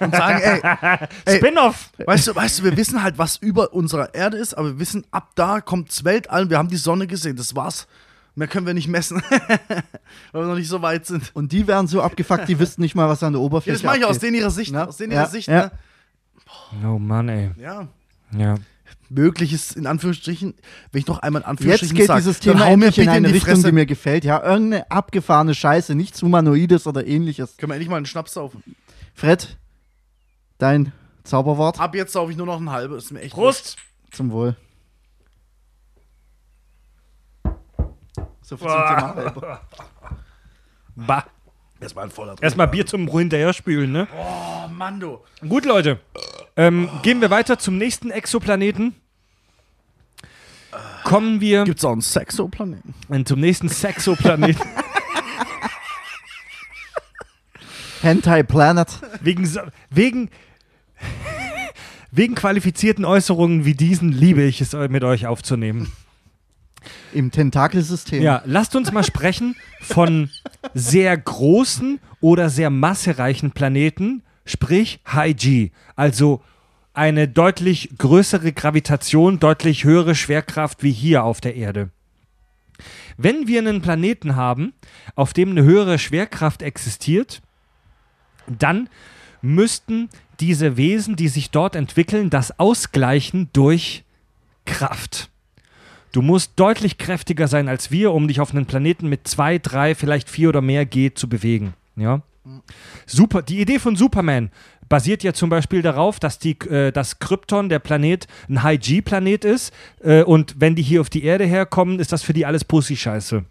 [0.00, 1.90] Und sagen, ey, ey Spin-off.
[2.04, 5.04] Weißt du, weißt du, wir wissen halt, was über unserer Erde ist, aber wir wissen,
[5.10, 6.50] ab da kommt's Weltall.
[6.50, 7.86] Wir haben die Sonne gesehen, das war's.
[8.36, 9.22] Mehr können wir nicht messen,
[10.32, 11.30] weil wir noch nicht so weit sind.
[11.34, 13.82] Und die wären so abgefuckt, die wüssten nicht mal, was an der Ja, Oberfläche das
[13.84, 14.22] mache ich aus abgeht.
[14.30, 14.72] denen ihrer Sicht.
[14.72, 14.86] Ja.
[14.86, 15.20] Aus denen Ja.
[15.22, 15.62] ihrer Sicht, Ja.
[15.66, 15.70] ne?
[16.84, 17.50] Oh Mann, ey.
[17.58, 17.86] Ja.
[18.36, 18.56] Ja.
[19.10, 20.54] Mögliches, in Anführungsstrichen,
[20.90, 22.98] wenn ich noch einmal in Jetzt Anführungsstrichen geht sag, dieses dann Thema hau mir endlich
[22.98, 23.66] in bitte eine die Richtung, Fresse.
[23.68, 24.24] die mir gefällt.
[24.24, 27.56] Ja, irgendeine abgefahrene Scheiße, nichts Humanoides oder ähnliches.
[27.56, 28.64] Können wir endlich mal einen Schnaps saufen?
[29.14, 29.56] Fred,
[30.58, 30.92] dein
[31.24, 32.96] Zauberwort Ab jetzt saufe ich nur noch ein halbe.
[32.96, 33.76] Ist mir echt Prost.
[34.10, 34.56] zum Wohl.
[38.42, 39.60] So viel zum Thema halber.
[40.96, 41.24] Bah.
[41.80, 44.06] Das war ein voller Erstmal Bier zum hinterher spülen, ne?
[44.16, 45.18] Oh, Mann, du.
[45.46, 45.98] Gut, Leute.
[46.56, 48.94] Ähm, gehen wir weiter zum nächsten Exoplaneten.
[51.02, 52.94] Kommen wir Gibt's auch einen Sexoplaneten?
[53.26, 54.64] zum nächsten Sexoplaneten.
[58.04, 58.88] Hentai Planet.
[59.20, 59.48] wegen,
[59.90, 60.30] wegen,
[62.10, 65.92] wegen qualifizierten Äußerungen wie diesen liebe ich es, mit euch aufzunehmen.
[67.12, 68.22] Im Tentakelsystem.
[68.22, 70.30] Ja, lasst uns mal sprechen von
[70.74, 76.42] sehr großen oder sehr massereichen Planeten, sprich High G, also
[76.92, 81.90] eine deutlich größere Gravitation, deutlich höhere Schwerkraft wie hier auf der Erde.
[83.16, 84.72] Wenn wir einen Planeten haben,
[85.14, 87.42] auf dem eine höhere Schwerkraft existiert,
[88.46, 88.88] dann
[89.42, 90.08] müssten
[90.40, 94.04] diese Wesen, die sich dort entwickeln, das ausgleichen durch
[94.64, 95.30] Kraft.
[96.12, 99.94] Du musst deutlich kräftiger sein als wir, um dich auf einen Planeten mit zwei, drei,
[99.94, 101.74] vielleicht vier oder mehr G zu bewegen.
[101.96, 102.22] Ja?
[103.06, 103.42] Super.
[103.42, 104.50] Die Idee von Superman
[104.88, 109.72] basiert ja zum Beispiel darauf, dass die, äh, das Krypton, der Planet, ein High-G-Planet ist.
[110.02, 113.44] Äh, und wenn die hier auf die Erde herkommen, ist das für die alles Pussy-Scheiße.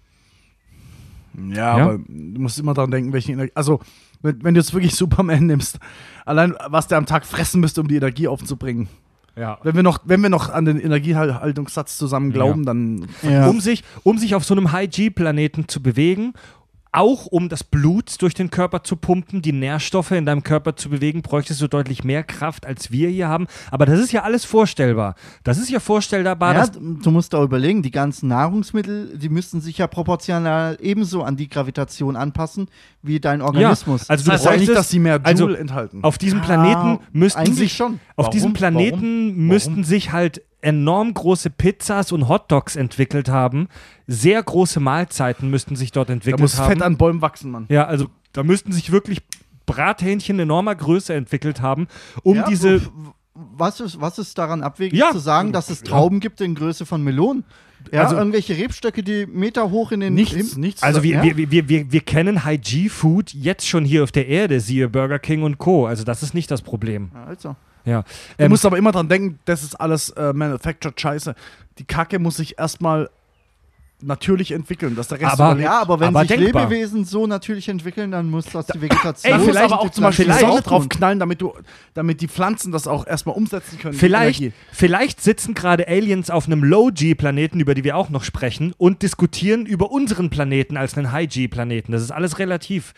[1.50, 1.84] Ja, Ja?
[1.86, 3.52] aber du musst immer daran denken, welche Energie.
[3.56, 3.80] Also,
[4.24, 5.78] wenn, wenn du jetzt wirklich Superman nimmst,
[6.26, 8.88] allein was der am Tag fressen müsste, um die Energie aufzubringen.
[9.36, 9.58] Ja.
[9.64, 12.66] Wenn wir noch, wenn wir noch an den Energiehaltungssatz zusammen glauben, Ja.
[12.66, 13.08] dann.
[13.24, 13.48] Ja.
[13.48, 16.34] Um, sich, um sich auf so einem High-G-Planeten zu bewegen,
[16.94, 20.90] auch um das Blut durch den Körper zu pumpen, die Nährstoffe in deinem Körper zu
[20.90, 23.48] bewegen, bräuchtest du deutlich mehr Kraft, als wir hier haben.
[23.72, 25.16] Aber das ist ja alles vorstellbar.
[25.44, 29.60] Das ist ja vorstellbar, Ja, dass du musst auch überlegen, die ganzen Nahrungsmittel, die müssten
[29.62, 32.68] sich ja proportional ebenso an die Gravitation anpassen
[33.02, 34.10] wie dein Organismus.
[34.10, 36.04] also Das du heißt ja nicht, bräuchtest- dass sie mehr Joule also enthalten.
[36.04, 37.94] auf diesem Ah, Planeten müssten eigentlich sich schon.
[38.16, 38.32] auf Warum?
[38.32, 39.48] diesem Planeten Warum?
[39.48, 39.84] müssten Warum?
[39.84, 43.68] sich halt enorm große Pizzas und Hotdogs entwickelt haben.
[44.08, 46.70] Sehr große Mahlzeiten müssten sich dort da entwickelt muss haben.
[46.74, 47.66] Fett an Bäumen wachsen, Mann.
[47.70, 49.20] Ja, also da müssten sich wirklich
[49.66, 51.88] Brathähnchen enormer Größe entwickelt haben,
[52.24, 52.82] um Ja, diese.
[53.34, 55.12] was ist, was ist daran abwegig Ja.
[55.12, 57.44] zu sagen, dass es Trauben gibt in Größe von Melonen?
[57.92, 60.84] Ja, Also- irgendwelche Rebstöcke, die Meter hoch in den Nichts, Himmel- nichts.
[60.84, 61.24] Also wir, Ja.
[61.38, 65.44] wir, wir, wir, wir kennen High-G-Food jetzt schon hier auf der Erde, siehe Burger King
[65.44, 65.86] und Co.
[65.86, 67.12] Also das ist nicht das Problem.
[67.14, 67.56] Ja, Also.
[67.86, 68.04] Ja.
[68.38, 71.36] Du Ähm, musst aber immer dran denken, das ist alles äh, manufactured Scheiße.
[71.80, 73.10] Die Kacke muss sich erstmal
[74.06, 75.66] natürlich entwickeln, dass der Rest Aber- überlebt.
[75.66, 76.70] Ja, aber wenn Aber sich denkbar.
[76.70, 79.34] Lebewesen so natürlich entwickeln, dann muss das die Vegetation.
[79.34, 81.54] Ey, vielleicht- aber auch zum Beispiel vielleicht- Sonne drauf knallen, damit, du,
[81.94, 83.94] damit die Pflanzen das auch erstmal umsetzen können.
[83.96, 89.02] Vielleicht, vielleicht sitzen gerade Aliens auf einem Low-G-Planeten, über die wir auch noch sprechen, und
[89.02, 91.92] diskutieren über unseren Planeten als einen High-G-Planeten.
[91.92, 92.94] Das ist alles relativ.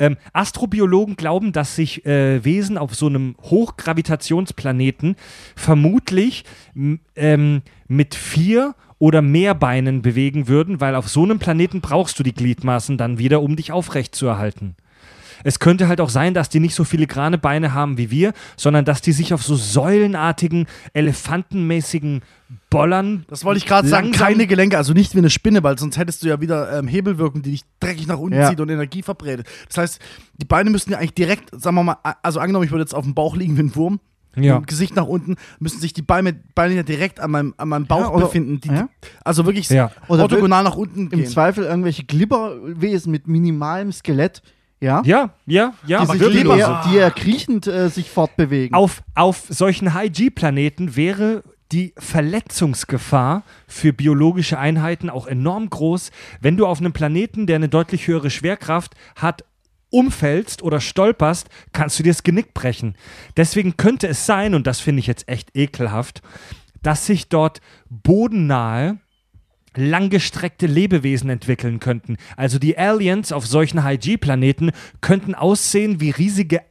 [0.00, 5.16] Ähm, Astrobiologen glauben, dass sich äh, Wesen auf so einem Hochgravitationsplaneten
[5.54, 6.44] vermutlich
[7.16, 12.22] ähm, mit vier oder mehr Beinen bewegen würden, weil auf so einem Planeten brauchst du
[12.22, 14.74] die Gliedmaßen dann wieder, um dich aufrecht zu erhalten.
[15.44, 18.86] Es könnte halt auch sein, dass die nicht so filigrane Beine haben wie wir, sondern
[18.86, 22.22] dass die sich auf so säulenartigen, elefantenmäßigen
[22.70, 23.24] Bollern.
[23.28, 26.22] Das wollte ich gerade sagen, keine Gelenke, also nicht wie eine Spinne, weil sonst hättest
[26.22, 28.48] du ja wieder ähm, Hebelwirkung, die dich dreckig nach unten Ja.
[28.48, 29.46] zieht und Energie verbreitet.
[29.68, 30.00] Das heißt,
[30.40, 33.04] die Beine müssten ja eigentlich direkt, sagen wir mal, also angenommen, ich würde jetzt auf
[33.04, 34.00] dem Bauch liegen wie ein Wurm,
[34.44, 34.54] Ja.
[34.54, 37.68] mit dem Gesicht nach unten, müssen sich die Beine, Beine ja direkt an meinem, an
[37.68, 38.60] meinem Bauch Ja, oder- befinden.
[38.60, 38.88] Die, ja.
[39.24, 39.90] Also wirklich Ja.
[40.08, 41.26] Oder orthogonal nach unten Im gehen.
[41.26, 44.42] Zweifel irgendwelche Glibberwesen mit minimalem Skelett,
[44.80, 46.00] ja, Ja, ja, ja.
[46.04, 46.58] die, sich Wirbellose.
[46.58, 48.74] eher, die eher kriechend äh, sich fortbewegen.
[48.76, 51.94] Auf, auf solchen High-G-Planeten wäre die
[52.46, 56.10] Verletzungsgefahr für biologische Einheiten auch enorm groß,
[56.40, 59.44] wenn du auf einem Planeten, der eine deutlich höhere Schwerkraft hat,
[59.96, 62.94] umfällst oder stolperst, kannst du dir das Genick brechen.
[63.36, 66.22] Deswegen könnte es sein, und das finde ich jetzt echt ekelhaft,
[66.82, 68.98] dass sich dort bodennahe
[69.74, 72.16] langgestreckte Lebewesen entwickeln könnten.
[72.36, 76.62] Also die Aliens auf solchen High-G-Planeten könnten aussehen wie riesige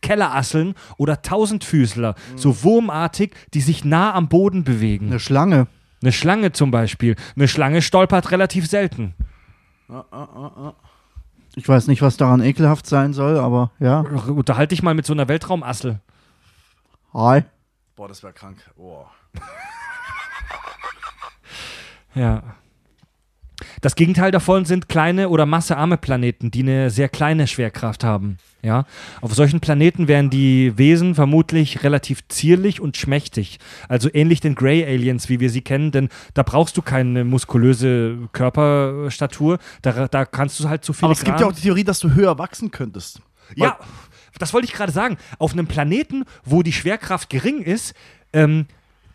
[0.00, 5.06] Kellerasseln oder Tausendfüßler, so wurmartig, die sich nah am Boden bewegen.
[5.06, 5.68] Eine Schlange.
[6.02, 7.14] Eine Schlange zum Beispiel.
[7.36, 9.14] Eine Schlange stolpert relativ selten.
[11.54, 14.00] Ich weiß nicht, was daran ekelhaft sein soll, aber ja.
[14.00, 16.00] Unterhalte dich mal mit so einer Weltraumassel.
[17.12, 17.42] Hi.
[17.94, 18.58] Boah, das wäre krank.
[18.76, 19.04] Oh.
[22.14, 22.42] Ja.
[23.82, 28.38] Das Gegenteil davon sind kleine oder massearme Planeten, die eine sehr kleine Schwerkraft haben.
[28.62, 28.86] Ja,
[29.20, 33.58] auf solchen Planeten wären die Wesen vermutlich relativ zierlich und schmächtig.
[33.88, 38.28] Also ähnlich den Grey Aliens, wie wir sie kennen, denn da brauchst du keine muskulöse
[38.30, 39.58] Körperstatur.
[39.82, 41.06] Da, da kannst du halt zu viel.
[41.06, 43.20] Aber es gibt ja auch die Theorie, dass du höher wachsen könntest.
[43.56, 43.78] Ja,
[44.38, 45.16] das wollte ich gerade sagen.
[45.40, 47.94] Auf einem Planeten, wo die Schwerkraft gering ist,
[48.32, 48.66] ähm,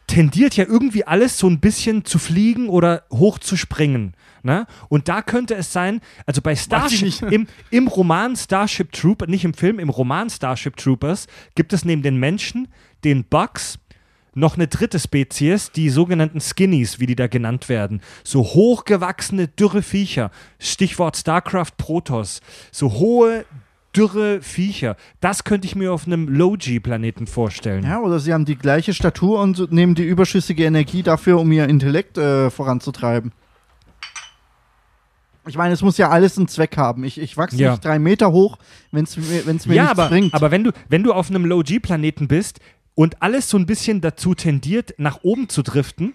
[0.07, 4.13] tendiert ja irgendwie alles so ein bisschen zu fliegen oder hoch zu springen.
[4.41, 4.65] Ne?
[4.87, 9.53] Und da könnte es sein, also bei Starship, im, im Roman Starship Troopers, nicht im
[9.53, 12.69] Film, im Roman Starship Troopers gibt es neben den Menschen,
[13.03, 13.79] den Bugs,
[14.37, 18.01] noch eine dritte Spezies, die sogenannten Skinnies, wie die da genannt werden.
[18.23, 20.29] So hochgewachsene, dürre Viecher.
[20.59, 22.41] Stichwort StarCraft Protoss.
[22.71, 23.45] So hohe,
[23.97, 24.95] dürre Viecher.
[25.19, 27.83] Das könnte ich mir auf einem Low-G-Planeten vorstellen.
[27.83, 31.67] Ja, oder sie haben die gleiche Statur und nehmen die überschüssige Energie dafür, um ihr
[31.67, 33.31] Intellekt äh, voranzutreiben.
[35.47, 37.03] Ich meine, es muss ja alles einen Zweck haben.
[37.05, 37.71] Ich, ich wachse Ja.
[37.71, 38.57] nicht drei Meter hoch,
[38.91, 40.33] wenn es mir, wenn's mir ja, nichts aber, bringt.
[40.33, 42.59] aber wenn du, wenn du auf einem Low-G-Planeten bist
[42.95, 46.13] und alles so ein bisschen dazu tendiert, nach oben zu driften,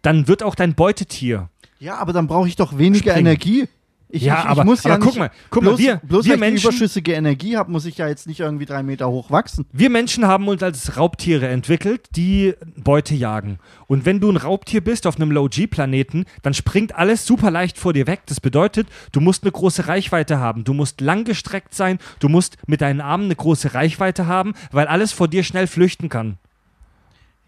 [0.00, 1.50] dann wird auch dein Beutetier.
[1.78, 3.26] ja, aber dann brauche ich doch weniger Springen.
[3.26, 3.68] Energie.
[4.16, 5.96] Ich, Ja, ich, ich aber- muss ja aber guck nicht, mal, guck mal, bloß, wir-
[6.04, 8.82] bloß wir weil ich Menschen- überschüssige Energie habe, muss ich ja jetzt nicht irgendwie drei
[8.82, 9.66] Meter hoch wachsen.
[9.72, 13.58] Wir Menschen haben uns als Raubtiere entwickelt, die Beute jagen.
[13.86, 17.92] Und wenn du ein Raubtier bist auf einem Low-G-Planeten, dann springt alles super leicht vor
[17.92, 18.20] dir weg.
[18.26, 20.64] Das bedeutet, du musst eine große Reichweite haben.
[20.64, 21.98] Du musst langgestreckt sein.
[22.18, 26.08] Du musst mit deinen Armen eine große Reichweite haben, weil alles vor dir schnell flüchten
[26.08, 26.38] kann.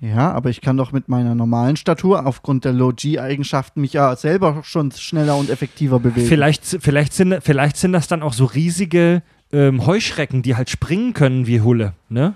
[0.01, 4.62] Ja, aber ich kann doch mit meiner normalen Statur aufgrund der Low-G-Eigenschaften mich ja selber
[4.62, 6.28] schon schneller und effektiver bewegen.
[6.28, 9.22] Vielleicht, vielleicht, sind, vielleicht sind das dann auch so riesige
[9.53, 11.94] ähm, Heuschrecken, die halt springen können wie Hulle.
[12.09, 12.34] Ne?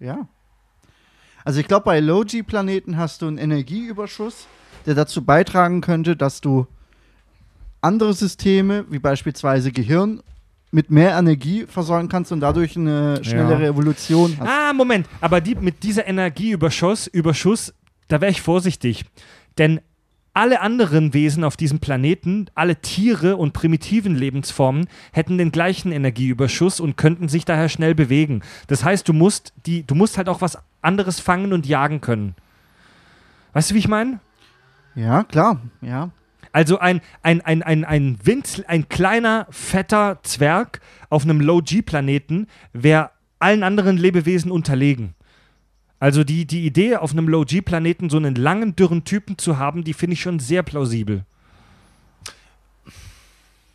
[0.00, 0.26] Ja.
[1.44, 4.46] Also ich glaube, bei Low-G-Planeten hast du einen Energieüberschuss,
[4.86, 6.66] der dazu beitragen könnte, dass du
[7.82, 10.22] andere Systeme, wie beispielsweise Gehirn,
[10.72, 13.68] mit mehr Energie versorgen kannst und dadurch eine schnellere Ja.
[13.68, 14.48] Evolution hast.
[14.48, 15.06] Ah, Moment.
[15.20, 17.74] Aber die, mit dieser Energieüberschuss, Überschuss,
[18.08, 19.04] da wäre ich vorsichtig.
[19.58, 19.80] Denn
[20.34, 26.80] alle anderen Wesen auf diesem Planeten, alle Tiere und primitiven Lebensformen hätten den gleichen Energieüberschuss
[26.80, 28.40] und könnten sich daher schnell bewegen.
[28.66, 32.34] Das heißt, du musst, die, du musst halt auch was anderes fangen und jagen können.
[33.52, 34.20] Weißt du, wie ich meine?
[34.94, 36.10] Ja, klar, ja.
[36.52, 43.10] Also ein, ein, ein, ein, ein, Winz, ein kleiner, fetter Zwerg auf einem Low-G-Planeten wäre
[43.38, 45.14] allen anderen Lebewesen unterlegen.
[45.98, 49.94] Also die, die Idee, auf einem Low-G-Planeten so einen langen, dürren Typen zu haben, die
[49.94, 51.24] finde ich schon sehr plausibel.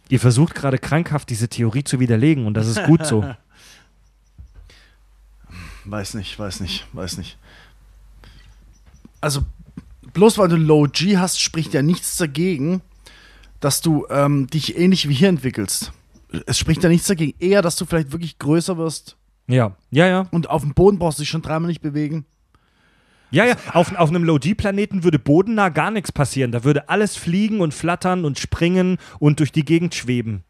[0.09, 3.23] Ihr versucht gerade krankhaft diese Theorie zu widerlegen und das ist gut so.
[5.89, 7.37] Weiß nicht, weiß nicht, weiß nicht.
[9.21, 9.45] Also,
[10.17, 12.81] bloß weil du Low G hast, spricht ja nichts dagegen,
[13.59, 15.91] dass du ähm, dich ähnlich wie hier entwickelst.
[16.47, 17.35] Es spricht ja nichts dagegen.
[17.39, 19.15] Eher, dass du vielleicht wirklich größer wirst
[19.47, 20.27] Ja, ja, ja.
[20.31, 22.25] und auf dem Boden brauchst du dich schon dreimal nicht bewegen.
[23.29, 26.51] Ja, ja, auf, auf einem Low-G-Planeten würde bodennah gar nichts passieren.
[26.51, 30.43] Da würde alles fliegen und flattern und springen und durch die Gegend schweben.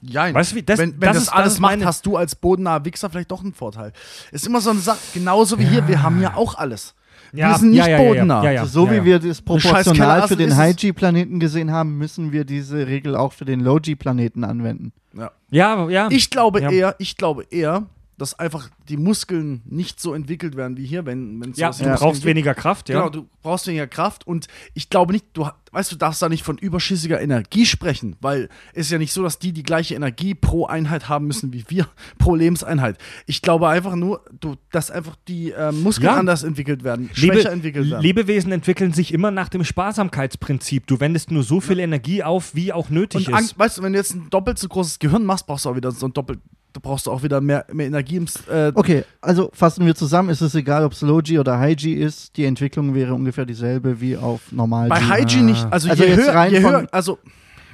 [0.00, 2.16] Ja, Weißt du, wie- das- wenn, wenn das das, ist- alles das macht, hast du
[2.16, 3.92] als bodennaher Wichser vielleicht doch einen Vorteil.
[4.30, 6.94] Ist immer so eine Sache, genauso wie hier, wir haben ja auch alles.
[7.32, 8.44] Wir sind nicht ja, ja, ja, bodennah.
[8.44, 9.04] Ja, ja, Also so ja, wie ja.
[9.04, 10.56] wir das proportional für den.
[10.56, 14.92] High-G-Planeten gesehen haben, müssen wir diese Regel auch für den Low-G-Planeten anwenden.
[15.16, 15.30] Ja.
[15.50, 16.08] Ja, ja.
[16.10, 16.70] Ich glaube Ja.
[16.70, 17.84] eher, ich glaube eher,
[18.22, 22.20] dass einfach die Muskeln nicht so entwickelt werden wie hier, wenn es ja, du brauchst
[22.20, 22.24] gibt.
[22.24, 23.00] weniger Kraft, ja.
[23.00, 26.44] Genau, du brauchst weniger Kraft und ich glaube nicht, du weißt du, darfst da nicht
[26.44, 30.34] von überschüssiger Energie sprechen, weil es ist ja nicht so, dass die die gleiche Energie
[30.34, 31.88] pro Einheit haben müssen wie wir
[32.18, 32.98] pro Lebenseinheit.
[33.26, 36.16] Ich glaube einfach nur, du, dass einfach die äh, Muskeln Ja.
[36.16, 38.02] anders entwickelt werden, Lebe, schwächer entwickelt werden.
[38.02, 40.86] Lebewesen entwickeln sich immer nach dem Sparsamkeitsprinzip.
[40.86, 43.58] Du wendest nur so viel Energie auf, wie auch nötig und ist.
[43.58, 45.90] weißt du, wenn du jetzt ein doppelt so großes Gehirn machst, brauchst du auch wieder
[45.90, 46.40] so ein doppelt,
[46.72, 50.30] da brauchst du auch wieder mehr, mehr Energie im, äh, Okay, also fassen wir zusammen,
[50.30, 54.16] es ist egal, ob es Low-G oder High-G ist, die Entwicklung wäre ungefähr dieselbe wie
[54.16, 54.88] auf Normal-G.
[54.88, 57.18] bei Hygiene nicht, also, Also je jetzt höher, rein je von- höher, also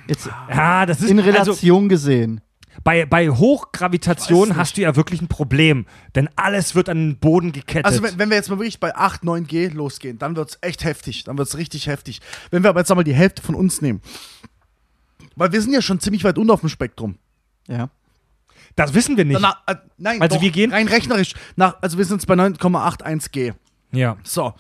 [0.09, 2.41] Jetzt Ja, das ist in also Relation gesehen.
[2.83, 5.85] bei, bei Hochgravitation hast du ja wirklich ein Problem,
[6.15, 7.85] denn alles wird an den Boden gekettet.
[7.85, 10.85] Also wenn, wenn wir jetzt mal wirklich bei 8, 9G losgehen, dann wird es echt
[10.85, 11.25] heftig.
[11.25, 12.21] Dann wird es richtig heftig.
[12.51, 14.01] Wenn wir aber jetzt einmal die Hälfte von uns nehmen.
[15.37, 17.17] Weil wir sind ja schon ziemlich weit unten auf dem Spektrum.
[17.69, 17.91] Ja.
[18.79, 19.37] Das wissen wir nicht.
[19.37, 21.35] Danach, äh, nein, Also doch, wir gehen- rein rechnerisch.
[21.57, 23.53] Nach, also wir sind jetzt bei 9,81 G.
[23.93, 24.17] ja.
[24.23, 24.55] So,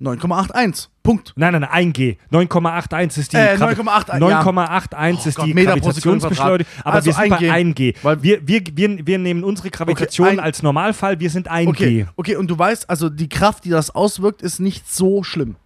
[0.00, 0.88] 9,81.
[1.02, 1.32] Punkt.
[1.36, 2.16] Nein, nein, nein, 1G.
[2.30, 4.40] 9,81 ist die Äh, Gravi- 9,81, ja.
[4.42, 6.72] 9,81 Oh ist Gott, die Gravitationsbeschleunigung.
[6.84, 7.48] Aber Also wir sind 1G.
[7.48, 7.94] bei 1G.
[8.02, 11.68] Weil- wir, wir, wir, wir nehmen unsere Gravitation ein- als Normalfall, wir sind 1G.
[11.68, 15.56] Okay, okay, und du weißt, also die Kraft, die das auswirkt, ist nicht so schlimm.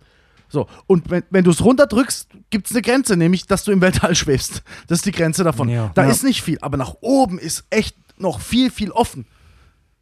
[0.55, 3.81] So, und wenn, wenn du es runterdrückst, gibt es eine Grenze, nämlich, dass du im
[3.82, 4.62] Weltall schwebst.
[4.86, 5.68] Das ist die Grenze davon.
[5.68, 5.90] Ja.
[5.94, 6.10] Da Ja.
[6.10, 9.26] ist nicht viel, aber nach oben ist echt noch viel, viel offen.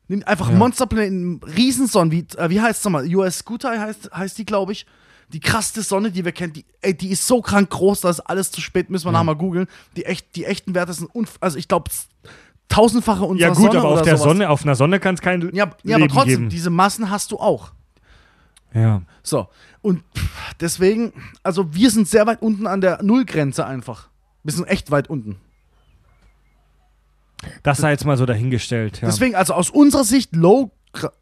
[0.09, 0.57] Nimm einfach Ja.
[0.57, 3.07] Monsterplaneten, Riesensonnen, wie, äh, wie heißt es nochmal?
[3.15, 4.87] US Scooter heißt, heißt die, glaube ich.
[5.33, 8.51] Die krasseste Sonne, die wir kennen, die, ey, die ist so krank groß, dass alles
[8.51, 9.67] zu spät, müssen wir nachher mal googeln.
[9.97, 11.09] Die, echt, die echten Werte sind,
[11.41, 11.91] also ich glaube,
[12.69, 14.29] tausendfache unserer Ja gut, Sonne aber auf der sowas.
[14.31, 16.49] Sonne, auf einer Sonne kann es kein Ja, ja aber trotzdem, geben.
[16.51, 17.73] diese Massen hast du auch.
[18.75, 19.03] Ja.
[19.23, 19.49] So,
[19.83, 20.03] und
[20.61, 21.13] deswegen,
[21.43, 24.09] also wir sind sehr weit unten an der Nullgrenze einfach.
[24.43, 25.37] Wir sind echt weit unten.
[27.63, 29.01] Das sei jetzt mal so dahingestellt.
[29.01, 29.09] Ja.
[29.09, 30.71] Deswegen, also aus unserer Sicht, Low,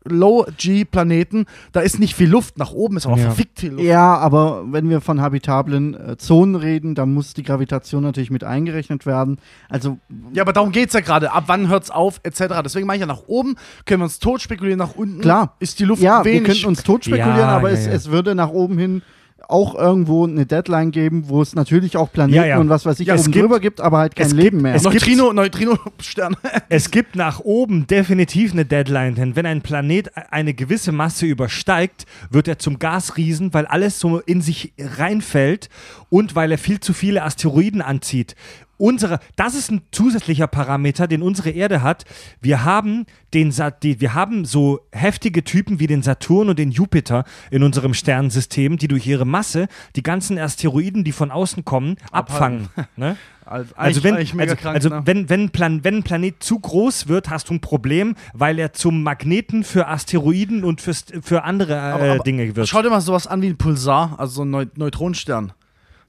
[0.04, 2.58] Low-G-Planeten, da ist nicht viel Luft.
[2.58, 3.24] Nach oben ist aber Ja.
[3.26, 3.84] verfickt viel Luft.
[3.84, 8.44] Ja, aber wenn wir von habitablen äh, Zonen reden, dann muss die Gravitation natürlich mit
[8.44, 9.38] eingerechnet werden.
[9.68, 9.98] Also
[10.32, 11.32] Ja, aber darum geht es ja gerade.
[11.32, 12.60] Ab wann hört es auf, etc.
[12.64, 15.56] Deswegen meine ich ja, nach oben können wir uns tot spekulieren, nach unten Klar.
[15.60, 16.44] ist die Luft ja, wir wenig.
[16.44, 17.92] könnten uns tot spekulieren, Ja, aber ja, es, ja.
[17.92, 19.02] es würde nach oben hin
[19.48, 22.58] auch irgendwo eine Deadline geben, wo es natürlich auch Planeten Ja, ja.
[22.58, 24.58] und was weiß ich Ja, es oben gibt- drüber gibt, aber halt kein es Leben
[24.58, 24.74] gibt- mehr.
[24.74, 26.36] es gibt- Neutrino, Neutrino-Stern.
[26.68, 32.06] Es gibt nach oben definitiv eine Deadline, denn wenn ein Planet eine gewisse Masse übersteigt,
[32.30, 35.68] wird er zum Gasriesen, weil alles so in sich reinfällt
[36.10, 38.34] und weil er viel zu viele Asteroiden anzieht.
[38.80, 42.04] Unsere, das ist ein zusätzlicher Parameter, den unsere Erde hat.
[42.40, 43.04] Wir haben,
[43.34, 48.78] den, wir haben so heftige Typen wie den Saturn und den Jupiter in unserem Sternensystem,
[48.78, 52.68] die durch ihre Masse die ganzen Asteroiden, die von außen kommen, abfangen.
[52.96, 53.16] ne?
[53.50, 55.02] Also, Also, wenn, also, krank, also ne?
[55.06, 58.60] wenn, wenn, ein Plan, wenn ein Planet zu groß wird, hast du ein Problem, weil
[58.60, 62.68] er zum Magneten für Asteroiden und für andere äh, Aber- aber Dinge wird.
[62.68, 65.52] Schau dir mal sowas an wie ein Pulsar, also so ein Neu Neutronenstern,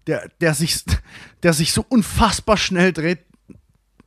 [0.07, 0.83] der, der, sich,
[1.43, 3.19] der sich so unfassbar schnell dreht.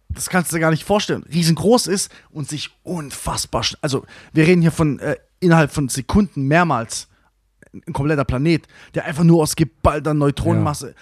[0.09, 1.25] Das kannst du dir gar nicht vorstellen.
[1.33, 3.79] Riesengroß ist und sich unfassbar schnell.
[3.83, 7.09] Also, wir reden hier von äh, innerhalb von Sekunden mehrmals.
[7.87, 10.95] Ein kompletter Planet, der einfach nur aus geballter Neutronenmasse.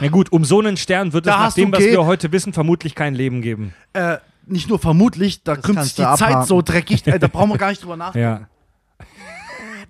[0.00, 1.92] Na gut, um so einen Stern wird es Da nach hast du dem, was G-
[1.92, 3.72] wir heute wissen, vermutlich kein Leben geben.
[3.92, 6.46] Äh, nicht nur vermutlich, da krümmt sich die du Zeit abhaken.
[6.48, 8.42] so dreckig, äh, da brauchen wir gar nicht drüber nachdenken.
[8.42, 8.48] Ja.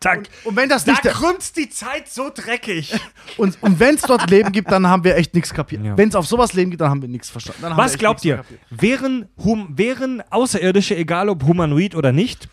[0.01, 0.29] Tack.
[0.45, 2.99] Und wenn das Da nicht der, krümmt die Zeit so dreckig.
[3.37, 5.85] und, und wenn es dort Leben gibt, dann haben wir echt nichts kapiert.
[5.85, 5.97] Ja.
[5.97, 7.63] Wenn es auf sowas Leben gibt, dann haben wir nichts verstanden.
[7.77, 8.43] Was glaubt ihr?
[8.71, 12.49] Wären, hum, wären Außerirdische, egal ob humanoid oder nicht,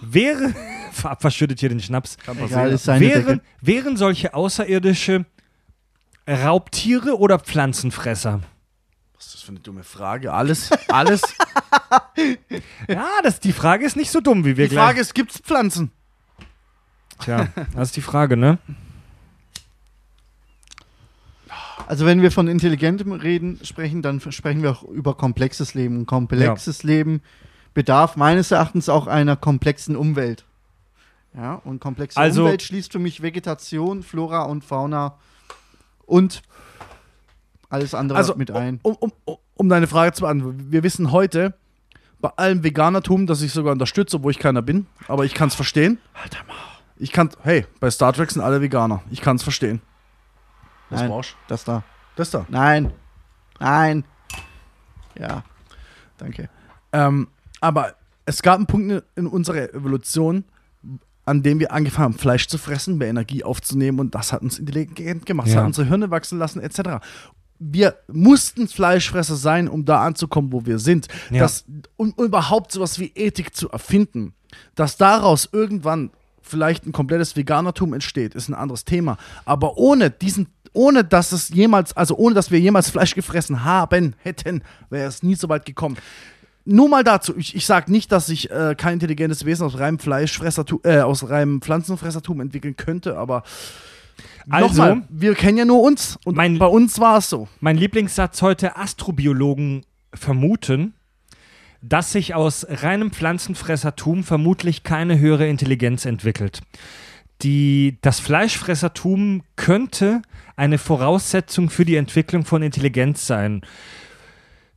[0.00, 0.54] wäre.
[0.92, 2.16] Ver- Verschüttet hier den Schnaps.
[2.42, 5.26] Egal, ist seine Wären, wären solche Außerirdische
[6.26, 8.40] Raubtiere oder Pflanzenfresser?
[9.16, 10.32] Was ist das für eine dumme Frage?
[10.32, 11.22] Alles, alles.
[12.88, 15.38] Ja, das, die Frage ist nicht so dumm, wie wir Die Frage ist, gibt es
[15.40, 15.92] Pflanzen?
[17.20, 18.58] Tja, das ist die Frage, ne?
[21.86, 25.98] Also wenn wir von intelligentem Reden sprechen, dann sprechen wir auch über komplexes Leben.
[26.00, 27.22] Und komplexes Leben
[27.72, 30.44] bedarf meines Erachtens auch einer komplexen Umwelt.
[31.34, 35.14] Ja, und komplexe Also- Umwelt schließt für mich Vegetation, Flora und Fauna
[36.04, 36.42] und
[37.70, 38.80] alles andere Also, mit ein.
[38.82, 41.54] um, um, um, um deine Frage zu beantworten, wir wissen heute,
[42.20, 45.54] bei allem Veganertum, das ich sogar unterstütze, obwohl ich keiner bin, aber ich kann es
[45.54, 45.98] verstehen.
[46.14, 46.56] Alter mal.
[46.98, 49.02] Ich kann, hey, bei Star Trek sind alle Veganer.
[49.10, 49.80] Ich kann es verstehen.
[50.90, 51.84] Was Nein, brauchst das da.
[52.16, 52.46] Das da.
[52.48, 52.92] Nein.
[53.60, 54.04] Nein.
[55.18, 55.44] Ja.
[56.16, 56.48] Danke.
[56.92, 57.28] Ähm,
[57.60, 57.94] aber
[58.24, 60.44] es gab einen Punkt in- in unserer Evolution,
[61.24, 64.58] an dem wir angefangen haben, Fleisch zu fressen, mehr Energie aufzunehmen und das hat uns
[64.58, 65.46] intelligent gemacht.
[65.48, 65.60] Das Ja.
[65.60, 67.00] hat unsere Hirne wachsen lassen, etc.
[67.58, 71.08] Wir mussten Fleischfresser sein, um da anzukommen, wo wir sind.
[71.30, 71.40] Ja.
[71.40, 71.64] Das,
[71.96, 74.34] um überhaupt sowas wie Ethik zu erfinden,
[74.74, 76.10] dass daraus irgendwann
[76.48, 79.16] vielleicht ein komplettes Veganertum entsteht, ist ein anderes Thema.
[79.44, 84.14] Aber ohne diesen, ohne dass es jemals, also ohne dass wir jemals Fleisch gefressen haben,
[84.18, 85.96] hätten, wäre es nie so weit gekommen.
[86.64, 89.98] Nur mal dazu, ich, ich sage nicht, dass ich äh, kein intelligentes Wesen aus reinem
[89.98, 93.42] Fleischfressertum, äh, aus reinem Pflanzenfressertum entwickeln könnte, aber
[94.50, 97.48] Also- nochmal, wir kennen ja nur uns und Mein- bei uns war es so.
[97.60, 100.92] Mein Lieblingssatz heute: Astrobiologen vermuten,
[101.80, 106.60] dass sich aus reinem Pflanzenfressertum vermutlich keine höhere Intelligenz entwickelt.
[107.42, 110.22] Die, das Fleischfressertum könnte
[110.56, 113.62] eine Voraussetzung für die Entwicklung von Intelligenz sein.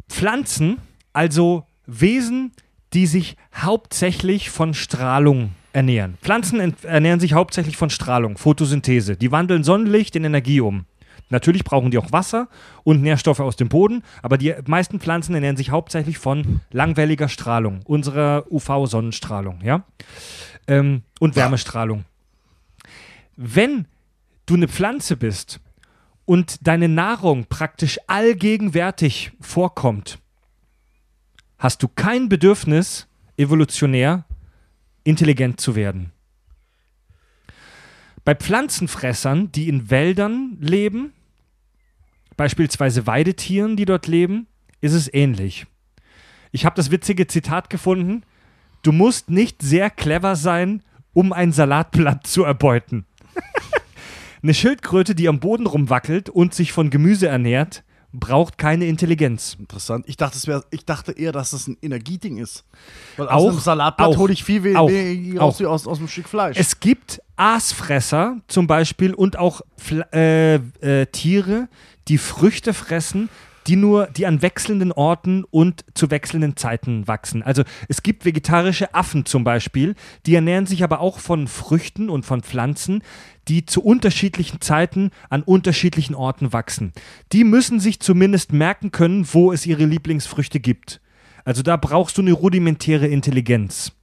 [0.08, 0.78] Pflanzen,
[1.12, 2.52] also Wesen,
[2.94, 6.18] die sich hauptsächlich von Strahlung ernähren.
[6.22, 9.18] Pflanzen ernähren sich hauptsächlich von Strahlung, Photosynthese.
[9.18, 10.86] Die wandeln Sonnenlicht in Energie um.
[11.32, 12.48] Natürlich brauchen die auch Wasser
[12.84, 17.82] und Nährstoffe aus dem Boden, aber die meisten Pflanzen ernähren sich hauptsächlich von langwelliger Strahlung,
[17.86, 19.84] unserer UV-Sonnenstrahlung, ja?
[20.68, 22.06] Ähm, und Wärmestrahlung.
[23.36, 23.88] Wenn
[24.46, 25.60] du eine Pflanze bist
[26.26, 30.20] und deine Nahrung praktisch allgegenwärtig vorkommt,
[31.58, 34.26] hast du kein Bedürfnis, evolutionär
[35.04, 36.12] intelligent zu werden.
[38.24, 41.14] Bei Pflanzenfressern, die in Wäldern leben,
[42.42, 44.48] beispielsweise Weidetieren, die dort leben,
[44.82, 45.68] ist es ähnlich.
[46.52, 48.24] Ich habe das witzige Zitat gefunden,
[48.82, 50.82] du musst nicht sehr clever sein,
[51.14, 53.06] um ein Salatblatt zu erbeuten.
[54.42, 59.56] Eine Schildkröte, die am Boden rumwackelt und sich von Gemüse ernährt, braucht keine Intelligenz.
[59.60, 60.06] Interessant.
[60.10, 62.66] Ich dachte, wär, ich dachte eher, dass das ein Energieding ist.
[63.18, 65.60] Weil Auch, aus einem Salatblatt auch, hole ich viel we- auch, weniger raus auch.
[65.60, 66.58] wie aus, aus einem Stück Fleisch.
[66.58, 71.70] Es gibt Aasfresser zum Beispiel und auch Pfl äh, äh, Tiere,
[72.08, 73.30] die Früchte fressen,
[73.68, 77.44] die nur, die an wechselnden Orten und zu wechselnden Zeiten wachsen.
[77.44, 79.96] Also es gibt vegetarische Affen zum Beispiel,
[80.26, 83.04] die ernähren sich aber auch von Früchten und von Pflanzen,
[83.48, 86.94] die zu unterschiedlichen Zeiten an unterschiedlichen Orten wachsen.
[87.32, 91.02] Die müssen sich zumindest merken können, wo es ihre Lieblingsfrüchte gibt.
[91.44, 93.94] Also da brauchst du eine rudimentäre Intelligenz.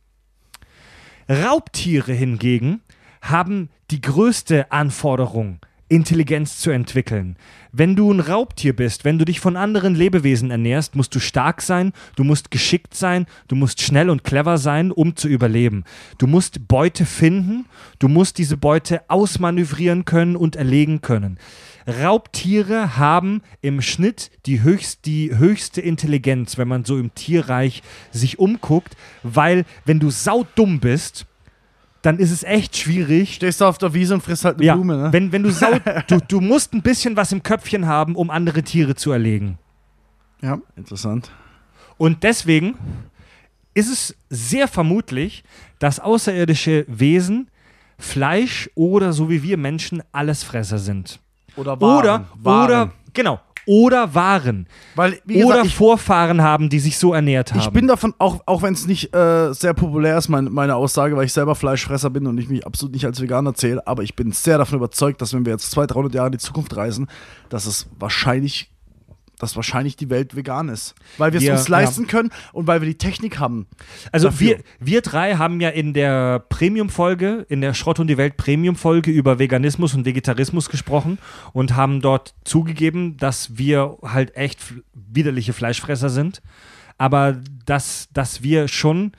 [1.28, 2.80] Raubtiere hingegen
[3.20, 7.36] haben die größte Anforderung, Intelligenz zu entwickeln.
[7.72, 11.62] Wenn du ein Raubtier bist, wenn du dich von anderen Lebewesen ernährst, musst du stark
[11.62, 15.84] sein, du musst geschickt sein, du musst schnell und clever sein, um zu überleben.
[16.18, 17.66] Du musst Beute finden,
[17.98, 21.38] du musst diese Beute ausmanövrieren können und erlegen können.
[21.88, 27.82] Raubtiere haben im Schnitt die, höchst, die höchste Intelligenz, wenn man so im Tierreich
[28.12, 31.26] sich umguckt, weil wenn du saudumm bist,
[32.02, 33.34] dann ist es echt schwierig.
[33.34, 35.12] Stehst du auf der Wiese und frisst halt eine Ja, Blume, ne?
[35.12, 35.72] wenn, wenn du sau,
[36.06, 39.58] du, du musst ein bisschen was im Köpfchen haben, um andere Tiere zu erlegen.
[40.40, 40.58] Ja.
[40.76, 41.30] Interessant.
[41.96, 42.76] Und deswegen
[43.74, 45.42] ist es sehr vermutlich,
[45.78, 47.48] dass außerirdische Wesen
[47.98, 51.18] Fleisch oder so wie wir Menschen Allesfresser sind.
[51.56, 51.98] Oder Waren.
[51.98, 52.64] Oder, Waren.
[52.64, 54.66] oder, genau, oder Waren.
[54.94, 57.60] Weil, wie oder gesagt, ich, Vorfahren haben, die sich so ernährt haben.
[57.60, 61.14] ich bin davon, auch, auch wenn es nicht äh, sehr populär ist, mein, meine Aussage,
[61.16, 64.16] weil ich selber Fleischfresser bin und ich mich absolut nicht als Veganer zähle, aber ich
[64.16, 67.08] bin sehr davon überzeugt, dass wenn wir jetzt 200, 300 Jahre in die Zukunft reisen,
[67.50, 68.70] dass es wahrscheinlich
[69.38, 70.94] dass wahrscheinlich die Welt vegan ist.
[71.16, 73.66] Weil wir es uns leisten können und weil wir die Technik haben.
[74.12, 74.48] Also dafür.
[74.48, 79.10] wir, wir drei haben ja in der Premium-Folge, in der Schrott und die Welt Premium-Folge
[79.10, 81.18] über Veganismus und Vegetarismus gesprochen
[81.52, 84.58] und haben dort zugegeben, dass wir halt echt
[84.94, 86.42] widerliche Fleischfresser sind,
[86.98, 89.12] aber dass, dass wir schon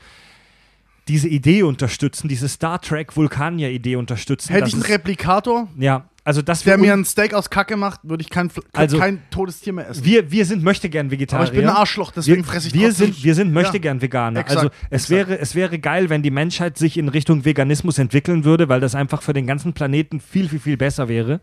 [1.08, 4.54] diese Idee unterstützen, diese Star Trek Vulkanier-Idee unterstützen.
[4.54, 8.02] Hätte ich einen Replikator, Ja, also dass Der wir mir ein Steak aus Kacke macht,
[8.04, 10.06] würde ich kein, Also- kein totes Tier mehr essen.
[10.06, 11.48] wir, wir sind möchte gern Vegetarier.
[11.48, 14.00] Aber ich bin ein Arschloch, deswegen fresse ich wir sind, wir sind möchte Ja, gern
[14.04, 14.42] Veganer.
[14.42, 15.10] exakt, also es exakt.
[15.30, 18.94] wäre, es wäre geil, wenn die Menschheit sich in Richtung Veganismus entwickeln würde, weil das
[18.94, 21.42] einfach für den ganzen Planeten viel, viel, viel besser wäre.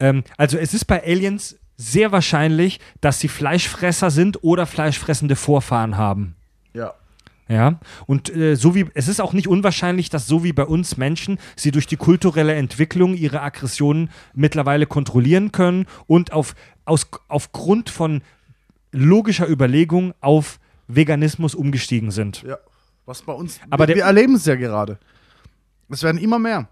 [0.00, 5.96] Ähm, also es ist bei Aliens sehr wahrscheinlich, dass sie Fleischfresser sind oder fleischfressende Vorfahren
[5.96, 6.34] haben.
[7.50, 7.80] Ja.
[8.06, 11.38] Und äh, so wie es ist auch nicht unwahrscheinlich, dass so wie bei uns Menschen
[11.56, 16.54] sie durch die kulturelle Entwicklung ihre Aggressionen mittlerweile kontrollieren können und auf,
[16.84, 18.22] aus, aufgrund von
[18.92, 22.42] logischer Überlegung auf Veganismus umgestiegen sind.
[22.42, 22.56] Ja.
[23.04, 23.58] Was bei uns.
[23.68, 24.98] Aber wir, wir erleben es ja gerade.
[25.88, 26.68] Es werden immer mehr.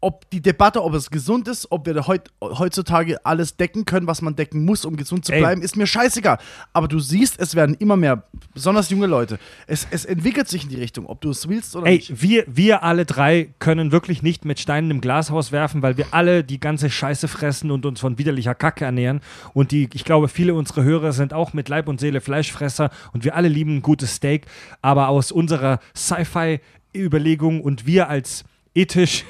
[0.00, 4.20] Ob die Debatte, ob es gesund ist, ob wir heut, heutzutage alles decken können, was
[4.20, 5.40] man decken muss, um gesund zu Ey.
[5.40, 6.38] bleiben, ist mir scheißegal.
[6.74, 9.38] Aber du siehst, es werden immer mehr, besonders junge Leute.
[9.66, 12.22] Es, es entwickelt sich in die Richtung, ob du es willst oder Ey, nicht.
[12.22, 16.44] wir, wir alle drei können wirklich nicht mit Steinen im Glashaus werfen, weil wir alle
[16.44, 19.22] die ganze Scheiße fressen und uns von widerlicher Kacke ernähren.
[19.54, 23.24] Und die, ich glaube, viele unserer Hörer sind auch mit Leib und Seele Fleischfresser und
[23.24, 24.46] wir alle lieben ein gutes Steak.
[24.82, 28.44] Aber aus unserer Sci-Fi-Überlegung und wir als
[28.74, 29.24] ethisch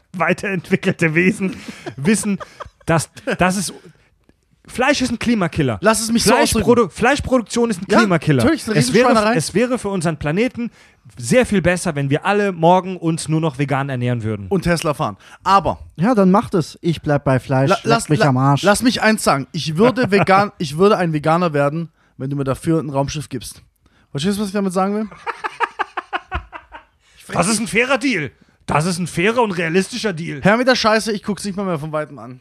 [0.16, 1.56] weiterentwickelte Wesen
[1.96, 2.38] wissen,
[2.86, 3.72] dass das ist.
[4.64, 5.78] Fleisch ist ein Klimakiller.
[5.82, 8.44] Lass es mich so Fleischprodu Fleischproduktion ist ein Ja, Klimakiller.
[8.44, 10.70] natürlich, ist eine es, wäre, es wäre für unseren Planeten
[11.18, 14.46] sehr viel besser, wenn wir alle morgen uns nur noch vegan ernähren würden.
[14.48, 15.16] Und Tesla fahren.
[15.42, 16.78] Aber Ja, dann macht es.
[16.80, 17.70] Ich bleib bei Fleisch.
[17.70, 18.62] La, lass, mich la, am Arsch.
[18.62, 19.48] lass mich eins sagen.
[19.50, 23.62] Ich würde, vegan, ich würde ein Veganer werden, wenn du mir dafür ein Raumschiff gibst.
[24.12, 25.08] Verstehst du, was ich damit sagen will?
[27.32, 28.30] Das ist ein fairer Deal.
[28.72, 30.40] Das ist ein fairer und realistischer Deal.
[30.42, 32.40] Herr mit der Scheiße, ich guck's nicht mal mehr von Weitem an.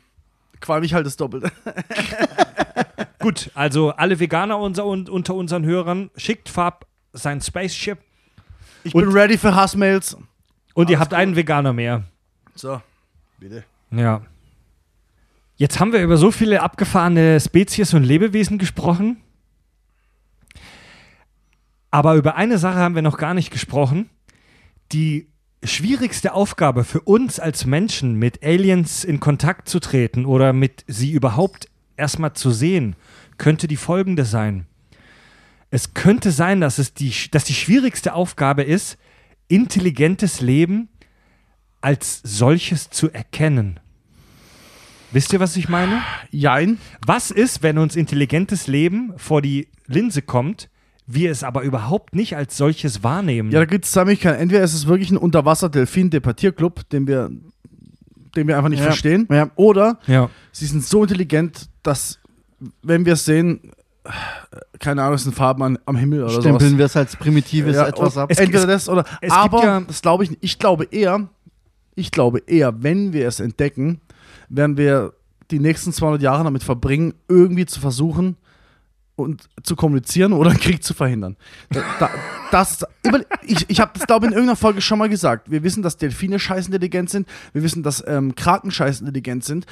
[0.59, 1.51] Qualm ich halt das Doppelte.
[3.19, 7.99] Gut, also alle Veganer unser, un, unter unseren Hörern, schickt Farb sein Spaceship
[8.83, 10.17] Ich Und- bin ready für Hassmails.
[10.73, 12.03] und ihr habt einen Veganer mehr.
[12.55, 12.81] So,
[13.39, 13.63] bitte.
[13.91, 14.21] Ja.
[15.57, 19.17] Jetzt haben wir über so viele abgefahrene Spezies und Lebewesen gesprochen.
[21.91, 24.09] Aber über eine Sache haben wir noch gar nicht gesprochen.
[24.91, 25.27] Die
[25.63, 31.11] schwierigste Aufgabe für uns als Menschen, mit Aliens in Kontakt zu treten oder mit sie
[31.11, 31.67] überhaupt
[31.97, 32.95] erstmal zu sehen,
[33.37, 34.65] könnte die folgende sein.
[35.69, 38.97] Es könnte sein, dass, es die, dass die schwierigste Aufgabe ist,
[39.47, 40.89] intelligentes Leben
[41.79, 43.79] als solches zu erkennen.
[45.11, 46.01] Wisst ihr, was ich meine?
[46.29, 46.77] Jein.
[47.05, 50.69] Was ist, wenn uns intelligentes Leben vor die Linse kommt,
[51.07, 53.51] wir es aber überhaupt nicht als solches wahrnehmen?
[53.51, 54.39] Ja, da gibt es zwei Möglichkeiten.
[54.41, 57.29] Entweder ist es wirklich ein Unterwasser-Delfin-Debattierclub, den wir,
[58.35, 58.85] den wir einfach nicht Ja.
[58.85, 59.27] verstehen.
[59.31, 59.49] Ja.
[59.55, 60.29] Oder ja.
[60.51, 62.19] sie sind so intelligent, dass,
[62.83, 63.71] wenn wir es sehen,
[64.79, 66.77] keine Ahnung, es sind Farben an, am Himmel oder Stempeln sowas.
[66.77, 68.31] wir es als primitives Ja, etwas ab.
[68.31, 69.03] Es- Entweder es- das oder.
[69.21, 70.43] es gibt aber ja- das glaube ich nicht.
[70.43, 71.29] Ich glaube eher,
[71.95, 74.01] ich glaube eher, wenn wir es entdecken,
[74.49, 75.13] werden wir
[75.51, 78.37] die nächsten 200 Jahre damit verbringen, irgendwie zu versuchen
[79.21, 81.37] und zu kommunizieren oder Krieg zu verhindern.
[81.69, 82.09] Da, da,
[82.51, 82.85] das,
[83.43, 85.49] ich ich habe das, glaube ich, in irgendeiner Folge schon mal gesagt.
[85.49, 87.27] Wir wissen, dass Delfine scheißintelligent sind.
[87.53, 89.65] Wir wissen, dass ähm, Kraken scheißintelligent sind.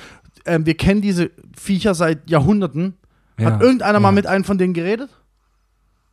[0.45, 2.95] Ähm, wir kennen diese Viecher seit Jahrhunderten.
[3.37, 3.51] Ja.
[3.53, 4.13] Hat irgendeiner mal Ja.
[4.13, 5.09] mit einem von denen geredet?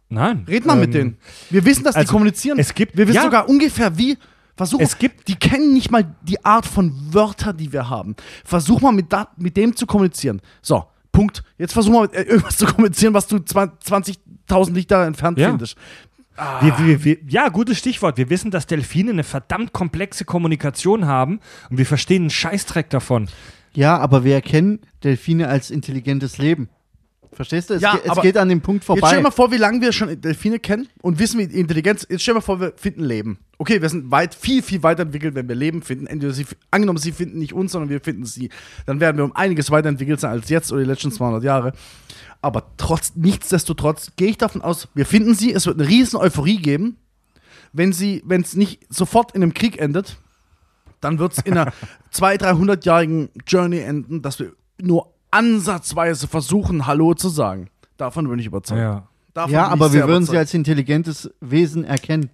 [0.09, 0.45] Nein.
[0.49, 1.19] Red mal Ähm, mit denen.
[1.51, 2.59] Wir wissen, dass die also, kommunizieren.
[2.59, 3.23] es gibt- wir wissen ja.
[3.23, 4.17] sogar ungefähr wie.
[4.57, 8.17] Versuch, Es gibt- die kennen nicht mal die Art von Wörtern, die wir haben.
[8.45, 10.41] Versuch mal mit, da, mit dem zu kommunizieren.
[10.63, 10.85] So,
[11.17, 11.43] Punkt.
[11.59, 14.19] Jetzt versuch mal mit äh, irgendwas zu kommunizieren, was du 20
[14.49, 15.49] 20.000 Lichter entfernt Ja.
[15.49, 15.77] findest.
[16.61, 18.19] Wir, wir, wir, ja, gutes Stichwort.
[18.19, 21.41] Wir wissen, dass Delfine eine verdammt komplexe Kommunikation haben
[21.71, 23.29] und wir verstehen einen Scheißdreck davon.
[23.73, 26.69] Ja, aber wir erkennen Delfine als intelligentes Leben.
[27.37, 27.75] Verstehst du?
[27.75, 29.09] Es, Ja, ge es geht an dem Punkt Jetzt vorbei.
[29.09, 32.07] stell dir mal vor, wie lange wir schon Delfine kennen und wissen, wie Intelligenz.
[32.09, 33.39] Jetzt stell dir mal vor, wir finden Leben.
[33.59, 36.07] Okay, wir sind weit, viel, viel weiterentwickelt, wenn wir Leben finden.
[36.07, 38.49] Entweder sie, angenommen, sie finden nicht uns, sondern wir finden sie.
[38.87, 41.73] Dann werden wir um einiges weiterentwickelt sein als jetzt oder die letzten 200 Jahre.
[42.41, 46.57] Aber trotz, nichtsdestotrotz gehe ich davon aus, wir finden sie, es wird eine riesen Euphorie
[46.57, 46.97] geben.
[47.75, 50.17] Wenn sie, wenn es nicht sofort in einem Krieg endet,
[51.03, 51.73] dann wird es in einer
[52.13, 57.69] 200, 300-jährigen Journey enden, dass wir nur ansatzweise versuchen, Hallo zu sagen.
[57.97, 58.81] Davon bin ich überzeugt.
[58.81, 59.07] Ja.
[59.35, 60.39] Davon ja, aber wir würden sie überzeugt.
[60.39, 62.31] als intelligentes Wesen erkennen.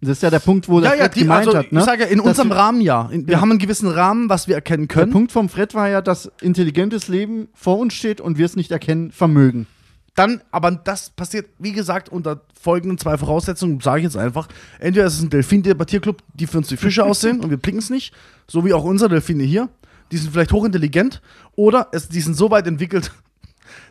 [0.00, 1.72] Das ist ja der Punkt, wo der ja, ja, Fred die, gemeint also, hat.
[1.72, 1.78] Ne?
[1.80, 3.08] ich sage ja, in unserem wir- Rahmen ja.
[3.10, 3.40] In, wir Ja.
[3.40, 5.12] haben einen gewissen Rahmen, was wir erkennen Der können.
[5.12, 8.70] Punkt vom Fred war ja, dass intelligentes Leben vor uns steht und wir es nicht
[8.70, 9.66] erkennen vermögen.
[10.14, 14.46] Dann, aber das passiert, wie gesagt, unter folgenden zwei Voraussetzungen, sage ich jetzt einfach.
[14.78, 17.90] Entweder es ist ein Delfin-Debattierclub, die für uns die Fische aussehen und wir blicken es
[17.90, 18.14] nicht,
[18.46, 19.68] so wie auch unsere Delfine hier.
[20.14, 21.20] Die sind vielleicht hochintelligent
[21.56, 23.10] oder es, die sind so weit entwickelt,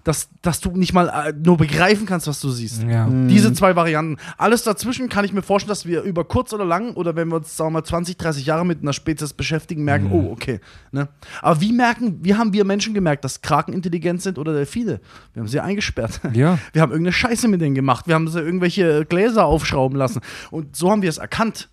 [0.06, 2.84] dass, dass du nicht mal äh, nur begreifen kannst, was du siehst.
[2.84, 3.10] Ja.
[3.10, 4.16] Diese zwei Varianten.
[4.38, 7.36] Alles dazwischen kann ich mir vorstellen, dass wir über kurz oder lang oder wenn wir
[7.36, 10.62] uns, sagen wir mal, 20, 30 Jahre mit einer Spezies beschäftigen, merken, oh, okay.
[10.94, 11.10] Ne?
[11.42, 15.02] Aber wie merken, wie haben wir Menschen gemerkt, dass Kraken intelligent sind oder Delfine?
[15.34, 16.22] Wir haben sie eingesperrt.
[16.34, 16.58] Ja.
[16.72, 18.08] Wir haben irgendeine Scheiße mit denen gemacht.
[18.08, 20.22] Wir haben sie irgendwelche Gläser aufschrauben lassen.
[20.52, 21.68] Und so haben wir es erkannt.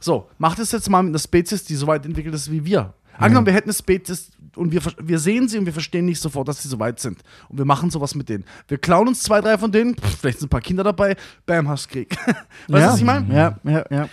[0.00, 2.94] So, macht es jetzt mal mit einer Spezies, die so weit entwickelt ist wie wir.
[3.18, 6.48] Angenommen, wir hätten eine Spezies und wir, wir sehen sie und wir verstehen nicht sofort,
[6.48, 7.22] dass sie so weit sind.
[7.48, 8.44] Und wir machen sowas mit denen.
[8.68, 11.68] Wir klauen uns zwei, drei von denen, pff, vielleicht sind ein paar Kinder dabei, bam,
[11.68, 12.16] hast Krieg.
[12.26, 12.38] weißt
[12.68, 12.88] du, ja.
[12.88, 13.34] was ich meine?
[13.34, 14.08] Ja, ja, ja.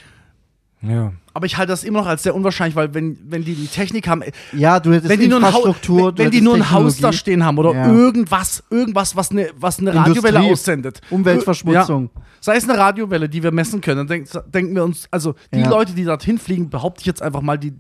[0.82, 1.14] Ja.
[1.36, 4.08] Aber ich halte das immer noch als sehr unwahrscheinlich, weil wenn, wenn die die Technik
[4.08, 6.70] haben, Ja, du hättest wenn die nur ein, Haus, Infrastruktur, wenn, wenn die nur ein
[6.70, 7.92] Haus da stehen haben oder Ja.
[7.92, 11.02] irgendwas, irgendwas, was eine, was eine Industrie, Radiowelle aussendet.
[11.10, 12.12] Umweltverschmutzung.
[12.16, 12.22] Ja.
[12.40, 15.62] Sei es eine Radiowelle, die wir messen können, dann denk, denken wir uns, also die
[15.62, 15.70] Ja.
[15.70, 17.74] Leute, die dorthin fliegen, behaupte ich jetzt einfach mal, die,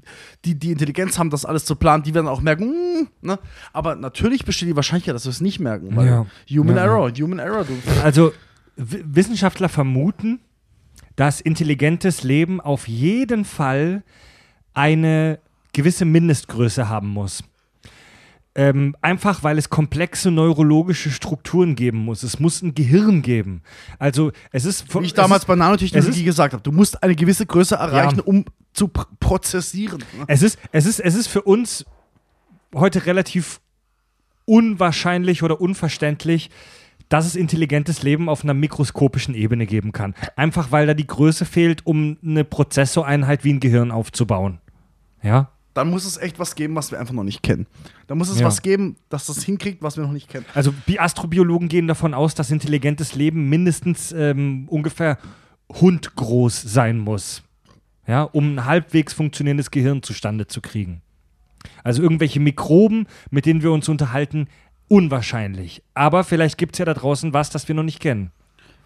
[0.46, 3.38] die die Intelligenz haben, das alles zu planen, die werden auch merken, hm, ne?
[3.72, 6.26] aber natürlich besteht die Wahrscheinlichkeit, dass wir es nicht merken, weil Ja.
[6.50, 7.74] Human Ja, Error, Human Error, du.
[8.04, 8.32] Also
[8.78, 10.40] Wissenschaftler vermuten,
[11.16, 14.04] dass intelligentes Leben auf jeden Fall
[14.74, 15.40] eine
[15.74, 17.44] gewisse Mindestgröße haben muss.
[18.56, 22.22] Ähm, einfach weil es komplexe neurologische Strukturen geben muss.
[22.22, 23.64] Es muss ein Gehirn geben.
[23.98, 27.48] Also es ist Wie ich damals ist, bei Nanotechnologie gesagt habe, du musst eine gewisse
[27.48, 28.24] Größe erreichen, Ja.
[28.24, 30.04] um zu pr prozessieren.
[30.18, 30.26] ne?
[30.28, 31.84] Es ist, es, ist, es ist für uns
[32.76, 33.60] heute relativ
[34.46, 36.52] unwahrscheinlich oder unverständlich,
[37.14, 40.16] dass es intelligentes Leben auf einer mikroskopischen Ebene geben kann.
[40.36, 44.58] Einfach weil da die Größe fehlt, um eine Prozessoreinheit wie ein Gehirn aufzubauen.
[45.22, 45.52] Ja?
[45.76, 47.68] Dann muss es echt was geben, was wir einfach noch nicht kennen.
[48.08, 48.48] Dann muss es Ja.
[48.48, 50.48] was geben, dass das hinkriegt, was wir noch nicht kennen.
[50.56, 55.20] Also die Astrobiologen gehen davon aus, dass intelligentes Leben mindestens ähm, ungefähr
[55.72, 57.44] hundgroß sein muss.
[58.08, 61.04] Ja, um ein halbwegs funktionierendes Gehirn zustande zu kriegen.
[61.84, 64.48] Also irgendwelche Mikroben, mit denen wir uns unterhalten,
[64.88, 65.84] unwahrscheinlich.
[65.94, 68.32] Aber vielleicht gibt es ja da draußen was, das wir noch nicht kennen.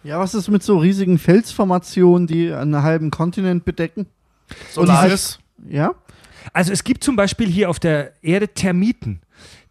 [0.04, 4.06] Ja, was ist mit so riesigen Felsformationen, die einen halben Kontinent bedecken?
[4.70, 5.38] Solaris.
[5.68, 5.94] Ja?
[6.52, 9.20] Also es gibt zum Beispiel hier auf der Erde Termiten.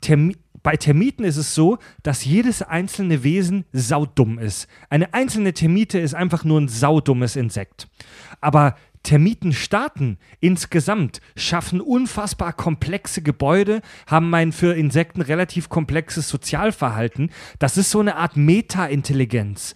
[0.01, 4.67] Termi bei Termiten ist es so, dass jedes einzelne Wesen saudumm ist.
[4.89, 7.87] Eine einzelne Termite ist einfach nur ein saudummes Insekt.
[8.41, 8.75] Aber
[9.07, 17.31] Termitenstaaten insgesamt schaffen unfassbar komplexe Gebäude, haben ein für Insekten relativ komplexes Sozialverhalten.
[17.57, 19.75] Das ist so eine Art Meta-Intelligenz.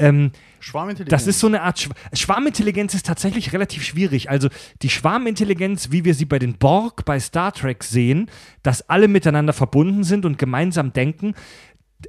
[0.00, 1.10] Ähm, Schwarmintelligenz.
[1.10, 4.30] das ist so eine Art Schw Schwarmintelligenz ist tatsächlich relativ schwierig.
[4.30, 4.48] Also
[4.82, 8.28] die Schwarmintelligenz, wie wir sie bei den Borg bei Star Trek sehen,
[8.64, 11.34] dass alle miteinander verbunden sind und gemeinsam denken,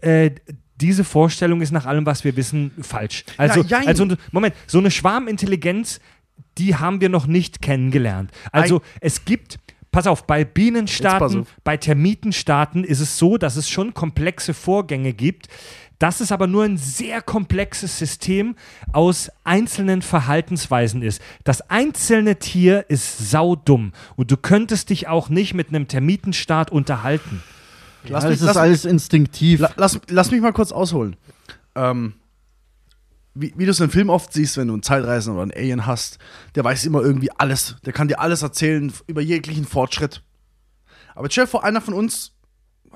[0.01, 0.31] äh,
[0.81, 3.25] diese Vorstellung ist nach allem, was wir wissen, falsch.
[3.37, 5.99] Also, Ja, also Moment, so eine Schwarmintelligenz,
[6.57, 8.31] die haben wir noch nicht kennengelernt.
[8.51, 9.57] Also es gibt
[9.91, 11.47] Pass auf, bei Bienenstaaten, auf.
[11.63, 15.49] bei Termitenstaaten ist es so, dass es schon komplexe Vorgänge gibt.
[15.99, 18.55] Das ist aber nur ein sehr komplexes System
[18.91, 21.21] aus einzelnen Verhaltensweisen ist.
[21.43, 27.43] Das einzelne Tier ist saudumm und du könntest dich auch nicht mit einem Termitenstaat unterhalten.
[28.07, 29.59] Lass ja, mich- das ist lass- alles instinktiv.
[29.59, 31.15] La lass, lass mich mal kurz ausholen.
[31.75, 32.13] Ähm,
[33.35, 35.85] wie, wie du es in Filmen oft siehst, wenn du einen Zeitreisenden oder einen Alien
[35.85, 36.19] hast,
[36.55, 37.75] der weiß immer irgendwie alles.
[37.85, 40.23] Der kann dir alles erzählen über jeglichen Fortschritt.
[41.15, 42.33] Aber stell dir vor, einer von uns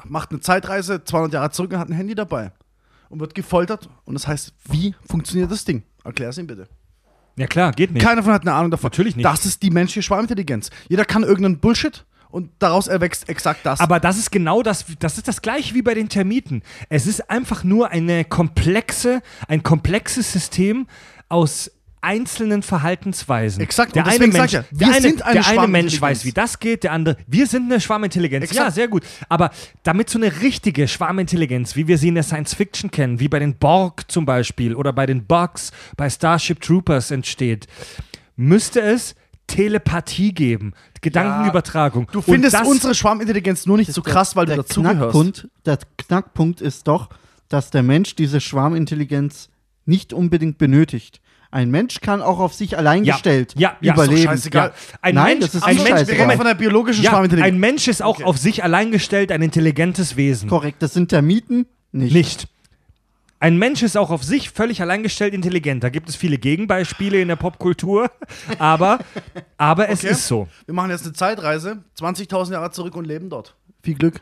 [0.06, 2.52] macht eine Zeitreise 200 Jahre zurück und hat ein Handy dabei
[3.10, 3.90] und wird gefoltert.
[4.06, 5.84] Und das heißt, wie funktioniert das Ding?
[6.04, 6.68] Erklär es ihm bitte.
[7.36, 8.04] Ja klar, geht nicht.
[8.04, 8.90] Keiner von hat eine Ahnung davon.
[8.90, 9.26] Natürlich nicht.
[9.26, 10.72] Das ist die menschliche Schwarmintelligenz.
[10.90, 13.80] Jeder kann irgendeinen Bullshit und daraus erwächst exakt das.
[13.80, 16.62] Aber das ist genau das, das ist das gleiche wie bei den Termiten.
[16.90, 20.88] Es ist einfach nur eine komplexe, ein komplexes System
[21.30, 21.72] aus
[22.02, 23.62] einzelnen Verhaltensweisen.
[23.62, 26.32] Exakt, Der eine Mensch, ja, der wir eine, sind eine der eine Mensch weiß, wie
[26.32, 28.46] das geht, der andere, wir sind eine Schwarmintelligenz.
[28.46, 28.68] Exakt.
[28.68, 29.04] Ja, sehr gut.
[29.30, 29.52] Aber
[29.84, 33.40] damit so eine richtige Schwarmintelligenz, wie wir sie in der Science Fiction kennen, wie bei
[33.40, 37.68] den Borg zum Beispiel oder bei den Bugs, bei Starship Troopers entsteht,
[38.36, 39.16] müsste es
[39.48, 42.08] Telepathie geben, Gedankenübertragung.
[42.12, 45.00] du Und findest das- unsere Schwarmintelligenz nur nicht so krass, weil du der dazugehörst.
[45.00, 47.10] Knackpunkt, der Knackpunkt ist doch,
[47.50, 49.50] dass der Mensch diese Schwarmintelligenz
[49.86, 51.22] nicht unbedingt benötigt.
[51.50, 53.14] Ein Mensch kann auch auf sich allein Ja.
[53.14, 54.28] gestellt Ja, ja, ist doch überleben.
[54.28, 54.74] scheißegal.
[55.02, 56.18] Ein Nein, Mensch, das ist ein Mensch, scheißegal.
[56.18, 57.54] Wir reden von der biologischen ja, Schwarmintelligenz.
[57.54, 58.26] ein Mensch ist auch Okay.
[58.26, 60.50] auf sich allein gestellt, ein intelligentes Wesen.
[60.50, 62.14] Korrekt, das sind Termiten nicht.
[62.14, 62.48] Nicht.
[63.40, 65.84] Ein Mensch ist auch auf sich völlig alleingestellt intelligent.
[65.84, 68.10] Da gibt es viele Gegenbeispiele in der Popkultur,
[68.60, 69.00] aber,
[69.58, 70.12] aber es Okay.
[70.14, 70.48] ist so.
[70.66, 73.56] Wir machen jetzt eine Zeitreise, 20.000 Jahre zurück und leben dort.
[73.84, 74.22] Viel Glück.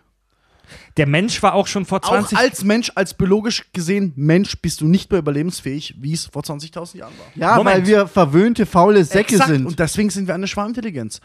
[0.97, 4.81] Der Mensch war auch schon vor Auch 20 als Mensch, als biologisch gesehen Mensch, bist
[4.81, 7.25] du nicht mehr überlebensfähig, wie es vor 20.000 Jahren war.
[7.35, 7.77] Ja, Moment.
[7.77, 9.49] weil wir verwöhnte, faule Säcke Exakt.
[9.51, 9.65] sind.
[9.67, 11.21] Und deswegen sind wir eine Schwarmintelligenz.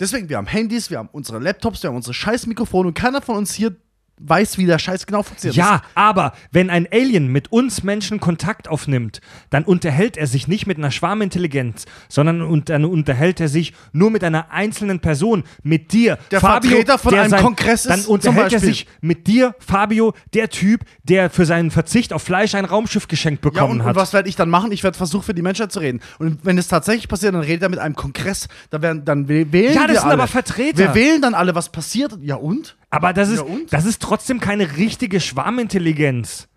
[0.00, 3.20] Deswegen, wir haben Handys, wir haben unsere Laptops, wir haben unsere scheiß Mikrofone und keiner
[3.20, 3.76] von uns hier
[4.24, 5.56] weiß, wie der Scheiß genau funktioniert.
[5.56, 9.20] Ja, aber wenn ein Alien mit uns Menschen Kontakt aufnimmt,
[9.50, 14.10] dann unterhält er sich nicht mit einer Schwarmintelligenz, sondern und, dann unterhält er sich nur
[14.10, 18.04] mit einer einzelnen Person, mit dir, Der Fabio, Vertreter von der einem Kongress ist Dann
[18.06, 22.64] unterhält er sich mit dir, Fabio, der Typ, der für seinen Verzicht auf Fleisch ein
[22.64, 23.96] Raumschiff geschenkt Ja, bekommen und, und hat.
[23.96, 24.72] was werde ich dann machen?
[24.72, 26.00] Ich werde versuchen, für die Menschheit zu reden.
[26.18, 28.48] Und wenn es tatsächlich passiert, dann redet er mit einem Kongress.
[28.70, 30.12] Da werden, dann wäh- wählen Ja, das wir sind alle.
[30.14, 30.78] aber Vertreter.
[30.78, 32.18] Wir wählen dann alle, was passiert.
[32.22, 32.76] Ja und?
[32.92, 36.48] Aber das ist, das ist trotzdem keine richtige Schwarmintelligenz.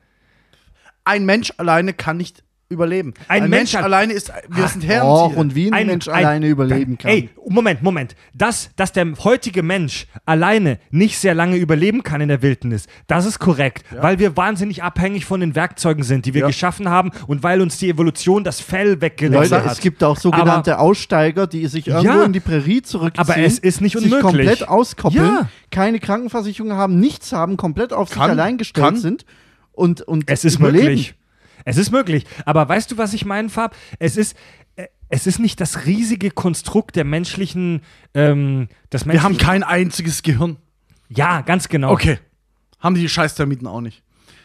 [1.06, 3.14] Ein Mensch alleine kann nicht überleben.
[3.28, 5.08] Ein Ein, Mensch Mensch, alleine ist, wir sind Herren.
[5.08, 7.12] Och, und wie ein, Ein- Mensch ein- alleine überleben kann.
[7.12, 8.16] Ey, Moment, Moment.
[8.34, 13.26] Das, dass der heutige Mensch alleine nicht sehr lange überleben kann in der Wildnis, das
[13.28, 16.48] ist korrekt, weil wir wahnsinnig abhängig von den Werkzeugen sind, die wir Ja.
[16.48, 19.72] geschaffen haben und weil uns die Evolution das Fell weggenommen Leute, hat.
[19.74, 23.28] es gibt auch sogenannte Aussteiger, die sich irgendwo Ja, in die Prärie zurückziehen.
[23.30, 24.24] aber es ist nicht sich unmöglich.
[24.24, 25.50] komplett auskoppeln, Ja.
[25.70, 28.96] keine Krankenversicherung haben, nichts haben, komplett auf sich Kann, allein gestellt kann.
[28.98, 29.24] sind
[29.72, 30.86] und, und Es ist überleben.
[30.88, 31.16] möglich.
[31.66, 32.26] Es ist möglich.
[32.46, 33.76] Aber weißt du, was ich meine, Fab?
[34.00, 34.38] Es ist,
[34.76, 37.82] äh, es ist nicht das riesige Konstrukt der menschlichen,
[38.14, 40.58] ähm, das Wir haben kein einziges Gehirn.
[41.10, 41.92] Ja, ganz genau.
[41.92, 42.20] Okay.
[42.80, 44.04] Haben die Scheiß-Termiten auch nicht.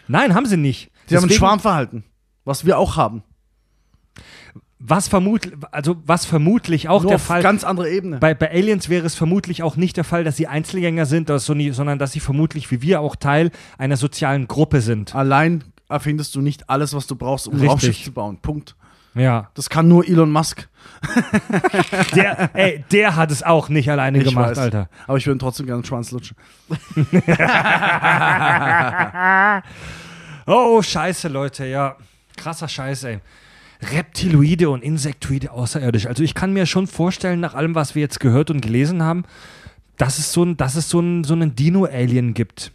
[0.08, 0.90] Nein, haben sie nicht.
[1.06, 2.04] Sie haben ein Deswegen- Schwarmverhalten.
[2.44, 3.22] Was wir auch haben.
[4.82, 7.42] Was vermutlich, also was vermutlich auch Nur der auf Fall.
[7.42, 8.18] ganz andere Ebene.
[8.18, 11.44] Bei, bei Aliens wäre es vermutlich auch nicht der Fall, dass sie Einzelgänger sind, dass
[11.44, 15.14] so nie, sondern dass sie vermutlich wie wir auch Teil einer sozialen Gruppe sind.
[15.14, 17.70] Allein erfindest du nicht alles, was du brauchst, um Richtig.
[17.70, 18.38] Raumschiff zu bauen.
[18.40, 18.76] Punkt.
[19.14, 19.50] Ja.
[19.54, 20.68] Das kann nur Elon Musk.
[22.14, 24.58] Der, ey, der hat es auch nicht alleine Ich gemacht, weiß.
[24.58, 24.88] Alter.
[25.06, 26.36] Aber ich würde trotzdem gerne einen Schwanz lutschen.
[30.46, 31.96] Oh, scheiße, Leute, ja.
[32.36, 33.20] Krasser Scheiß, ey.
[33.82, 36.06] Reptiloide und Insektoide außerirdisch.
[36.06, 39.24] Also ich kann mir schon vorstellen, nach allem, was wir jetzt gehört und gelesen haben,
[39.96, 42.72] dass es so ein, dass es so ein, so einen Dino-Alien gibt.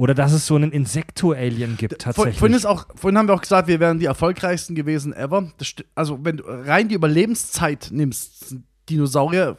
[0.00, 2.38] Oder dass es so einen Insekto-Alien gibt, tatsächlich.
[2.38, 5.52] vorhin, ist auch, vorhin haben wir auch gesagt, wir wären die erfolgreichsten gewesen ever.
[5.58, 9.58] Das, also, wenn du rein die Überlebenszeit nimmst, sind Dinosaurier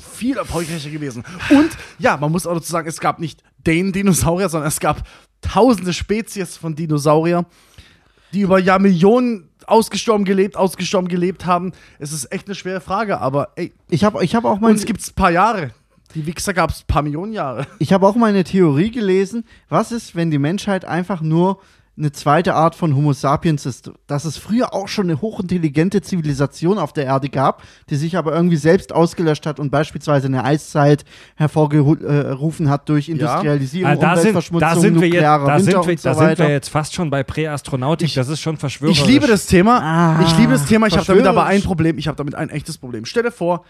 [0.00, 1.24] viel erfolgreicher gewesen.
[1.50, 5.02] Und ja, man muss auch dazu sagen, es gab nicht den Dinosaurier, sondern es gab
[5.40, 7.44] tausende Spezies von Dinosaurier,
[8.32, 11.72] die über Jahrmillionen ausgestorben gelebt, ausgestorben gelebt haben.
[11.98, 14.84] Es ist echt eine schwere Frage, aber ey, Ich habe ich hab auch mal uns
[14.84, 15.72] gibt es ein paar Jahre.
[16.14, 17.66] Die Wichser gab es ein paar Millionen Jahre.
[17.78, 21.60] Ich habe auch mal eine Theorie gelesen, was ist, wenn die Menschheit einfach nur
[21.98, 23.90] eine zweite Art von Homo sapiens ist.
[24.06, 28.32] Dass es früher auch schon eine hochintelligente Zivilisation auf der Erde gab, die sich aber
[28.34, 31.04] irgendwie selbst ausgelöscht hat und beispielsweise eine Eiszeit
[31.36, 35.72] hervorgerufen hat durch Industrialisierung, Ah, da, sind, Umweltverschmutzung, da, sind wir jetzt, da, Winter sind
[35.72, 38.14] wir, und so da sind wir jetzt fast schon bei Präastronautik.
[38.14, 39.00] das ist schon verschwörerisch.
[39.00, 39.80] Ich liebe das Thema.
[39.82, 40.86] Ah, ich liebe das Thema.
[40.86, 41.62] Ich habe damit aber ein.
[41.62, 41.98] Problem.
[41.98, 43.04] Ich habe damit ein echtes Problem.
[43.04, 43.64] Stell dir vor,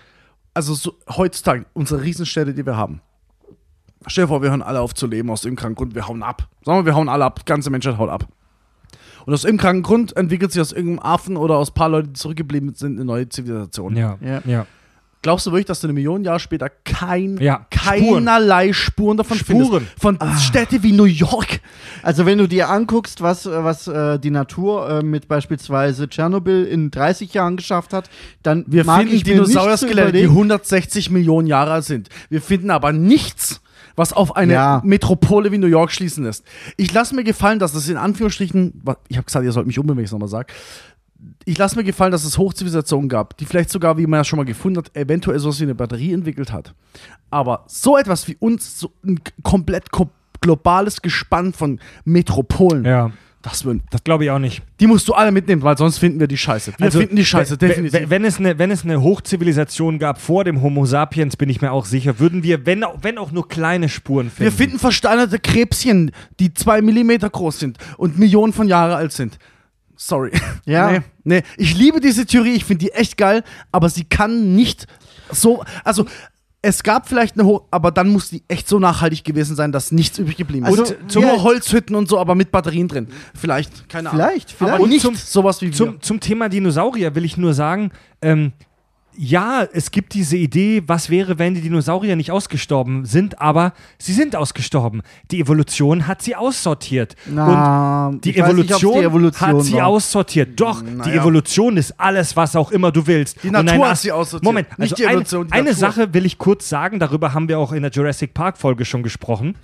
[0.54, 3.00] also so, heutzutage, unsere Riesenstädte, die wir haben.
[4.06, 6.22] Stell dir vor, wir hören alle auf zu leben aus dem kranken Grund, wir hauen
[6.22, 6.48] ab.
[6.64, 7.40] Sagen wir, wir hauen alle ab.
[7.40, 8.26] Die ganze Menschheit haut ab.
[9.26, 12.08] Und aus irgendeinem kranken Grund entwickelt sich aus irgendeinem Affen oder aus ein paar Leuten,
[12.08, 13.94] die zurückgeblieben sind, eine neue Zivilisation.
[13.96, 14.40] Ja, Ja.
[14.46, 14.66] ja.
[15.22, 19.66] Glaubst du wirklich, dass du eine Million Jahre später kein, Ja, keinerlei Spuren, davon Spuren.
[19.66, 20.00] findest?
[20.00, 21.60] Von Städte wie New York.
[22.02, 26.64] Also wenn du dir anguckst, was, äh, was äh, die Natur äh, mit beispielsweise Tschernobyl
[26.64, 28.08] in 30 Jahren geschafft hat,
[28.42, 32.08] dann Wir mag finden Dinosaurier-Skelette, die überlegen- 160 Millionen Jahre alt sind.
[32.30, 33.60] Wir finden aber nichts,
[33.96, 34.80] was auf eine Ja.
[34.84, 36.44] Metropole wie New York schließen lässt.
[36.78, 39.98] Ich lasse mir gefallen, dass es in Anführungsstrichen, ich habe gesagt, ihr sollt mich umbringen,
[39.98, 40.52] wenn ich es nochmal sage.
[41.44, 44.36] Ich lasse mir gefallen, dass es Hochzivilisationen gab, die vielleicht sogar, wie man ja schon
[44.38, 46.74] mal gefunden hat, eventuell sowas wie eine Batterie entwickelt hat.
[47.30, 50.10] Aber so etwas wie uns, so ein komplett ko-
[50.40, 53.10] globales Gespann von Metropolen, ja.
[53.42, 54.62] das, das, glaube ich auch nicht.
[54.80, 56.72] die musst du alle mitnehmen, weil sonst finden wir die Scheiße.
[56.78, 58.10] Wir finden die Scheiße, Also, wenn- definitiv.
[58.10, 61.72] Wenn, es eine, wenn es eine Hochzivilisation gab vor dem Homo sapiens, bin ich mir
[61.72, 64.44] auch sicher, würden wir, wenn, auch- wenn auch nur kleine Spuren finden.
[64.44, 69.38] Wir finden versteinerte Krebschen, die zwei Millimeter groß sind und Millionen von Jahre alt sind.
[70.02, 70.30] Sorry.
[70.64, 70.90] Ja.
[70.92, 71.42] Nee, nee.
[71.58, 74.86] Ich liebe diese Theorie, ich finde die echt geil, aber sie kann nicht
[75.30, 75.62] so.
[75.84, 76.06] Also,
[76.62, 79.92] es gab vielleicht eine Hoch, aber dann muss die echt so nachhaltig gewesen sein, dass
[79.92, 80.78] nichts übrig geblieben ist.
[80.78, 81.42] Also, und nur ja.
[81.42, 83.08] Holzhütten und so, aber mit Batterien drin.
[83.34, 84.24] Vielleicht, keine Ahnung.
[84.26, 84.74] Vielleicht, vielleicht.
[84.74, 85.72] Aber nicht zum- sowas wie wir.
[85.74, 87.90] Zum, zum Thema Dinosaurier will ich nur sagen,
[88.22, 88.52] ähm,
[89.22, 94.14] ja, es gibt diese Idee, was wäre, wenn die Dinosaurier nicht ausgestorben sind, aber sie
[94.14, 95.02] sind ausgestorben.
[95.30, 97.16] Die Evolution hat sie aussortiert.
[97.26, 99.86] Na, Und die weiß nicht, Evolution, die Evolution hat sie war.
[99.88, 100.58] aussortiert.
[100.58, 101.20] Doch, die Naja.
[101.20, 103.36] Evolution ist alles, was auch immer du willst.
[103.42, 105.80] Die Natur hat Ast- sie aussortiert, Moment, nicht also die Evolution, die Eine, eine Natur.
[105.92, 109.02] Sache will ich kurz sagen, darüber haben wir auch in der Jurassic Park Folge schon
[109.02, 109.54] gesprochen.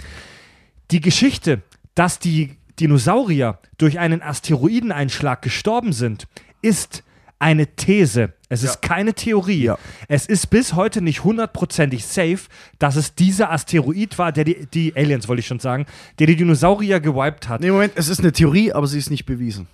[0.91, 1.63] Die Geschichte,
[1.95, 6.27] dass die Dinosaurier durch einen Asteroideneinschlag gestorben sind,
[6.61, 7.03] ist
[7.39, 8.33] eine These.
[8.49, 8.71] Es Ja.
[8.71, 9.65] ist keine Theorie.
[9.65, 9.79] Ja.
[10.09, 12.41] Es ist bis heute nicht hundertprozentig safe,
[12.79, 15.87] dass es dieser Asteroid war, der die, die Aliens, wollte ich schon sagen,
[16.19, 17.61] der die Dinosaurier gewiped hat.
[17.61, 19.67] Nee, Moment, es ist eine Theorie, aber sie ist nicht bewiesen.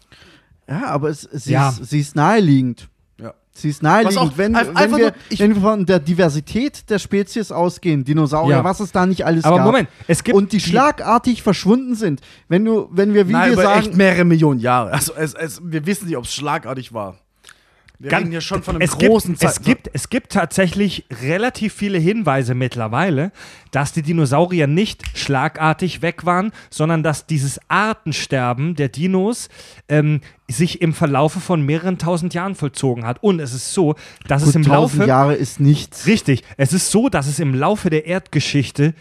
[0.68, 1.68] Ja, aber es, sie, Ja.
[1.68, 2.89] Ist, sie ist naheliegend.
[3.20, 3.34] Ja.
[3.52, 7.52] Sie ist naheliegend, Was auch- wenn, wenn, wir, wenn wir von der Diversität der Spezies
[7.52, 8.64] ausgehen, Dinosaurier, Ja.
[8.64, 9.66] was es da nicht alles Aber gab.
[9.66, 12.22] Moment, es gibt und die schlagartig verschwunden sind.
[12.48, 14.93] Wenn du, wenn wir, wie Nein, wir sagen, echt mehrere Millionen Jahre.
[14.93, 17.18] Also es, es, wir wissen nicht, ob es schlagartig war.
[18.03, 21.05] Wir Ganz- reden ja schon von einem es großen gibt, es gibt Es gibt tatsächlich
[21.23, 23.31] relativ viele Hinweise mittlerweile,
[23.70, 29.49] dass die Dinosaurier nicht schlagartig weg waren, sondern dass dieses Artensterben der Dinos
[29.89, 33.23] ähm, sich im Verlaufe von mehreren tausend Jahren vollzogen hat.
[33.23, 33.95] Und es ist so,
[34.27, 35.09] dass es gut, im 1000 Laufe.
[35.09, 36.05] Jahre ist nichts.
[36.09, 38.95] Richtig, es ist so, dass es im Laufe der Erdgeschichte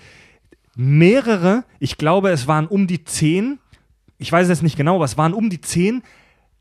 [0.76, 3.58] mehrere, ich glaube, es waren um die zehn,
[4.20, 6.04] ich weiß es nicht genau, aber es waren um die zehn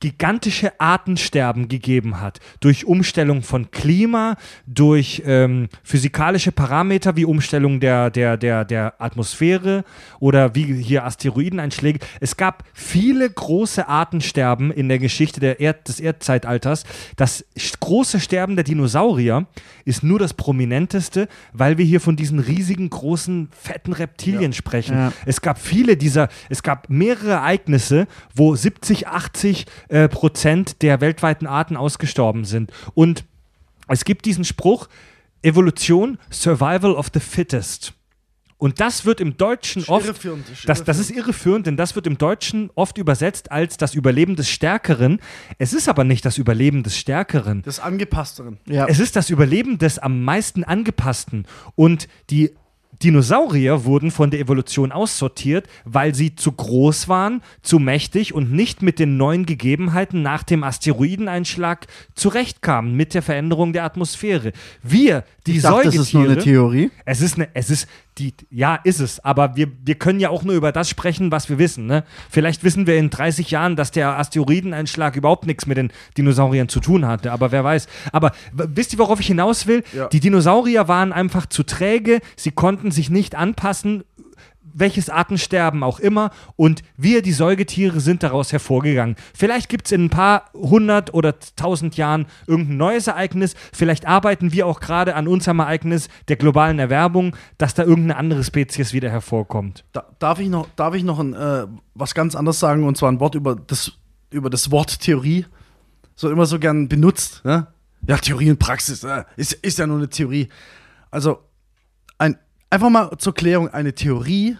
[0.00, 2.40] gigantische Artensterben gegeben hat.
[2.60, 4.36] Durch Umstellung von Klima,
[4.66, 9.84] durch ähm, physikalische Parameter wie Umstellung der, der, der, der Atmosphäre
[10.18, 12.00] oder wie hier Asteroideneinschläge.
[12.20, 16.84] Es gab viele große Artensterben in der Geschichte der Erd des Erdzeitalters.
[17.16, 17.44] Das
[17.80, 19.46] große Sterben der Dinosaurier
[19.84, 24.96] ist nur das prominenteste, weil wir hier von diesen riesigen, großen, fetten Reptilien sprechen.
[24.96, 25.12] Ja.
[25.26, 31.46] Es gab viele dieser, es gab mehrere Ereignisse, wo 70, 80 äh, Prozent der weltweiten
[31.46, 32.72] Arten ausgestorben sind.
[32.94, 33.24] Und
[33.88, 34.88] es gibt diesen Spruch,
[35.42, 37.94] Evolution, Survival of the Fittest.
[38.56, 42.06] Und das wird im Deutschen oft, irreführend, ist das, das ist irreführend, denn das wird
[42.06, 45.18] im Deutschen oft übersetzt als das Überleben des Stärkeren.
[45.56, 47.62] Es ist aber nicht das Überleben des Stärkeren.
[47.62, 48.58] des Angepassteren.
[48.66, 48.86] Ja.
[48.86, 51.46] Es ist das Überleben des am meisten angepassten.
[51.74, 52.54] Und die
[53.02, 58.82] Dinosaurier wurden von der Evolution aussortiert, weil sie zu groß waren, zu mächtig und nicht
[58.82, 64.52] mit den neuen Gegebenheiten nach dem Asteroideneinschlag zurechtkamen, mit der Veränderung der Atmosphäre.
[64.82, 66.02] Wir, die ich dachte, das Säugetiere.
[66.02, 66.90] ist nur eine Theorie.
[67.06, 67.88] Es ist eine, es ist
[68.20, 69.24] die, ja, ist es.
[69.24, 71.86] Aber wir, wir können ja auch nur über das sprechen, was wir wissen.
[71.86, 72.04] Ne?
[72.28, 76.80] Vielleicht wissen wir in 30 Jahren, dass der Asteroideneinschlag überhaupt nichts mit den Dinosauriern zu
[76.80, 77.32] tun hatte.
[77.32, 77.88] Aber wer weiß.
[78.12, 79.82] Aber wisst ihr, worauf ich hinaus will?
[79.96, 80.08] Ja.
[80.08, 82.20] Die Dinosaurier waren einfach zu träge.
[82.36, 84.04] Sie konnten sich nicht anpassen.
[84.72, 86.30] Welches Artensterben auch immer.
[86.54, 89.16] Und wir, die Säugetiere, sind daraus hervorgegangen.
[89.34, 93.54] Vielleicht gibt es in ein paar hundert oder tausend Jahren irgendein neues Ereignis.
[93.72, 98.44] Vielleicht arbeiten wir auch gerade an unserem Ereignis der globalen Erwärmung, dass da irgendeine andere
[98.44, 99.84] Spezies wieder hervorkommt.
[99.92, 103.10] Da, darf ich noch, darf ich noch ein, äh, was ganz anderes sagen und zwar
[103.10, 103.92] ein Wort über das,
[104.30, 105.46] über das Wort Theorie.
[106.14, 107.44] So immer so gern benutzt.
[107.44, 107.66] Ne?
[108.06, 110.48] Ja, Theorie und Praxis äh, ist, ist ja nur eine Theorie.
[111.10, 111.40] Also
[112.18, 112.38] ein,
[112.70, 114.56] einfach mal zur Klärung: Eine Theorie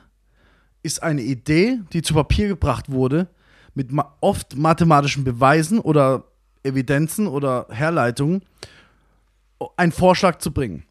[0.82, 3.28] ist eine Idee, die zu Papier gebracht wurde,
[3.74, 6.24] mit ma oft mathematischen Beweisen oder
[6.62, 8.42] Evidenzen oder Herleitungen,
[9.76, 10.84] einen Vorschlag zu bringen.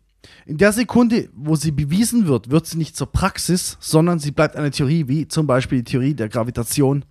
[0.45, 4.55] In der Sekunde, wo sie bewiesen wird, wird sie nicht zur Praxis, sondern sie bleibt
[4.55, 7.05] eine Theorie, wie zum Beispiel die Theorie der Gravitation.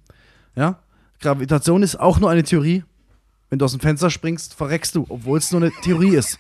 [0.57, 0.81] Ja?
[1.21, 2.85] Gravitation ist auch nur eine Theorie.
[3.49, 6.39] Wenn du aus dem Fenster springst, verreckst du, obwohl es nur eine Theorie ist.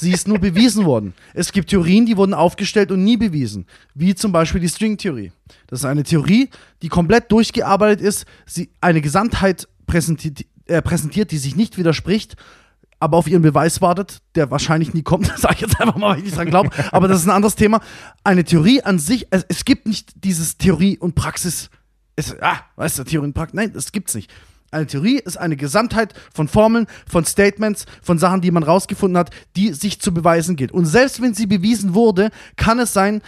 [0.00, 1.12] Sie ist nur bewiesen worden.
[1.34, 3.66] Es gibt Theorien, die wurden aufgestellt und nie bewiesen.
[3.94, 5.30] Wie zum Beispiel die Stringtheorie.
[5.66, 6.48] Das ist eine Theorie,
[6.80, 12.36] die komplett durchgearbeitet ist, sie eine Gesamtheit präsentiert, äh, präsentiert die sich nicht widerspricht,
[12.98, 15.28] aber auf ihren Beweis wartet, der wahrscheinlich nie kommt.
[15.32, 16.70] Das sage ich jetzt einfach mal, weil ich nicht dran glaube.
[16.92, 17.80] Aber das ist ein anderes Thema.
[18.24, 21.68] Eine Theorie an sich, es, es gibt nicht dieses Theorie und Praxis.
[22.16, 23.54] Es, ah, weißt du, Theorie und Praxis.
[23.54, 24.30] Nein, das gibt's nicht.
[24.70, 29.30] Eine Theorie ist eine Gesamtheit von Formeln, von Statements, von Sachen, die man rausgefunden hat,
[29.56, 30.72] die sich zu beweisen gilt.
[30.72, 33.22] Und selbst wenn sie bewiesen wurde, kann es sein,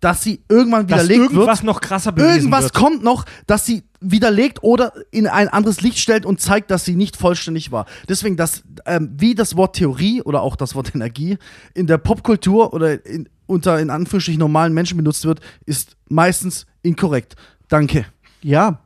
[0.00, 1.64] dass sie irgendwann Dass widerlegt irgendwas wird.
[1.64, 2.74] noch krasser bewiesen Irgendwas wird.
[2.74, 6.94] kommt noch, dass sie widerlegt oder in ein anderes Licht stellt und zeigt, dass sie
[6.94, 7.86] nicht vollständig war.
[8.06, 11.38] Deswegen, das, ähm, wie das Wort Theorie oder auch das Wort Energie
[11.72, 17.34] in der Popkultur oder in, unter in Anführungsstrichen normalen Menschen benutzt wird, ist meistens inkorrekt.
[17.68, 18.04] Danke.
[18.42, 18.80] Ja.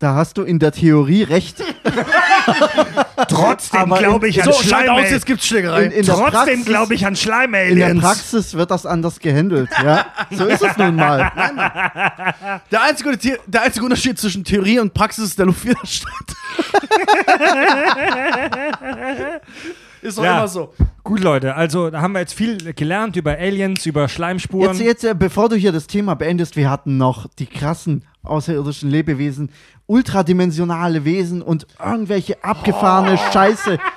[0.00, 1.56] Da hast du in der Theorie recht.
[3.28, 4.90] Trotzdem glaube ich an So, Schleim.
[4.90, 5.86] aus, jetzt gibt's Schlägerei.
[5.86, 8.00] In, in Trotzdem glaube ich an In der Schleim-Aliens.
[8.00, 9.68] Praxis wird das anders gehandelt.
[9.82, 11.32] Ja, so ist es nun mal.
[12.70, 16.14] der, einzige, der einzige Unterschied zwischen Theorie und Praxis ist der Luftwiderstand.
[20.02, 20.38] ist doch Ja.
[20.38, 20.72] immer so.
[21.04, 24.76] Gut, Leute, also da haben wir jetzt viel gelernt über Aliens, über Schleimspuren.
[24.76, 28.90] Jetzt, jetzt, äh, bevor du hier das Thema beendest, wir hatten noch die krassen außerirdischen
[28.90, 29.50] Lebewesen,
[29.86, 33.78] ultradimensionale Wesen und irgendwelche abgefahrene Scheiße,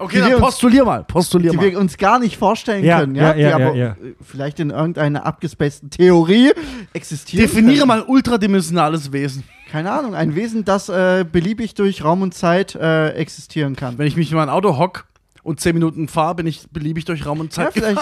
[0.00, 1.02] Okay, Die dann uns- postulier mal.
[1.02, 1.72] Postulier die mal.
[1.72, 3.96] wir uns gar nicht vorstellen Ja, können, ja, ja, ja, die ja, aber ja.
[4.22, 6.52] vielleicht in irgendeiner abgespaceden Theorie
[6.92, 7.44] existieren.
[7.44, 7.88] Definiere können.
[7.88, 9.42] mal ultradimensionales Wesen.
[9.72, 13.98] Keine Ahnung, ein Wesen, das äh, beliebig durch Raum und Zeit äh, existieren kann.
[13.98, 15.06] Wenn ich mich in mein Auto hock
[15.48, 17.98] und 10 Minuten fahre, bin ich beliebig durch Raum und Ja, Zeit vielleicht.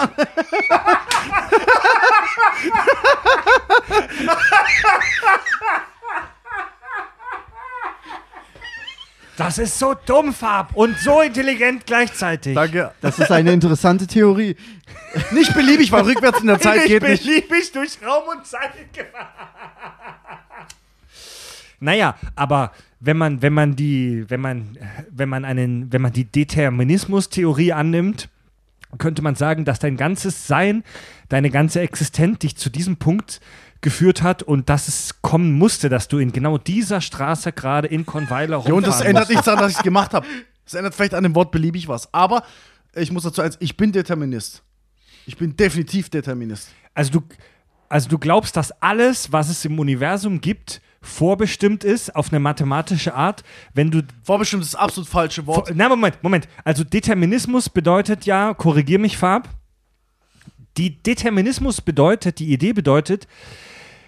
[9.37, 12.55] Das ist so dumm, Fab, und so intelligent gleichzeitig.
[12.55, 12.91] Danke.
[13.01, 14.57] Das ist eine interessante Theorie.
[15.31, 17.23] Nicht beliebig, weil rückwärts in der Zeit geht nicht.
[17.23, 19.27] beliebig durch Raum und Zeit gefahren.
[21.79, 24.77] Naja, aber wenn man, wenn man die, wenn man,
[25.11, 28.29] wenn man einen, wenn man die Determinismus-Theorie annimmt,
[28.97, 30.83] könnte man sagen, dass dein ganzes Sein,
[31.29, 33.41] deine ganze Existenz dich zu diesem Punkt
[33.81, 38.05] geführt hat und dass es kommen musste, dass du in genau dieser Straße gerade in
[38.05, 40.25] Conweiler Ja, und das rumfahren ändert nichts daran, dass ich es gemacht habe.
[40.65, 42.11] Das ändert vielleicht an dem Wort beliebig was.
[42.13, 42.43] Aber
[42.95, 44.63] ich muss dazu eins, ich bin Determinist.
[45.25, 46.69] Ich bin definitiv Determinist.
[46.93, 47.23] Also du,
[47.89, 53.13] also du glaubst, dass alles, was es im Universum gibt, vorbestimmt ist auf eine mathematische
[53.13, 53.43] Art,
[53.73, 55.71] wenn du Vorbestimmt ist das absolut falsche Wort.
[55.73, 56.47] Na, Moment, Moment.
[56.63, 59.49] Also Determinismus bedeutet ja, korrigier mich, Farb.
[60.77, 63.27] Die Determinismus bedeutet, die Idee bedeutet,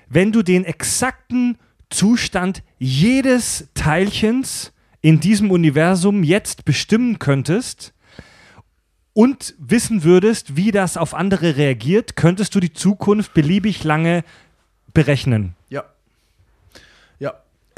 [0.07, 1.57] wenn du den exakten
[1.89, 4.71] Zustand jedes Teilchens
[5.01, 7.93] in diesem Universum jetzt bestimmen könntest
[9.13, 14.23] und wissen würdest, wie das auf andere reagiert, könntest du die Zukunft beliebig lange
[14.93, 15.55] berechnen.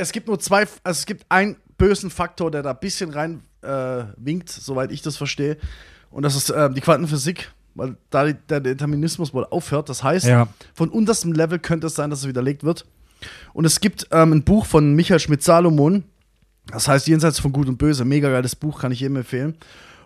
[0.01, 3.43] Es gibt nur zwei, also es gibt einen bösen Faktor, der da ein bisschen rein
[3.61, 5.57] äh, winkt, soweit ich das verstehe.
[6.09, 9.89] Und das ist äh, die Quantenphysik, weil da die, der Determinismus wohl aufhört.
[9.89, 10.47] Das heißt, Ja.
[10.73, 12.85] von unterstem Level könnte es sein, dass es widerlegt wird.
[13.53, 16.03] Und es gibt ähm, ein Buch von Michael Schmidt-Salomon,
[16.67, 19.55] das heißt Jenseits von Gut und Böse, mega geiles Buch, kann ich jedem empfehlen.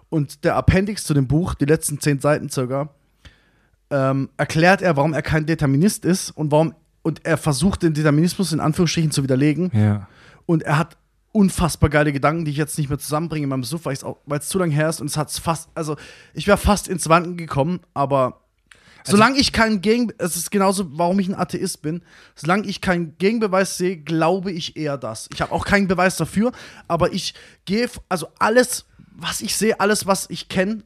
[0.09, 2.89] Und der Appendix zu dem Buch, die letzten zehn Seiten circa,
[3.89, 6.73] ähm, erklärt er, warum er kein Determinist ist und warum
[7.06, 9.69] und er versucht den Determinismus in Anführungsstrichen zu widerlegen.
[9.76, 10.07] Ja.
[10.48, 10.98] Und er hat
[11.32, 14.18] unfassbar geile Gedanken, die ich jetzt nicht mehr zusammenbringe in meinem Suff, weil ich's auch-
[14.26, 15.98] weil es zu lange her ist und es hat fast, also
[16.34, 18.41] ich wäre fast ins Wanken gekommen, aber
[19.03, 22.02] solange ich keinen Gegen, es ist genauso, warum ich ein Atheist bin,
[22.34, 25.30] solange ich keinen Gegenbeweis sehe, glaube ich eher das.
[25.32, 26.53] Ich habe auch keinen Beweis dafür,
[26.88, 30.84] aber ich gehe, also alles, was ich sehe, alles, was ich kenne,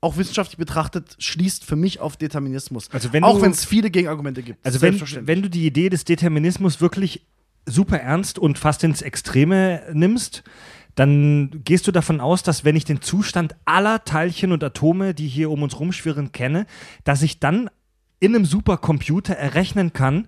[0.00, 2.90] auch wissenschaftlich betrachtet, schließt für mich auf Determinismus.
[2.92, 4.64] Also wenn auch wenn es viele Gegenargumente gibt.
[4.64, 7.26] Also wenn, wenn du die Idee des Determinismus wirklich
[7.66, 10.44] super ernst und fast ins Extreme nimmst,
[10.94, 15.28] dann gehst du davon aus, dass wenn ich den Zustand aller Teilchen und Atome, die
[15.28, 16.66] hier um uns rumschwirren, kenne,
[17.04, 17.68] dass ich dann
[18.18, 20.26] in einem Supercomputer errechnen kann,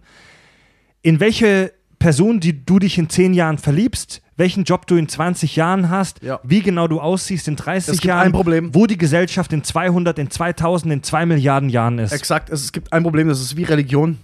[1.00, 5.56] in welche Person, die du dich in 10 Jahren verliebst, welchen Job du in 20
[5.56, 6.38] Jahren hast, Ja.
[6.44, 8.74] wie genau du aussiehst in 30 Es gibt Jahren, ein Problem.
[8.74, 12.12] wo die Gesellschaft in 200, in 2000, in 2 Milliarden Jahren ist.
[12.12, 14.18] Exakt, es, es gibt ein Problem, das ist wie Religion.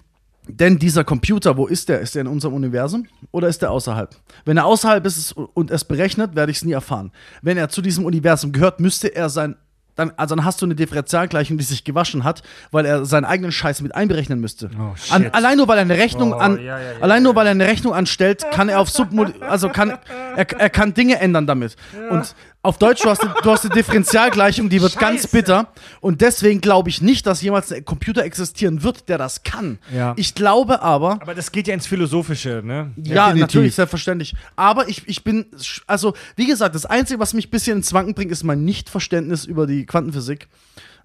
[0.47, 2.01] Denn dieser Computer, wo ist der?
[2.01, 4.15] Ist der in unserem Universum oder ist der außerhalb?
[4.45, 7.13] Wenn er außerhalb ist und es berechnet, werde ich es nie erfahren.
[7.41, 9.57] Wenn er zu diesem Universum gehört, müsste er sein.
[9.95, 13.53] Dann, also dann hast du eine Differentialgleichung, die sich gewaschen hat, weil er seinen eigenen
[13.53, 14.71] Scheiß mit einberechnen müsste.
[14.79, 14.95] Oh.
[15.11, 17.47] An, allein nur weil er eine Rechnung Oh, an, ja, ja, ja, allein nur weil
[17.47, 19.99] er eine Rechnung anstellt, kann er auf Submod also kann
[20.37, 21.77] er, er kann Dinge ändern damit.
[22.11, 22.35] Und
[22.65, 25.37] auf Deutsch du hast eine, du hast eine Differentialgleichung, die wird ganz Scheiße.
[25.37, 25.69] bitter.
[26.01, 29.79] Und deswegen glaube ich nicht, dass jemals ein Computer existieren wird, der das kann.
[29.95, 30.15] Ja.
[30.17, 32.91] Ich glaube aber, Aber das geht ja ins Philosophische, ne?
[32.97, 33.41] ja, Definitiv.
[33.41, 34.35] natürlich, selbstverständlich.
[34.57, 35.47] Aber ich, ich bin,
[35.87, 39.45] also wie gesagt, das Einzige, was mich ein bisschen ins Wanken bringt, ist mein Nichtverständnis
[39.45, 40.49] über die Quantenphysik.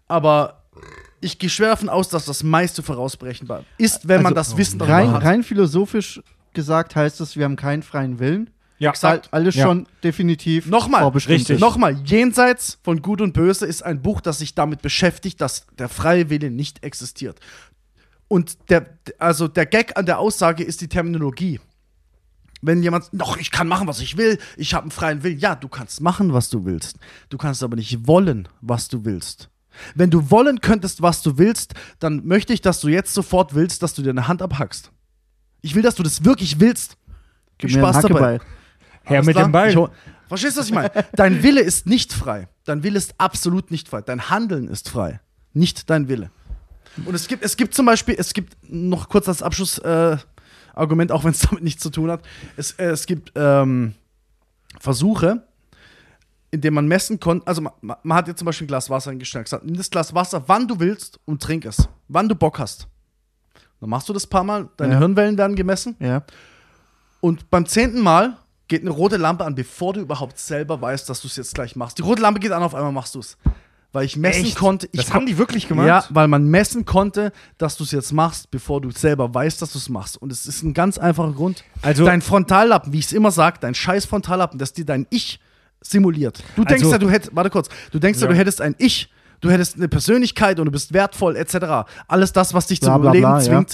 [0.07, 0.63] Aber
[1.21, 4.79] ich gehe schwer davon aus, dass das meiste vorausberechenbar ist, wenn man Also, das Wissen
[4.81, 5.23] Rein, hat.
[5.23, 6.21] rein philosophisch
[6.53, 8.49] gesagt heißt es, wir haben keinen freien Willen.
[8.79, 9.65] Ja, Weil alles Ja.
[9.65, 11.59] schon definitiv Nochmal, vorbestimmt richtig.
[11.59, 15.89] Nochmal, Jenseits von Gut und Böse ist ein Buch, das sich damit beschäftigt, dass der
[15.89, 17.39] freie Wille nicht existiert.
[18.29, 18.85] Und der,
[19.17, 21.59] also der Gag an der Aussage ist die Terminologie.
[22.61, 25.39] Wenn jemand, doch, ich kann machen, was ich will, ich habe einen freien Willen.
[25.39, 26.97] Ja, du kannst machen, was du willst.
[27.29, 29.49] Du kannst aber nicht wollen, was du willst.
[29.95, 33.81] Wenn du wollen könntest, was du willst, dann möchte ich, dass du jetzt sofort willst,
[33.81, 34.91] dass du dir eine Hand abhackst.
[35.61, 36.97] Ich will, dass du das wirklich willst.
[37.59, 38.39] Viel Gib mir einen Spaß dabei.
[39.09, 39.47] Her mit klar?
[39.47, 39.69] dem Ball.
[39.69, 39.77] Ich
[40.27, 40.91] Verstehst du, was ich meine?
[41.13, 42.47] Dein Wille ist nicht frei.
[42.65, 44.01] Dein Wille ist absolut nicht frei.
[44.01, 45.19] Dein Handeln ist frei.
[45.53, 46.29] Nicht dein Wille.
[47.05, 51.23] Und es gibt, es gibt zum Beispiel, es gibt noch kurz als Abschlussargument, äh, auch
[51.23, 52.21] wenn es damit nichts zu tun hat.
[52.57, 53.95] Es, äh, es gibt ähm,
[54.79, 55.43] Versuche,
[56.51, 57.47] in denen man messen konnte.
[57.47, 60.13] Also, man, man hat jetzt zum Beispiel ein Glas Wasser hingestellt, gesagt, nimm das Glas
[60.13, 61.89] Wasser, wann du willst und trink es.
[62.07, 62.87] Wann du Bock hast.
[63.79, 64.99] Dann machst du das paar Mal, deine Ja.
[64.99, 65.95] Hirnwellen werden gemessen.
[65.99, 66.23] Ja.
[67.21, 68.37] Und beim zehnten Mal
[68.69, 71.75] geht eine rote Lampe an, bevor du überhaupt selber weißt, dass du es jetzt gleich
[71.75, 71.97] machst.
[71.97, 73.37] Die rote Lampe geht an, auf einmal machst du es.
[73.91, 74.55] weil ich messen Echt?
[74.55, 74.87] konnte.
[74.91, 75.87] Ich das haben die wirklich gemacht?
[75.87, 79.71] Ja, weil man messen konnte, dass du es jetzt machst, bevor du selber weißt, dass
[79.73, 80.15] du es machst.
[80.17, 81.63] Und es ist ein ganz einfacher Grund.
[81.81, 85.39] Also- dein Frontallappen, wie ich es immer sage, dein scheiß Frontallappen, das dir dein Ich
[85.81, 86.43] simuliert.
[86.55, 88.33] Du denkst Also- ja, du hättest, warte kurz, du denkst ja, Ja.
[88.33, 91.89] du hättest ein Ich, du hättest eine Persönlichkeit und du bist wertvoll, etc.
[92.07, 93.65] Alles das, was dich Bla, zum bla, Leben bla, ja.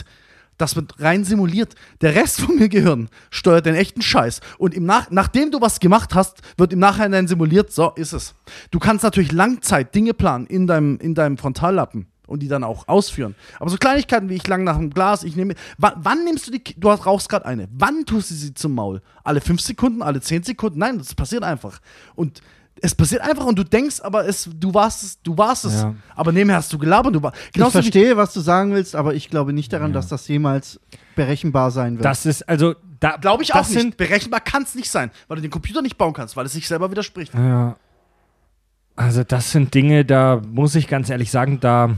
[0.58, 1.76] Das wird rein simuliert.
[2.02, 4.40] Der Rest von mir Gehirn steuert den echten Scheiß.
[4.58, 8.36] Und im Nach nachdem du was gemacht hast, wird im Nachhinein simuliert, so ist es.
[8.72, 12.88] Du kannst natürlich Langzeit Dinge planen in deinem, in deinem Frontallappen und die dann auch
[12.88, 13.36] ausführen.
[13.60, 15.56] Aber so Kleinigkeiten wie ich lang nach dem Glas, ich nehme.
[15.78, 16.64] Wann, nimmst du die.
[16.78, 17.68] Du rauchst gerade eine.
[17.72, 19.02] Wann tust du sie zum Maul?
[19.24, 20.80] Alle fünf Sekunden, alle zehn Sekunden?
[20.80, 21.80] Nein, das passiert einfach.
[22.16, 22.42] Und
[22.82, 25.82] es passiert einfach und du denkst, aber es, du warst es, du warst es.
[25.82, 25.96] Ja.
[26.16, 27.16] Aber nebenher hast du gelabert.
[27.16, 30.28] Du war, Ich verstehe, was du sagen willst, aber ich glaube nicht daran, dass das
[30.28, 30.80] jemals
[31.16, 32.06] berechenbar sein wird.
[32.06, 33.18] Das ist, also, da.
[33.18, 33.98] Glaube ich auch nicht.
[33.98, 36.68] Berechenbar kann es nicht sein, weil du den Computer nicht bauen kannst, weil es sich
[36.68, 37.34] selber widerspricht.
[37.34, 37.78] ja.
[38.98, 41.96] Also, das sind Dinge, da muss ich ganz ehrlich sagen, da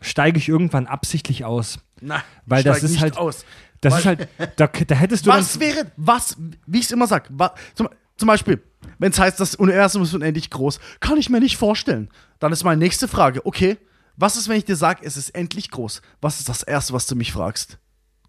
[0.00, 1.78] steige ich irgendwann absichtlich aus.
[2.00, 3.44] Nein, Weil das ist nicht halt- Aus.
[3.80, 5.60] Das Weil- ist halt, da, da hättest du Was dann.
[5.60, 6.36] wäre, was,
[6.66, 7.28] wie ich es immer sage,
[7.74, 8.60] zum, zum Beispiel,
[8.98, 12.08] wenn es heißt, das Universum ist unendlich groß, kann ich mir nicht vorstellen.
[12.38, 13.78] Dann ist meine nächste Frage, okay,
[14.16, 16.00] was ist, wenn ich dir sage, es ist endlich groß?
[16.20, 17.78] Was ist das Erste, was du mich fragst?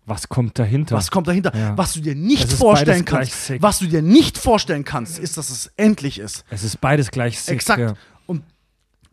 [0.05, 0.95] Was kommt dahinter?
[0.95, 1.51] Was kommt dahinter?
[1.55, 1.77] Ja.
[1.77, 3.61] Was du dir nicht vorstellen kannst.
[3.61, 6.43] Was du dir nicht vorstellen kannst, ist, dass es endlich ist.
[6.49, 7.79] es ist beides gleich sick, Exakt.
[7.79, 7.93] Ja.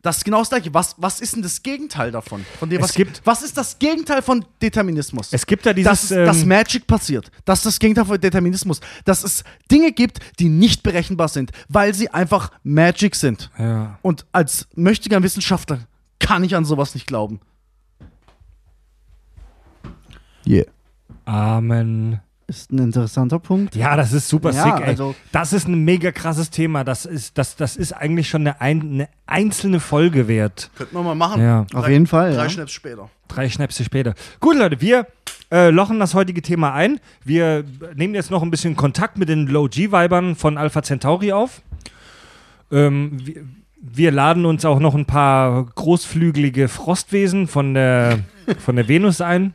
[0.02, 0.74] Das ist genau das Gleiche.
[0.74, 2.44] Was, was ist denn das Gegenteil davon?
[2.58, 5.28] Von dem, Es was, gibt- was ist das Gegenteil von Determinismus?
[5.32, 5.90] Es gibt ja dieses.
[5.90, 7.30] dass, dass ähm, Magic passiert.
[7.44, 8.80] Das ist das Gegenteil von Determinismus.
[9.04, 13.50] Dass es Dinge gibt, die nicht berechenbar sind, weil sie einfach Magic sind.
[13.58, 13.96] ja.
[14.02, 15.78] Und als möchtiger Wissenschaftler
[16.18, 17.38] kann ich an sowas nicht glauben.
[20.46, 20.66] Yeah.
[21.24, 22.20] Amen.
[22.58, 23.74] Ist ein interessanter Punkt.
[23.76, 24.84] Ja, das ist super Ja, sick, ey.
[24.88, 26.84] also- das ist ein mega krasses Thema.
[26.84, 30.70] Das ist, das, das ist eigentlich schon eine, ein, eine einzelne Folge wert.
[30.76, 31.42] Könnten wir mal machen.
[31.42, 31.66] Ja.
[31.74, 32.32] Auf jeden Fall.
[32.34, 32.48] Drei Ja.
[32.50, 33.08] Schnaps später.
[33.28, 34.14] Drei Schnäpse später.
[34.40, 35.06] Gut, Leute, wir
[35.50, 37.00] äh, lochen das heutige Thema ein.
[37.24, 37.64] Wir
[37.94, 41.62] nehmen jetzt noch ein bisschen Kontakt mit den Low-G-Vibern von Alpha Centauri auf.
[42.70, 43.42] Ähm, wir,
[43.80, 48.20] wir laden uns auch noch ein paar großflügelige Frostwesen von der,
[48.58, 49.54] von der Venus ein.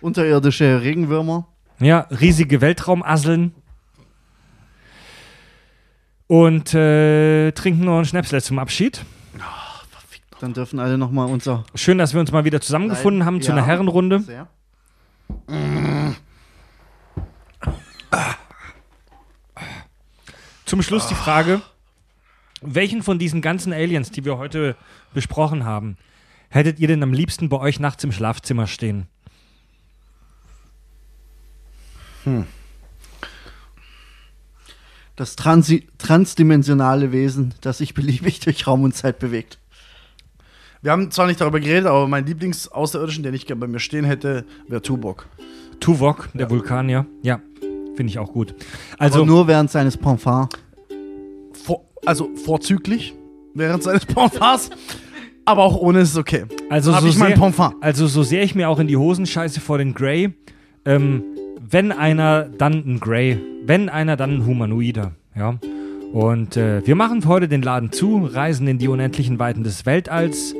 [0.00, 1.46] Unterirdische Regenwürmer.
[1.80, 3.54] Ja, riesige Weltraumasseln.
[6.26, 9.04] Und äh, trinken noch ein Schnäpsle zum Abschied.
[10.40, 11.64] Dann dürfen alle nochmal unser.
[11.74, 13.56] Schön, dass wir uns mal wieder zusammengefunden haben zu Ja.
[13.56, 14.20] einer Herrenrunde.
[14.20, 14.46] Sehr.
[20.64, 21.60] Zum Schluss die Frage:
[22.62, 24.76] Welchen von diesen ganzen Aliens, die wir heute
[25.14, 25.96] besprochen haben,
[26.48, 29.06] hättet ihr denn am liebsten bei euch nachts im Schlafzimmer stehen?
[35.16, 39.58] Das transi transdimensionale Wesen, das sich beliebig durch Raum und Zeit bewegt.
[40.82, 44.04] Wir haben zwar nicht darüber geredet, aber mein Lieblings-Außerirdischen, den ich gerne bei mir stehen
[44.04, 45.26] hätte, wäre Tuvok.
[45.78, 47.04] Tuvok, der Vulkanier.
[47.22, 47.40] Ja,
[47.96, 48.54] finde ich auch gut.
[48.98, 50.48] Also Also, nur während seines Parfums.
[51.52, 53.14] Vor, also vorzüglich
[53.54, 54.70] während seines Parfums,
[55.44, 56.44] aber auch ohne ist es okay.
[56.70, 59.60] also, so ich mein sehr, also so sehr ich mir auch in die Hosen scheiße
[59.60, 60.32] vor den Grey,
[60.84, 61.24] ähm,
[61.70, 63.38] wenn einer, dann ein Grey.
[63.64, 65.12] Wenn einer, dann ein Humanoider.
[65.36, 65.58] Ja.
[66.12, 70.56] Und äh, wir machen heute den Laden zu, reisen in die unendlichen Weiten des Weltalls,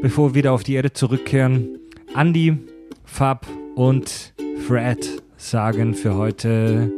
[0.00, 1.68] bevor wir wieder auf die Erde zurückkehren.
[2.16, 2.58] Andy,
[3.04, 3.46] Fab
[3.76, 4.34] und
[4.66, 6.90] Fred sagen für heute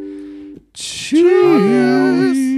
[0.73, 2.54] Tschüss.